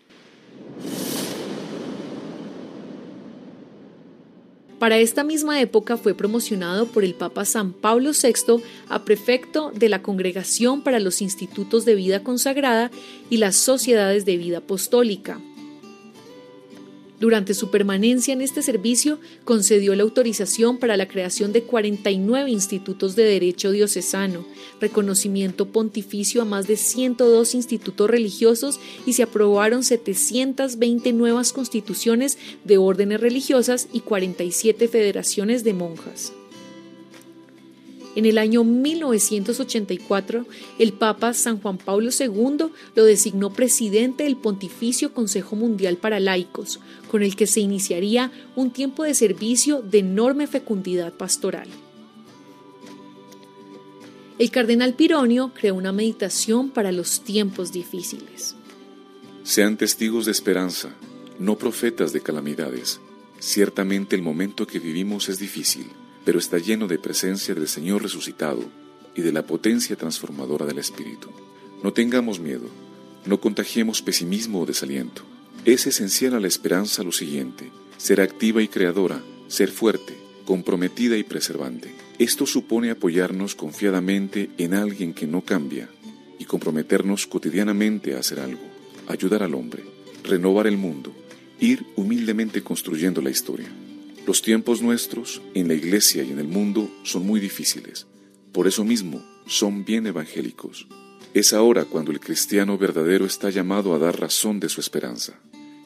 Para 4.78 4.98
esta 4.98 5.24
misma 5.24 5.60
época 5.60 5.96
fue 5.96 6.14
promocionado 6.14 6.86
por 6.86 7.02
el 7.02 7.14
Papa 7.14 7.44
San 7.44 7.72
Pablo 7.72 8.12
VI 8.12 8.62
a 8.88 9.04
prefecto 9.04 9.72
de 9.74 9.88
la 9.88 10.02
Congregación 10.02 10.82
para 10.82 11.00
los 11.00 11.20
Institutos 11.20 11.84
de 11.84 11.96
Vida 11.96 12.22
Consagrada 12.22 12.92
y 13.28 13.38
las 13.38 13.56
Sociedades 13.56 14.24
de 14.24 14.36
Vida 14.36 14.58
Apostólica, 14.58 15.40
durante 17.20 17.54
su 17.54 17.70
permanencia 17.70 18.32
en 18.32 18.42
este 18.42 18.62
servicio, 18.62 19.18
concedió 19.44 19.94
la 19.94 20.04
autorización 20.04 20.78
para 20.78 20.96
la 20.96 21.08
creación 21.08 21.52
de 21.52 21.62
49 21.62 22.50
institutos 22.50 23.16
de 23.16 23.24
derecho 23.24 23.72
diocesano, 23.72 24.46
reconocimiento 24.80 25.66
pontificio 25.66 26.42
a 26.42 26.44
más 26.44 26.66
de 26.66 26.76
102 26.76 27.54
institutos 27.54 28.08
religiosos 28.08 28.78
y 29.04 29.14
se 29.14 29.24
aprobaron 29.24 29.82
720 29.82 31.12
nuevas 31.12 31.52
constituciones 31.52 32.38
de 32.64 32.78
órdenes 32.78 33.20
religiosas 33.20 33.88
y 33.92 34.00
47 34.00 34.86
federaciones 34.86 35.64
de 35.64 35.74
monjas. 35.74 36.32
En 38.18 38.26
el 38.26 38.36
año 38.36 38.64
1984, 38.64 40.44
el 40.80 40.92
Papa 40.92 41.32
San 41.34 41.60
Juan 41.60 41.78
Pablo 41.78 42.10
II 42.10 42.72
lo 42.96 43.04
designó 43.04 43.52
presidente 43.52 44.24
del 44.24 44.36
Pontificio 44.36 45.14
Consejo 45.14 45.54
Mundial 45.54 45.98
para 45.98 46.18
Laicos, 46.18 46.80
con 47.12 47.22
el 47.22 47.36
que 47.36 47.46
se 47.46 47.60
iniciaría 47.60 48.32
un 48.56 48.72
tiempo 48.72 49.04
de 49.04 49.14
servicio 49.14 49.82
de 49.82 50.00
enorme 50.00 50.48
fecundidad 50.48 51.12
pastoral. 51.12 51.68
El 54.40 54.50
cardenal 54.50 54.94
Pironio 54.94 55.52
creó 55.54 55.76
una 55.76 55.92
meditación 55.92 56.70
para 56.70 56.90
los 56.90 57.20
tiempos 57.20 57.70
difíciles. 57.70 58.56
Sean 59.44 59.76
testigos 59.76 60.24
de 60.24 60.32
esperanza, 60.32 60.92
no 61.38 61.56
profetas 61.56 62.12
de 62.12 62.20
calamidades. 62.20 63.00
Ciertamente 63.38 64.16
el 64.16 64.22
momento 64.22 64.66
que 64.66 64.80
vivimos 64.80 65.28
es 65.28 65.38
difícil 65.38 65.86
pero 66.24 66.38
está 66.38 66.58
lleno 66.58 66.86
de 66.86 66.98
presencia 66.98 67.54
del 67.54 67.68
Señor 67.68 68.02
resucitado 68.02 68.64
y 69.14 69.22
de 69.22 69.32
la 69.32 69.46
potencia 69.46 69.96
transformadora 69.96 70.66
del 70.66 70.78
Espíritu. 70.78 71.30
No 71.82 71.92
tengamos 71.92 72.40
miedo, 72.40 72.68
no 73.24 73.40
contagiemos 73.40 74.02
pesimismo 74.02 74.60
o 74.60 74.66
desaliento. 74.66 75.22
Es 75.64 75.86
esencial 75.86 76.34
a 76.34 76.40
la 76.40 76.48
esperanza 76.48 77.02
lo 77.02 77.12
siguiente, 77.12 77.70
ser 77.96 78.20
activa 78.20 78.62
y 78.62 78.68
creadora, 78.68 79.22
ser 79.48 79.70
fuerte, 79.70 80.16
comprometida 80.44 81.16
y 81.16 81.24
preservante. 81.24 81.92
Esto 82.18 82.46
supone 82.46 82.90
apoyarnos 82.90 83.54
confiadamente 83.54 84.50
en 84.56 84.74
alguien 84.74 85.14
que 85.14 85.26
no 85.26 85.42
cambia 85.42 85.88
y 86.38 86.44
comprometernos 86.44 87.26
cotidianamente 87.26 88.14
a 88.14 88.20
hacer 88.20 88.40
algo, 88.40 88.62
ayudar 89.08 89.42
al 89.42 89.54
hombre, 89.54 89.84
renovar 90.24 90.66
el 90.66 90.76
mundo, 90.76 91.12
ir 91.60 91.84
humildemente 91.96 92.62
construyendo 92.62 93.20
la 93.20 93.30
historia. 93.30 93.68
Los 94.28 94.42
tiempos 94.42 94.82
nuestros, 94.82 95.40
en 95.54 95.68
la 95.68 95.74
iglesia 95.74 96.22
y 96.22 96.30
en 96.30 96.38
el 96.38 96.48
mundo, 96.48 96.90
son 97.02 97.24
muy 97.24 97.40
difíciles. 97.40 98.06
Por 98.52 98.68
eso 98.68 98.84
mismo, 98.84 99.24
son 99.46 99.86
bien 99.86 100.06
evangélicos. 100.06 100.86
Es 101.32 101.54
ahora 101.54 101.86
cuando 101.86 102.10
el 102.10 102.20
cristiano 102.20 102.76
verdadero 102.76 103.24
está 103.24 103.48
llamado 103.48 103.94
a 103.94 103.98
dar 103.98 104.20
razón 104.20 104.60
de 104.60 104.68
su 104.68 104.82
esperanza, 104.82 105.40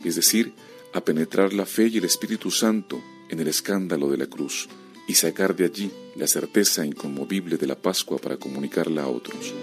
es 0.04 0.16
decir, 0.16 0.54
a 0.92 1.04
penetrar 1.04 1.52
la 1.52 1.66
fe 1.66 1.86
y 1.86 1.98
el 1.98 2.04
Espíritu 2.04 2.50
Santo 2.50 3.00
en 3.28 3.38
el 3.38 3.46
escándalo 3.46 4.10
de 4.10 4.16
la 4.16 4.26
cruz 4.26 4.68
y 5.06 5.14
sacar 5.14 5.54
de 5.54 5.66
allí 5.66 5.92
la 6.16 6.26
certeza 6.26 6.84
inconmovible 6.84 7.56
de 7.58 7.68
la 7.68 7.80
Pascua 7.80 8.18
para 8.18 8.38
comunicarla 8.38 9.04
a 9.04 9.08
otros. 9.08 9.54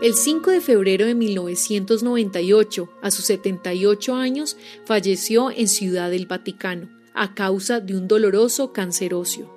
El 0.00 0.14
5 0.14 0.52
de 0.52 0.60
febrero 0.60 1.06
de 1.06 1.16
1998, 1.16 2.88
a 3.02 3.10
sus 3.10 3.24
78 3.24 4.14
años, 4.14 4.56
falleció 4.84 5.50
en 5.50 5.66
Ciudad 5.66 6.08
del 6.08 6.26
Vaticano 6.26 6.88
a 7.14 7.34
causa 7.34 7.80
de 7.80 7.96
un 7.96 8.06
doloroso 8.06 8.72
cáncer 8.72 9.12
óseo. 9.12 9.52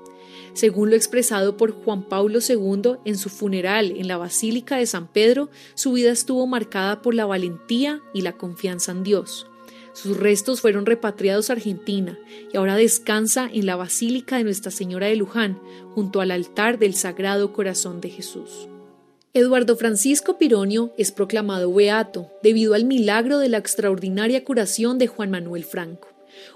Según 0.54 0.90
lo 0.90 0.96
expresado 0.96 1.58
por 1.58 1.72
Juan 1.72 2.10
Pablo 2.10 2.40
II 2.40 2.94
en 3.06 3.20
su 3.20 3.30
funeral 3.30 3.92
en 3.96 4.08
la 4.08 4.18
Basílica 4.18 4.78
de 4.78 4.88
San 4.88 5.08
Pedro, 5.08 5.52
su 5.76 5.92
vida 5.92 6.12
estuvo 6.12 6.48
marcada 6.48 7.04
por 7.04 7.14
la 7.14 7.28
valentía 7.28 8.02
y 8.12 8.22
la 8.22 8.32
confianza 8.32 8.94
en 8.94 9.04
Dios. 9.04 9.46
Sus 9.94 10.18
restos 10.18 10.60
fueron 10.60 10.88
repatriados 10.88 11.52
a 11.52 11.54
Argentina 11.54 12.18
y 12.52 12.58
ahora 12.58 12.76
descansa 12.78 13.48
en 13.54 13.68
la 13.68 13.76
Basílica 13.76 14.38
de 14.38 14.46
Nuestra 14.46 14.72
Señora 14.72 15.06
de 15.06 15.18
Luján, 15.18 15.62
junto 15.94 16.20
al 16.20 16.32
altar 16.32 16.80
del 16.80 16.96
Sagrado 16.96 17.54
Corazón 17.54 18.02
de 18.02 18.10
Jesús. 18.10 18.71
Eduardo 19.34 19.78
Francisco 19.78 20.38
Pironio 20.38 20.94
es 20.98 21.14
proclamado 21.14 21.74
beato 21.74 22.30
debido 22.44 22.74
al 22.74 22.84
milagro 22.84 23.40
de 23.40 23.48
la 23.48 23.60
extraordinaria 23.60 24.44
curación 24.44 24.98
de 24.98 25.08
Juan 25.08 25.32
Manuel 25.32 25.64
Franco, 25.64 26.10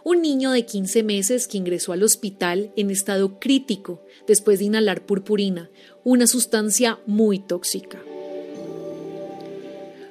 un 0.04 0.22
niño 0.22 0.52
de 0.52 0.66
15 0.66 1.02
meses 1.04 1.48
que 1.48 1.58
ingresó 1.58 1.94
al 1.94 2.04
hospital 2.04 2.74
en 2.76 2.92
estado 2.92 3.40
crítico 3.40 4.02
después 4.28 4.60
de 4.60 4.66
inhalar 4.66 5.06
purpurina, 5.06 5.70
una 6.04 6.28
sustancia 6.28 7.00
muy 7.06 7.40
tóxica. 7.40 8.04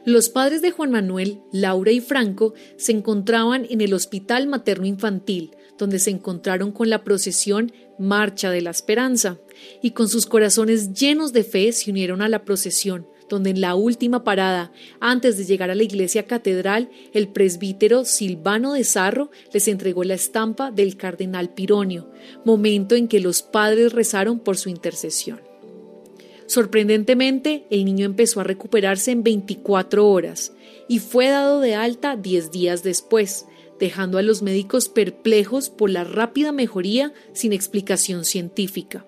Los 0.07 0.31
padres 0.31 0.63
de 0.63 0.71
Juan 0.71 0.91
Manuel, 0.91 1.41
Laura 1.53 1.93
y 1.93 2.01
Franco, 2.01 2.55
se 2.79 2.93
encontraban 2.93 3.67
en 3.69 3.83
el 3.83 3.93
Hospital 3.93 4.47
Materno 4.47 4.87
Infantil, 4.87 5.51
donde 5.79 5.99
se 5.99 6.11
encontraron 6.11 6.73
con 6.73 6.91
la 6.91 7.05
procesión 7.05 7.73
Marcha 7.99 8.51
de 8.51 8.61
la 8.61 8.71
Esperanza, 8.71 9.39
y 9.83 9.93
con 9.93 10.09
sus 10.09 10.27
corazones 10.27 10.93
llenos 10.93 11.33
de 11.33 11.45
fe 11.45 11.73
se 11.73 11.91
unieron 11.91 12.23
a 12.23 12.29
la 12.29 12.45
procesión, 12.45 13.07
donde 13.29 13.51
en 13.51 13.61
la 13.61 13.75
última 13.75 14.25
parada, 14.25 14.73
antes 15.01 15.37
de 15.37 15.45
llegar 15.45 15.71
a 15.71 15.75
la 15.75 15.83
iglesia 15.83 16.25
catedral, 16.27 16.91
el 17.13 17.29
presbítero 17.29 18.05
Silvano 18.05 18.75
de 18.75 18.85
Sarro 18.85 19.31
les 19.53 19.69
entregó 19.69 20.05
la 20.05 20.15
estampa 20.15 20.71
del 20.71 20.97
cardenal 20.97 21.55
Pironio, 21.55 22.11
momento 22.45 22.95
en 22.95 23.09
que 23.09 23.21
los 23.21 23.43
padres 23.43 23.93
rezaron 23.93 24.41
por 24.41 24.57
su 24.57 24.69
intercesión. 24.69 25.41
Sorprendentemente, 26.47 27.67
el 27.71 27.85
niño 27.85 28.05
empezó 28.05 28.41
a 28.41 28.45
recuperarse 28.45 29.11
en 29.11 29.23
24 29.23 30.07
horas 30.07 30.53
y 30.89 30.99
fue 30.99 31.29
dado 31.29 31.61
de 31.61 31.75
alta 31.75 32.17
10 32.17 32.51
días 32.51 32.83
después, 32.83 33.47
dejando 33.79 34.19
a 34.19 34.23
los 34.23 34.43
médicos 34.43 34.89
perplejos 34.89 35.71
por 35.71 35.91
la 35.91 36.05
rápida 36.05 36.53
mejoría 36.53 37.13
sin 37.33 37.53
explicación 37.53 38.25
científica. 38.25 39.07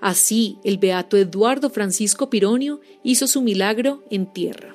Así, 0.00 0.58
el 0.64 0.78
beato 0.78 1.16
Eduardo 1.16 1.70
Francisco 1.70 2.30
Pironio 2.30 2.80
hizo 3.02 3.26
su 3.26 3.42
milagro 3.42 4.04
en 4.10 4.32
tierra. 4.32 4.71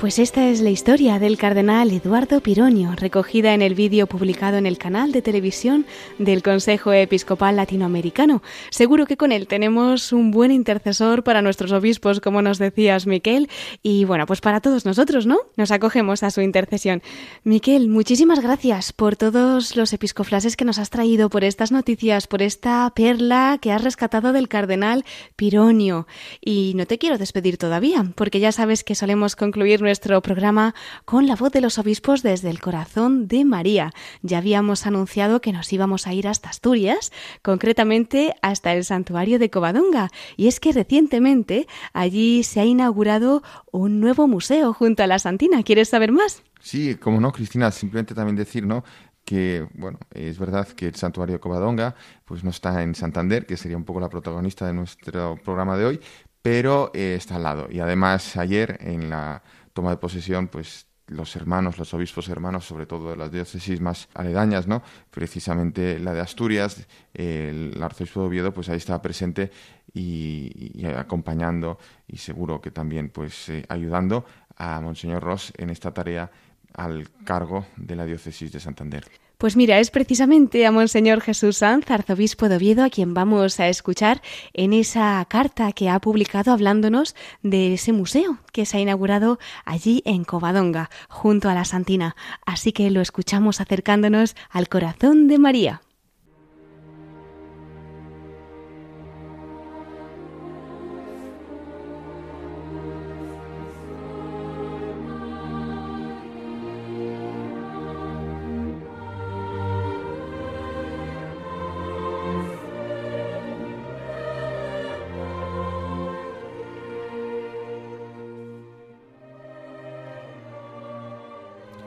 Pues 0.00 0.18
esta 0.18 0.48
es 0.48 0.62
la 0.62 0.70
historia 0.70 1.18
del 1.18 1.36
cardenal 1.36 1.90
Eduardo 1.90 2.40
Pironio, 2.40 2.92
recogida 2.96 3.52
en 3.52 3.60
el 3.60 3.74
vídeo 3.74 4.06
publicado 4.06 4.56
en 4.56 4.64
el 4.64 4.78
canal 4.78 5.12
de 5.12 5.20
televisión 5.20 5.84
del 6.18 6.42
Consejo 6.42 6.90
Episcopal 6.94 7.56
Latinoamericano. 7.56 8.42
Seguro 8.70 9.04
que 9.04 9.18
con 9.18 9.30
él 9.30 9.46
tenemos 9.46 10.14
un 10.14 10.30
buen 10.30 10.52
intercesor 10.52 11.22
para 11.22 11.42
nuestros 11.42 11.70
obispos, 11.72 12.20
como 12.20 12.40
nos 12.40 12.58
decías, 12.58 13.06
Miquel, 13.06 13.50
y 13.82 14.06
bueno, 14.06 14.24
pues 14.24 14.40
para 14.40 14.62
todos 14.62 14.86
nosotros, 14.86 15.26
¿no? 15.26 15.36
Nos 15.58 15.70
acogemos 15.70 16.22
a 16.22 16.30
su 16.30 16.40
intercesión. 16.40 17.02
Miquel, 17.44 17.90
muchísimas 17.90 18.40
gracias 18.40 18.94
por 18.94 19.16
todos 19.16 19.76
los 19.76 19.92
episcoflases 19.92 20.56
que 20.56 20.64
nos 20.64 20.78
has 20.78 20.88
traído, 20.88 21.28
por 21.28 21.44
estas 21.44 21.72
noticias, 21.72 22.26
por 22.26 22.40
esta 22.40 22.90
perla 22.96 23.58
que 23.60 23.70
has 23.70 23.84
rescatado 23.84 24.32
del 24.32 24.48
cardenal 24.48 25.04
Pironio. 25.36 26.06
Y 26.40 26.72
no 26.74 26.86
te 26.86 26.96
quiero 26.96 27.18
despedir 27.18 27.58
todavía, 27.58 28.12
porque 28.14 28.40
ya 28.40 28.50
sabes 28.50 28.82
que 28.82 28.94
solemos 28.94 29.36
concluir 29.36 29.82
nuestro 29.90 30.22
programa 30.22 30.72
con 31.04 31.26
la 31.26 31.34
voz 31.34 31.50
de 31.50 31.60
los 31.60 31.76
obispos 31.76 32.22
desde 32.22 32.48
el 32.48 32.60
corazón 32.60 33.26
de 33.26 33.44
María. 33.44 33.90
Ya 34.22 34.38
habíamos 34.38 34.86
anunciado 34.86 35.40
que 35.40 35.52
nos 35.52 35.72
íbamos 35.72 36.06
a 36.06 36.14
ir 36.14 36.28
hasta 36.28 36.48
Asturias, 36.48 37.10
concretamente 37.42 38.36
hasta 38.40 38.72
el 38.72 38.84
santuario 38.84 39.40
de 39.40 39.50
Covadonga. 39.50 40.08
Y 40.36 40.46
es 40.46 40.60
que 40.60 40.70
recientemente 40.70 41.66
allí 41.92 42.44
se 42.44 42.60
ha 42.60 42.64
inaugurado 42.64 43.42
un 43.72 43.98
nuevo 43.98 44.28
museo 44.28 44.72
junto 44.72 45.02
a 45.02 45.08
la 45.08 45.18
Santina. 45.18 45.64
¿Quieres 45.64 45.88
saber 45.88 46.12
más? 46.12 46.44
Sí, 46.60 46.94
como 46.94 47.20
no, 47.20 47.32
Cristina, 47.32 47.72
simplemente 47.72 48.14
también 48.14 48.36
decir, 48.36 48.64
¿no? 48.64 48.84
que, 49.24 49.66
bueno, 49.74 49.98
es 50.14 50.38
verdad 50.38 50.68
que 50.68 50.86
el 50.86 50.94
santuario 50.94 51.34
de 51.34 51.40
Covadonga 51.40 51.96
pues 52.24 52.44
no 52.44 52.50
está 52.50 52.84
en 52.84 52.94
Santander, 52.94 53.44
que 53.44 53.56
sería 53.56 53.76
un 53.76 53.84
poco 53.84 53.98
la 53.98 54.08
protagonista 54.08 54.68
de 54.68 54.72
nuestro 54.72 55.36
programa 55.44 55.76
de 55.76 55.84
hoy, 55.84 56.00
pero 56.42 56.90
eh, 56.94 57.14
está 57.16 57.36
al 57.36 57.42
lado. 57.42 57.68
Y 57.70 57.80
además 57.80 58.36
ayer 58.36 58.78
en 58.80 59.10
la 59.10 59.42
toma 59.80 59.92
de 59.92 59.96
posesión, 59.96 60.48
pues 60.48 60.86
los 61.06 61.34
hermanos, 61.36 61.78
los 61.78 61.94
obispos 61.94 62.28
hermanos, 62.28 62.66
sobre 62.66 62.84
todo 62.84 63.12
de 63.12 63.16
las 63.16 63.32
diócesis 63.32 63.80
más 63.80 64.10
aledañas, 64.12 64.66
¿no? 64.66 64.82
Precisamente 65.10 65.98
la 65.98 66.12
de 66.12 66.20
Asturias, 66.20 66.86
el 67.14 67.82
arzobispo 67.82 68.20
de 68.20 68.26
Oviedo, 68.26 68.52
pues 68.52 68.68
ahí 68.68 68.76
estaba 68.76 69.00
presente 69.00 69.50
y, 69.94 70.84
acompañando 70.84 71.78
y 72.06 72.18
seguro 72.18 72.60
que 72.60 72.70
también 72.70 73.08
pues 73.08 73.48
eh, 73.48 73.64
ayudando 73.70 74.26
a 74.54 74.78
Monseñor 74.82 75.22
Ross 75.22 75.50
en 75.56 75.70
esta 75.70 75.94
tarea 75.94 76.30
al 76.74 77.08
cargo 77.24 77.64
de 77.78 77.96
la 77.96 78.04
diócesis 78.04 78.52
de 78.52 78.60
Santander. 78.60 79.04
Pues 79.40 79.56
mira, 79.56 79.78
es 79.78 79.90
precisamente 79.90 80.66
a 80.66 80.70
Monseñor 80.70 81.22
Jesús 81.22 81.56
Sanz, 81.56 81.90
arzobispo 81.90 82.50
de 82.50 82.56
Oviedo, 82.56 82.84
a 82.84 82.90
quien 82.90 83.14
vamos 83.14 83.58
a 83.58 83.68
escuchar 83.68 84.20
en 84.52 84.74
esa 84.74 85.24
carta 85.30 85.72
que 85.72 85.88
ha 85.88 85.98
publicado 85.98 86.52
hablándonos 86.52 87.16
de 87.42 87.72
ese 87.72 87.94
museo 87.94 88.36
que 88.52 88.66
se 88.66 88.76
ha 88.76 88.80
inaugurado 88.80 89.38
allí 89.64 90.02
en 90.04 90.24
Covadonga, 90.24 90.90
junto 91.08 91.48
a 91.48 91.54
la 91.54 91.64
Santina. 91.64 92.16
Así 92.44 92.72
que 92.72 92.90
lo 92.90 93.00
escuchamos 93.00 93.62
acercándonos 93.62 94.36
al 94.50 94.68
corazón 94.68 95.26
de 95.26 95.38
María. 95.38 95.80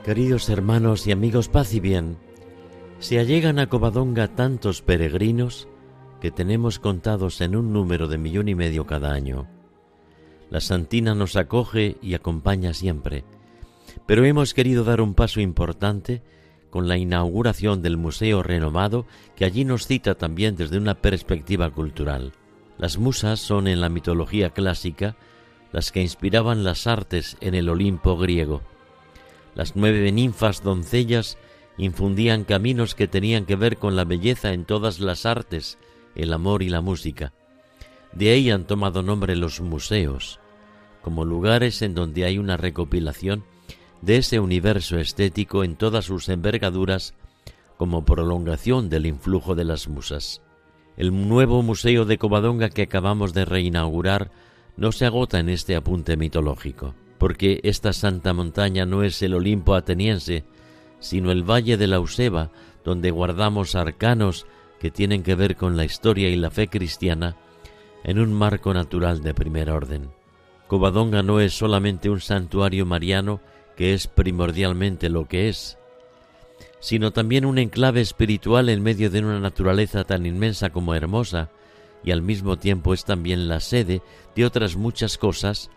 Queridos 0.04 0.50
hermanos 0.50 1.06
y 1.06 1.12
amigos, 1.12 1.48
paz 1.48 1.72
y 1.72 1.80
bien, 1.80 2.18
se 2.98 3.18
allegan 3.18 3.58
a 3.58 3.70
Covadonga 3.70 4.28
tantos 4.28 4.82
peregrinos 4.82 5.66
que 6.20 6.30
tenemos 6.30 6.78
contados 6.78 7.40
en 7.40 7.56
un 7.56 7.72
número 7.72 8.06
de 8.06 8.18
millón 8.18 8.50
y 8.50 8.54
medio 8.54 8.84
cada 8.84 9.14
año. 9.14 9.48
La 10.50 10.60
Santina 10.60 11.14
nos 11.14 11.36
acoge 11.36 11.96
y 12.02 12.12
acompaña 12.12 12.74
siempre, 12.74 13.24
pero 14.04 14.26
hemos 14.26 14.52
querido 14.52 14.84
dar 14.84 15.00
un 15.00 15.14
paso 15.14 15.40
importante 15.40 16.20
con 16.68 16.86
la 16.86 16.98
inauguración 16.98 17.80
del 17.80 17.96
museo 17.96 18.42
renomado 18.42 19.06
que 19.36 19.46
allí 19.46 19.64
nos 19.64 19.86
cita 19.86 20.16
también 20.16 20.54
desde 20.54 20.76
una 20.76 20.96
perspectiva 20.96 21.70
cultural. 21.70 22.34
Las 22.76 22.98
musas 22.98 23.40
son 23.40 23.68
en 23.68 23.80
la 23.80 23.88
mitología 23.88 24.50
clásica 24.50 25.16
las 25.72 25.92
que 25.92 26.02
inspiraban 26.02 26.62
las 26.62 26.86
artes 26.86 27.38
en 27.40 27.54
el 27.54 27.70
Olimpo 27.70 28.18
griego 28.18 28.60
las 29.54 29.76
nueve 29.76 30.10
ninfas 30.12 30.62
doncellas 30.62 31.38
infundían 31.76 32.44
caminos 32.44 32.94
que 32.94 33.08
tenían 33.08 33.46
que 33.46 33.56
ver 33.56 33.78
con 33.78 33.96
la 33.96 34.04
belleza 34.04 34.52
en 34.52 34.64
todas 34.64 35.00
las 35.00 35.26
artes, 35.26 35.78
el 36.14 36.32
amor 36.32 36.62
y 36.62 36.68
la 36.68 36.80
música. 36.80 37.32
De 38.12 38.30
ahí 38.30 38.50
han 38.50 38.64
tomado 38.64 39.02
nombre 39.02 39.36
los 39.36 39.60
museos, 39.60 40.40
como 41.02 41.24
lugares 41.24 41.82
en 41.82 41.94
donde 41.94 42.24
hay 42.24 42.38
una 42.38 42.56
recopilación 42.56 43.44
de 44.02 44.18
ese 44.18 44.38
universo 44.38 44.98
estético 44.98 45.64
en 45.64 45.76
todas 45.76 46.04
sus 46.04 46.28
envergaduras 46.28 47.14
como 47.76 48.04
prolongación 48.04 48.88
del 48.88 49.06
influjo 49.06 49.54
de 49.54 49.64
las 49.64 49.88
musas. 49.88 50.42
El 50.96 51.28
nuevo 51.28 51.62
Museo 51.62 52.04
de 52.04 52.18
Covadonga 52.18 52.70
que 52.70 52.82
acabamos 52.82 53.34
de 53.34 53.44
reinaugurar 53.44 54.30
no 54.76 54.92
se 54.92 55.06
agota 55.06 55.40
en 55.40 55.48
este 55.48 55.74
apunte 55.74 56.16
mitológico 56.16 56.94
porque 57.24 57.60
esta 57.62 57.94
santa 57.94 58.34
montaña 58.34 58.84
no 58.84 59.02
es 59.02 59.22
el 59.22 59.32
Olimpo 59.32 59.74
ateniense, 59.74 60.44
sino 61.00 61.32
el 61.32 61.42
valle 61.42 61.78
de 61.78 61.86
la 61.86 61.98
Useba, 61.98 62.50
donde 62.84 63.10
guardamos 63.10 63.76
arcanos 63.76 64.44
que 64.78 64.90
tienen 64.90 65.22
que 65.22 65.34
ver 65.34 65.56
con 65.56 65.74
la 65.74 65.86
historia 65.86 66.28
y 66.28 66.36
la 66.36 66.50
fe 66.50 66.68
cristiana 66.68 67.34
en 68.02 68.18
un 68.18 68.34
marco 68.34 68.74
natural 68.74 69.22
de 69.22 69.32
primer 69.32 69.70
orden. 69.70 70.10
Covadonga 70.66 71.22
no 71.22 71.40
es 71.40 71.56
solamente 71.56 72.10
un 72.10 72.20
santuario 72.20 72.84
mariano 72.84 73.40
que 73.74 73.94
es 73.94 74.06
primordialmente 74.06 75.08
lo 75.08 75.24
que 75.24 75.48
es, 75.48 75.78
sino 76.78 77.10
también 77.10 77.46
un 77.46 77.56
enclave 77.56 78.02
espiritual 78.02 78.68
en 78.68 78.82
medio 78.82 79.08
de 79.08 79.20
una 79.20 79.40
naturaleza 79.40 80.04
tan 80.04 80.26
inmensa 80.26 80.68
como 80.68 80.94
hermosa, 80.94 81.48
y 82.04 82.10
al 82.10 82.20
mismo 82.20 82.58
tiempo 82.58 82.92
es 82.92 83.06
también 83.06 83.48
la 83.48 83.60
sede 83.60 84.02
de 84.36 84.44
otras 84.44 84.76
muchas 84.76 85.16
cosas 85.16 85.70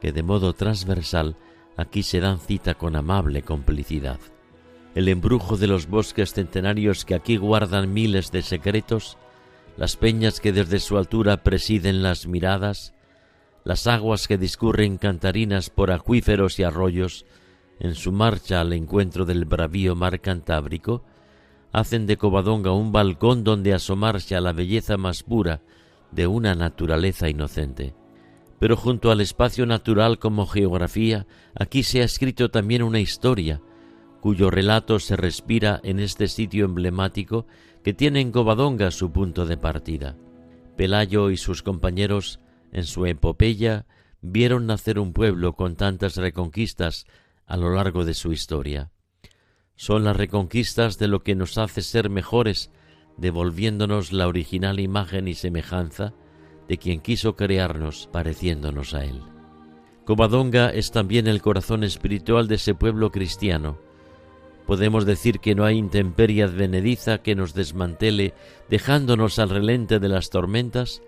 que 0.00 0.12
de 0.12 0.22
modo 0.22 0.52
transversal 0.52 1.36
aquí 1.76 2.02
se 2.02 2.20
dan 2.20 2.38
cita 2.38 2.74
con 2.74 2.96
amable 2.96 3.42
complicidad. 3.42 4.18
El 4.94 5.08
embrujo 5.08 5.56
de 5.56 5.66
los 5.66 5.88
bosques 5.88 6.34
centenarios 6.34 7.04
que 7.04 7.14
aquí 7.14 7.36
guardan 7.36 7.92
miles 7.92 8.30
de 8.30 8.42
secretos, 8.42 9.18
las 9.76 9.96
peñas 9.96 10.40
que 10.40 10.52
desde 10.52 10.78
su 10.78 10.98
altura 10.98 11.42
presiden 11.42 12.02
las 12.02 12.26
miradas, 12.26 12.94
las 13.64 13.86
aguas 13.86 14.28
que 14.28 14.38
discurren 14.38 14.98
cantarinas 14.98 15.70
por 15.70 15.90
acuíferos 15.90 16.58
y 16.58 16.62
arroyos 16.62 17.24
en 17.80 17.94
su 17.94 18.12
marcha 18.12 18.60
al 18.60 18.72
encuentro 18.72 19.24
del 19.24 19.46
bravío 19.46 19.96
mar 19.96 20.20
Cantábrico, 20.20 21.02
hacen 21.72 22.06
de 22.06 22.16
Covadonga 22.16 22.70
un 22.70 22.92
balcón 22.92 23.42
donde 23.42 23.74
asomarse 23.74 24.36
a 24.36 24.40
la 24.40 24.52
belleza 24.52 24.96
más 24.96 25.24
pura 25.24 25.62
de 26.12 26.28
una 26.28 26.54
naturaleza 26.54 27.28
inocente 27.28 27.94
pero 28.64 28.78
junto 28.78 29.10
al 29.10 29.20
espacio 29.20 29.66
natural 29.66 30.18
como 30.18 30.46
geografía, 30.46 31.26
aquí 31.54 31.82
se 31.82 32.00
ha 32.00 32.04
escrito 32.04 32.50
también 32.50 32.82
una 32.82 32.98
historia, 32.98 33.60
cuyo 34.22 34.48
relato 34.48 35.00
se 35.00 35.16
respira 35.16 35.82
en 35.84 36.00
este 36.00 36.28
sitio 36.28 36.64
emblemático 36.64 37.46
que 37.82 37.92
tiene 37.92 38.22
en 38.22 38.32
Covadonga 38.32 38.90
su 38.90 39.12
punto 39.12 39.44
de 39.44 39.58
partida. 39.58 40.16
Pelayo 40.78 41.28
y 41.28 41.36
sus 41.36 41.62
compañeros, 41.62 42.40
en 42.72 42.84
su 42.84 43.04
epopeya, 43.04 43.84
vieron 44.22 44.64
nacer 44.64 44.98
un 44.98 45.12
pueblo 45.12 45.52
con 45.52 45.76
tantas 45.76 46.16
reconquistas 46.16 47.04
a 47.44 47.58
lo 47.58 47.68
largo 47.74 48.06
de 48.06 48.14
su 48.14 48.32
historia. 48.32 48.90
Son 49.76 50.04
las 50.04 50.16
reconquistas 50.16 50.96
de 50.96 51.08
lo 51.08 51.22
que 51.22 51.34
nos 51.34 51.58
hace 51.58 51.82
ser 51.82 52.08
mejores, 52.08 52.70
devolviéndonos 53.18 54.14
la 54.14 54.26
original 54.26 54.80
imagen 54.80 55.28
y 55.28 55.34
semejanza 55.34 56.14
de 56.68 56.78
quien 56.78 57.00
quiso 57.00 57.36
crearnos 57.36 58.08
pareciéndonos 58.12 58.94
a 58.94 59.04
Él. 59.04 59.20
Covadonga 60.04 60.70
es 60.70 60.90
también 60.90 61.26
el 61.26 61.40
corazón 61.40 61.82
espiritual 61.84 62.46
de 62.48 62.56
ese 62.56 62.74
pueblo 62.74 63.10
cristiano. 63.10 63.78
Podemos 64.66 65.06
decir 65.06 65.40
que 65.40 65.54
no 65.54 65.64
hay 65.64 65.76
intemperie 65.76 66.42
advenediza 66.42 67.18
que 67.18 67.34
nos 67.34 67.54
desmantele 67.54 68.34
dejándonos 68.68 69.38
al 69.38 69.50
relente 69.50 69.98
de 70.00 70.08
las 70.08 70.30
tormentas, 70.30 71.02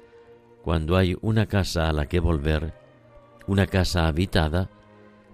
cuando 0.62 0.96
hay 0.96 1.16
una 1.20 1.46
casa 1.46 1.88
a 1.88 1.92
la 1.92 2.07
que 2.07 2.20
volver, 2.20 2.74
una 3.46 3.66
casa 3.66 4.09
habitada, 4.09 4.70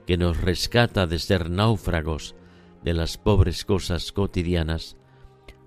que 0.07 0.17
nos 0.17 0.41
rescata 0.41 1.07
de 1.07 1.19
ser 1.19 1.49
náufragos 1.49 2.35
de 2.83 2.93
las 2.93 3.17
pobres 3.17 3.65
cosas 3.65 4.13
cotidianas, 4.13 4.97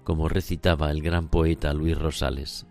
como 0.04 0.30
recitaba 0.30 0.92
el 0.92 1.02
gran 1.02 1.30
poeta 1.30 1.74
Luis 1.74 1.98
Rosales 1.98 2.68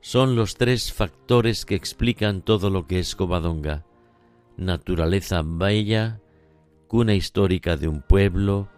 son 0.00 0.34
los 0.34 0.56
tres 0.56 0.92
factores 0.92 1.66
que 1.66 1.74
explican 1.74 2.42
todo 2.42 2.70
lo 2.70 2.86
que 2.86 2.98
es 2.98 3.14
Covadonga. 3.14 3.84
Naturaleza 4.56 5.42
bella, 5.44 6.20
cuna 6.88 7.14
histórica 7.14 7.76
de 7.76 7.88
un 7.88 8.02
pueblo 8.02 8.68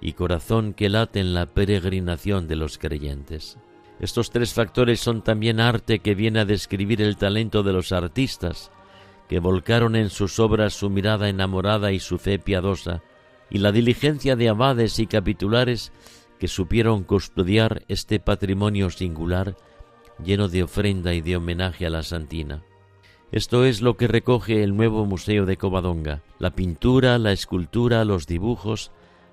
y 0.00 0.12
corazón 0.12 0.74
que 0.74 0.88
late 0.88 1.20
en 1.20 1.34
la 1.34 1.46
peregrinación 1.46 2.48
de 2.48 2.56
los 2.56 2.78
creyentes. 2.78 3.58
Estos 3.98 4.30
tres 4.30 4.52
factores 4.52 5.00
son 5.00 5.22
también 5.22 5.58
arte 5.58 5.98
que 5.98 6.14
viene 6.14 6.40
a 6.40 6.44
describir 6.44 7.02
el 7.02 7.16
talento 7.16 7.62
de 7.62 7.72
los 7.72 7.90
artistas, 7.90 8.70
que 9.28 9.40
volcaron 9.40 9.96
en 9.96 10.10
sus 10.10 10.38
obras 10.38 10.74
su 10.74 10.88
mirada 10.88 11.28
enamorada 11.28 11.92
y 11.92 11.98
su 11.98 12.18
fe 12.18 12.38
piadosa, 12.38 13.02
y 13.50 13.58
la 13.58 13.72
diligencia 13.72 14.36
de 14.36 14.50
abades 14.50 14.98
y 14.98 15.06
capitulares 15.06 15.92
que 16.38 16.46
supieron 16.46 17.02
custodiar 17.02 17.82
este 17.88 18.20
patrimonio 18.20 18.90
singular 18.90 19.56
lleno 20.24 20.48
de 20.48 20.62
ofrenda 20.62 21.14
y 21.14 21.20
de 21.20 21.36
homenaje 21.36 21.86
a 21.86 21.90
la 21.90 22.02
Santina. 22.02 22.62
Esto 23.30 23.64
es 23.64 23.82
lo 23.82 23.96
que 23.96 24.08
recoge 24.08 24.62
el 24.62 24.74
nuevo 24.76 25.04
Museo 25.04 25.44
de 25.44 25.56
Covadonga, 25.58 26.22
la 26.38 26.50
pintura, 26.50 27.18
la 27.18 27.32
escultura, 27.32 28.04
los 28.04 28.26
dibujos, 28.26 28.90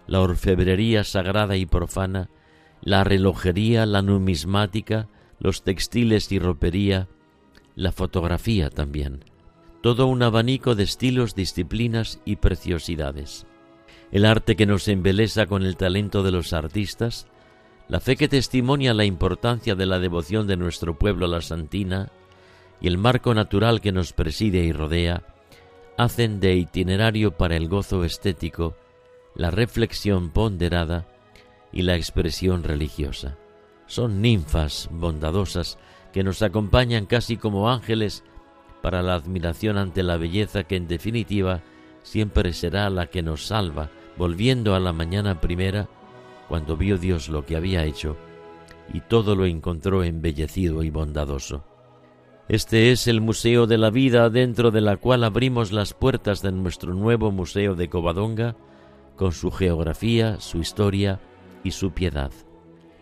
la 0.07 0.21
orfebrería 0.21 1.03
sagrada 1.03 1.55
y 1.55 1.65
profana, 1.65 2.29
la 2.81 3.03
relojería, 3.03 3.85
la 3.85 4.01
numismática, 4.01 5.07
los 5.39 5.63
textiles 5.63 6.31
y 6.31 6.39
ropería, 6.39 7.07
la 7.75 7.91
fotografía 7.91 8.69
también. 8.69 9.23
Todo 9.81 10.07
un 10.07 10.23
abanico 10.23 10.75
de 10.75 10.83
estilos, 10.83 11.35
disciplinas 11.35 12.19
y 12.25 12.37
preciosidades. 12.37 13.45
El 14.11 14.25
arte 14.25 14.55
que 14.55 14.65
nos 14.65 14.87
embelesa 14.87 15.45
con 15.45 15.63
el 15.63 15.77
talento 15.77 16.23
de 16.23 16.31
los 16.31 16.53
artistas, 16.53 17.27
la 17.87 17.99
fe 17.99 18.15
que 18.15 18.27
testimonia 18.27 18.93
la 18.93 19.05
importancia 19.05 19.75
de 19.75 19.85
la 19.85 19.99
devoción 19.99 20.47
de 20.47 20.57
nuestro 20.57 20.97
pueblo 20.97 21.25
a 21.25 21.29
la 21.29 21.41
Santina 21.41 22.11
y 22.81 22.87
el 22.87 22.97
marco 22.97 23.33
natural 23.33 23.81
que 23.81 23.91
nos 23.91 24.13
preside 24.13 24.63
y 24.63 24.71
rodea, 24.71 25.23
hacen 25.97 26.39
de 26.39 26.55
itinerario 26.55 27.31
para 27.31 27.55
el 27.55 27.67
gozo 27.67 28.03
estético 28.03 28.75
la 29.35 29.51
reflexión 29.51 30.29
ponderada 30.29 31.07
y 31.71 31.83
la 31.83 31.95
expresión 31.95 32.63
religiosa. 32.63 33.37
Son 33.87 34.21
ninfas 34.21 34.89
bondadosas 34.91 35.77
que 36.11 36.23
nos 36.23 36.41
acompañan 36.41 37.05
casi 37.05 37.37
como 37.37 37.69
ángeles 37.69 38.23
para 38.81 39.03
la 39.03 39.15
admiración 39.15 39.77
ante 39.77 40.03
la 40.03 40.17
belleza 40.17 40.63
que 40.63 40.75
en 40.75 40.87
definitiva 40.87 41.61
siempre 42.03 42.53
será 42.53 42.89
la 42.89 43.07
que 43.07 43.21
nos 43.21 43.47
salva, 43.47 43.89
volviendo 44.17 44.75
a 44.75 44.79
la 44.79 44.93
mañana 44.93 45.41
primera, 45.41 45.89
cuando 46.47 46.77
vio 46.77 46.97
Dios 46.97 47.29
lo 47.29 47.45
que 47.45 47.55
había 47.55 47.83
hecho, 47.85 48.17
y 48.93 49.01
todo 49.01 49.35
lo 49.35 49.45
encontró 49.45 50.03
embellecido 50.03 50.83
y 50.83 50.89
bondadoso. 50.89 51.63
Este 52.47 52.91
es 52.91 53.07
el 53.07 53.21
Museo 53.21 53.65
de 53.65 53.79
la 53.79 53.89
Vida 53.89 54.29
dentro 54.29 54.69
de 54.69 54.81
la 54.81 54.97
cual 54.97 55.23
abrimos 55.23 55.71
las 55.71 55.93
puertas 55.93 56.43
de 56.43 56.51
nuestro 56.51 56.93
nuevo 56.93 57.31
Museo 57.31 57.73
de 57.75 57.89
Covadonga, 57.89 58.55
con 59.15 59.31
su 59.31 59.49
geografía, 59.49 60.39
su 60.39 60.59
historia 60.59 61.19
y 61.63 61.71
su 61.71 61.91
piedad. 61.91 62.31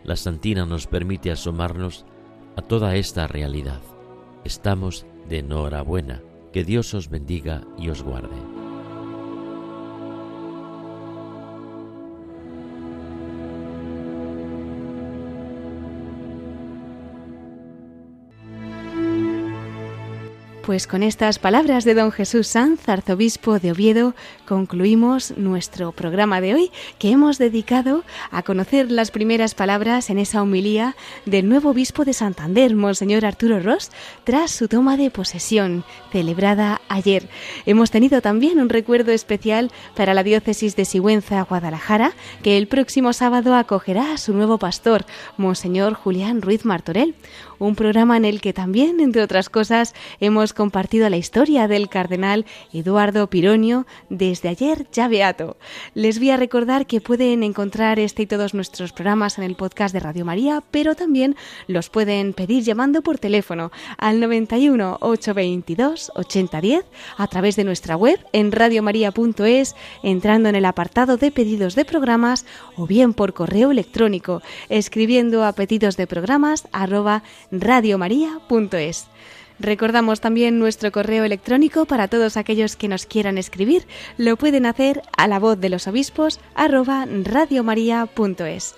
La 0.04 0.16
Santina 0.16 0.66
nos 0.66 0.88
permite 0.88 1.32
asomarnos 1.32 2.06
a 2.56 2.62
toda 2.62 2.96
esta 2.96 3.28
realidad. 3.28 3.82
Estamos 4.44 5.06
de 5.28 5.40
enhorabuena. 5.40 6.22
Que 6.52 6.64
Dios 6.64 6.94
os 6.94 7.10
bendiga 7.10 7.64
y 7.80 7.90
os 7.90 8.04
guarde. 8.04 8.53
Pues 20.64 20.88
con 20.88 21.04
estas 21.04 21.40
palabras 21.40 21.84
de 21.84 21.94
don 21.94 22.14
Jesús 22.14 22.48
Sanz, 22.48 22.88
arzobispo 22.88 23.60
de 23.60 23.74
Oviedo, 23.74 24.16
concluimos 24.48 25.36
nuestro 25.36 25.92
programa 25.92 26.40
de 26.40 26.54
hoy 26.54 26.72
que 27.00 27.12
hemos 27.12 27.38
dedicado 27.38 28.06
a 28.32 28.44
conocer 28.44 28.90
las 28.90 29.12
primeras 29.12 29.56
palabras 29.56 30.10
en 30.10 30.20
esa 30.20 30.42
homilía 30.42 30.96
del 31.26 31.50
nuevo 31.50 31.72
obispo 31.72 32.06
de 32.06 32.14
Santander, 32.14 32.78
Monseñor 32.78 33.26
Arturo 33.26 33.60
Ross, 33.60 33.92
tras 34.24 34.52
su 34.52 34.70
toma 34.70 34.96
de 34.96 35.12
posesión, 35.12 35.84
celebrada 36.14 36.80
ayer. 36.88 37.28
Hemos 37.66 37.92
tenido 37.92 38.22
también 38.22 38.62
un 38.62 38.70
recuerdo 38.70 39.12
especial 39.12 39.70
para 39.98 40.14
la 40.14 40.24
diócesis 40.24 40.78
de 40.78 40.86
Sigüenza, 40.86 41.42
Guadalajara, 41.42 42.14
que 42.42 42.58
el 42.58 42.70
próximo 42.70 43.12
sábado 43.12 43.56
acogerá 43.56 44.14
a 44.14 44.18
su 44.18 44.34
nuevo 44.34 44.60
pastor, 44.60 45.06
Monseñor 45.36 45.94
Julián 45.94 46.42
Ruiz 46.42 46.64
Martorell 46.64 47.16
un 47.64 47.76
programa 47.76 48.18
en 48.18 48.26
el 48.26 48.42
que 48.42 48.54
también, 48.54 49.00
entre 49.00 49.22
otras 49.22 49.50
cosas, 49.50 49.94
hemos 50.20 50.54
compartido 50.54 51.10
la 51.10 51.18
historia 51.18 51.68
del 51.68 51.90
cardenal 51.90 52.46
Eduardo 52.74 53.28
Pironio 53.28 53.86
desde 54.10 54.50
ayer 54.50 54.88
ya 54.92 55.08
beato. 55.08 55.58
Les 55.94 56.20
voy 56.20 56.32
a 56.32 56.38
recordar 56.38 56.86
que 56.86 57.02
pueden 57.02 57.44
encontrar 57.44 58.00
este 58.00 58.24
y 58.24 58.28
todos 58.28 58.54
nuestros 58.54 58.92
programas 58.92 59.38
en 59.38 59.44
el 59.44 59.56
podcast 59.56 59.94
de 59.94 60.00
Radio 60.00 60.26
María, 60.26 60.64
pero 60.72 60.96
también 60.96 61.36
los 61.68 61.90
pueden 61.90 62.34
pedir 62.34 62.64
llamando 62.64 63.02
por 63.02 63.18
teléfono 63.18 63.72
al 63.98 64.20
91 64.20 64.98
822 65.02 66.12
8010 66.16 66.86
a 67.18 67.28
través 67.28 67.56
de 67.56 67.64
nuestra 67.64 67.96
web 67.96 68.20
en 68.34 68.52
radiomaria.es, 68.52 69.76
entrando 70.04 70.50
en 70.50 70.56
el 70.56 70.66
apartado 70.66 71.18
de 71.18 71.32
pedidos 71.32 71.76
de 71.76 71.86
programas 71.86 72.46
o 72.76 72.88
bien 72.88 73.14
por 73.14 73.34
correo 73.34 73.72
electrónico, 73.72 74.42
escribiendo 74.70 75.44
a 75.44 75.54
pedidos 75.54 75.98
de 75.98 76.08
programas 76.08 76.68
arroba 76.72 77.24
radiomaria.es. 77.54 79.08
Recordamos 79.60 80.20
también 80.20 80.60
nuestro 80.60 80.92
correo 80.92 81.24
electrónico 81.24 81.86
para 81.86 82.08
todos 82.08 82.38
aquellos 82.38 82.76
que 82.76 82.88
nos 82.88 83.06
quieran 83.06 83.38
escribir. 83.38 83.86
Lo 84.18 84.36
pueden 84.36 84.66
hacer 84.66 85.02
a 85.16 85.28
la 85.28 85.40
voz 85.40 85.60
de 85.60 85.70
los 85.70 85.88
obispos 85.88 86.40
arroba 86.56 87.06
radiomaria.es. 87.06 88.76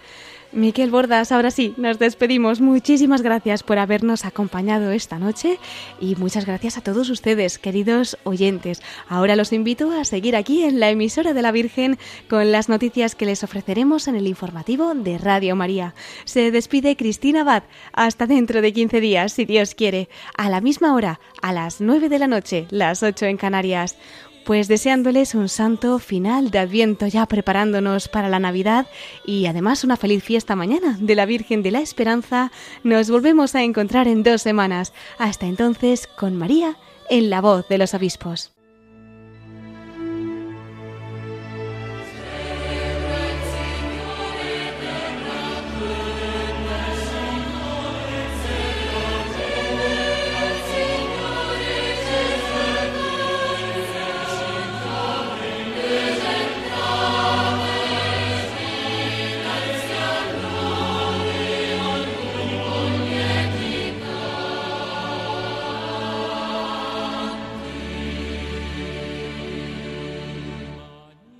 Miquel 0.56 0.90
Bordas, 0.90 1.34
ahora 1.34 1.52
sí, 1.52 1.74
nos 1.76 2.00
despedimos. 2.00 2.62
Muchísimas 2.62 3.22
gracias 3.22 3.62
por 3.62 3.78
habernos 3.78 4.24
acompañado 4.24 4.92
esta 4.92 5.20
noche 5.20 5.60
y 6.00 6.16
muchas 6.16 6.46
gracias 6.46 6.78
a 6.78 6.82
todos 6.82 7.10
ustedes, 7.10 7.60
queridos 7.60 8.18
oyentes. 8.24 8.82
Ahora 9.10 9.36
los 9.36 9.52
invito 9.52 9.92
a 9.92 10.06
seguir 10.06 10.34
aquí 10.34 10.64
en 10.64 10.80
la 10.80 10.90
emisora 10.90 11.34
de 11.34 11.42
la 11.42 11.52
Virgen 11.52 11.98
con 12.30 12.54
las 12.54 12.70
noticias 12.70 13.16
que 13.16 13.26
les 13.26 13.44
ofreceremos 13.44 14.08
en 14.08 14.16
el 14.16 14.28
informativo 14.28 14.94
de 14.96 15.18
Radio 15.18 15.58
María. 15.58 15.94
Se 16.24 16.52
despide 16.52 16.96
Cristina 16.96 17.42
Abad. 17.42 17.64
Hasta 17.92 18.26
dentro 18.26 18.62
de 18.62 18.72
15 18.72 19.02
días, 19.02 19.34
si 19.34 19.44
Dios 19.44 19.76
quiere, 19.76 20.08
a 20.38 20.50
la 20.50 20.62
misma 20.62 20.96
hora, 20.96 21.20
a 21.42 21.52
las 21.52 21.82
9 21.82 22.08
de 22.08 22.20
la 22.20 22.28
noche, 22.28 22.66
las 22.70 23.04
8 23.04 23.26
en 23.26 23.36
Canarias. 23.36 23.98
Pues 24.46 24.68
deseándoles 24.68 25.34
un 25.34 25.50
santo 25.50 25.98
final 25.98 26.52
de 26.52 26.60
Adviento 26.60 27.08
ya 27.08 27.26
preparándonos 27.26 28.08
para 28.08 28.30
la 28.30 28.40
Navidad 28.40 28.86
y 29.26 29.48
además 29.48 29.84
una 29.84 29.98
feliz 29.98 30.24
fiesta 30.24 30.56
mañana 30.56 30.98
de 31.02 31.16
la 31.16 31.26
Virgen 31.26 31.64
de 31.64 31.72
la 31.72 31.80
Esperanza, 31.80 32.52
nos 32.84 33.10
volvemos 33.10 33.56
a 33.56 33.64
encontrar 33.64 34.08
en 34.08 34.22
dos 34.22 34.44
semanas. 34.44 34.94
Hasta 35.18 35.48
entonces, 35.48 36.06
con 36.06 36.36
María 36.36 36.78
en 37.10 37.32
la 37.32 37.42
voz 37.42 37.68
de 37.70 37.80
los 37.80 37.96
obispos. 37.96 38.55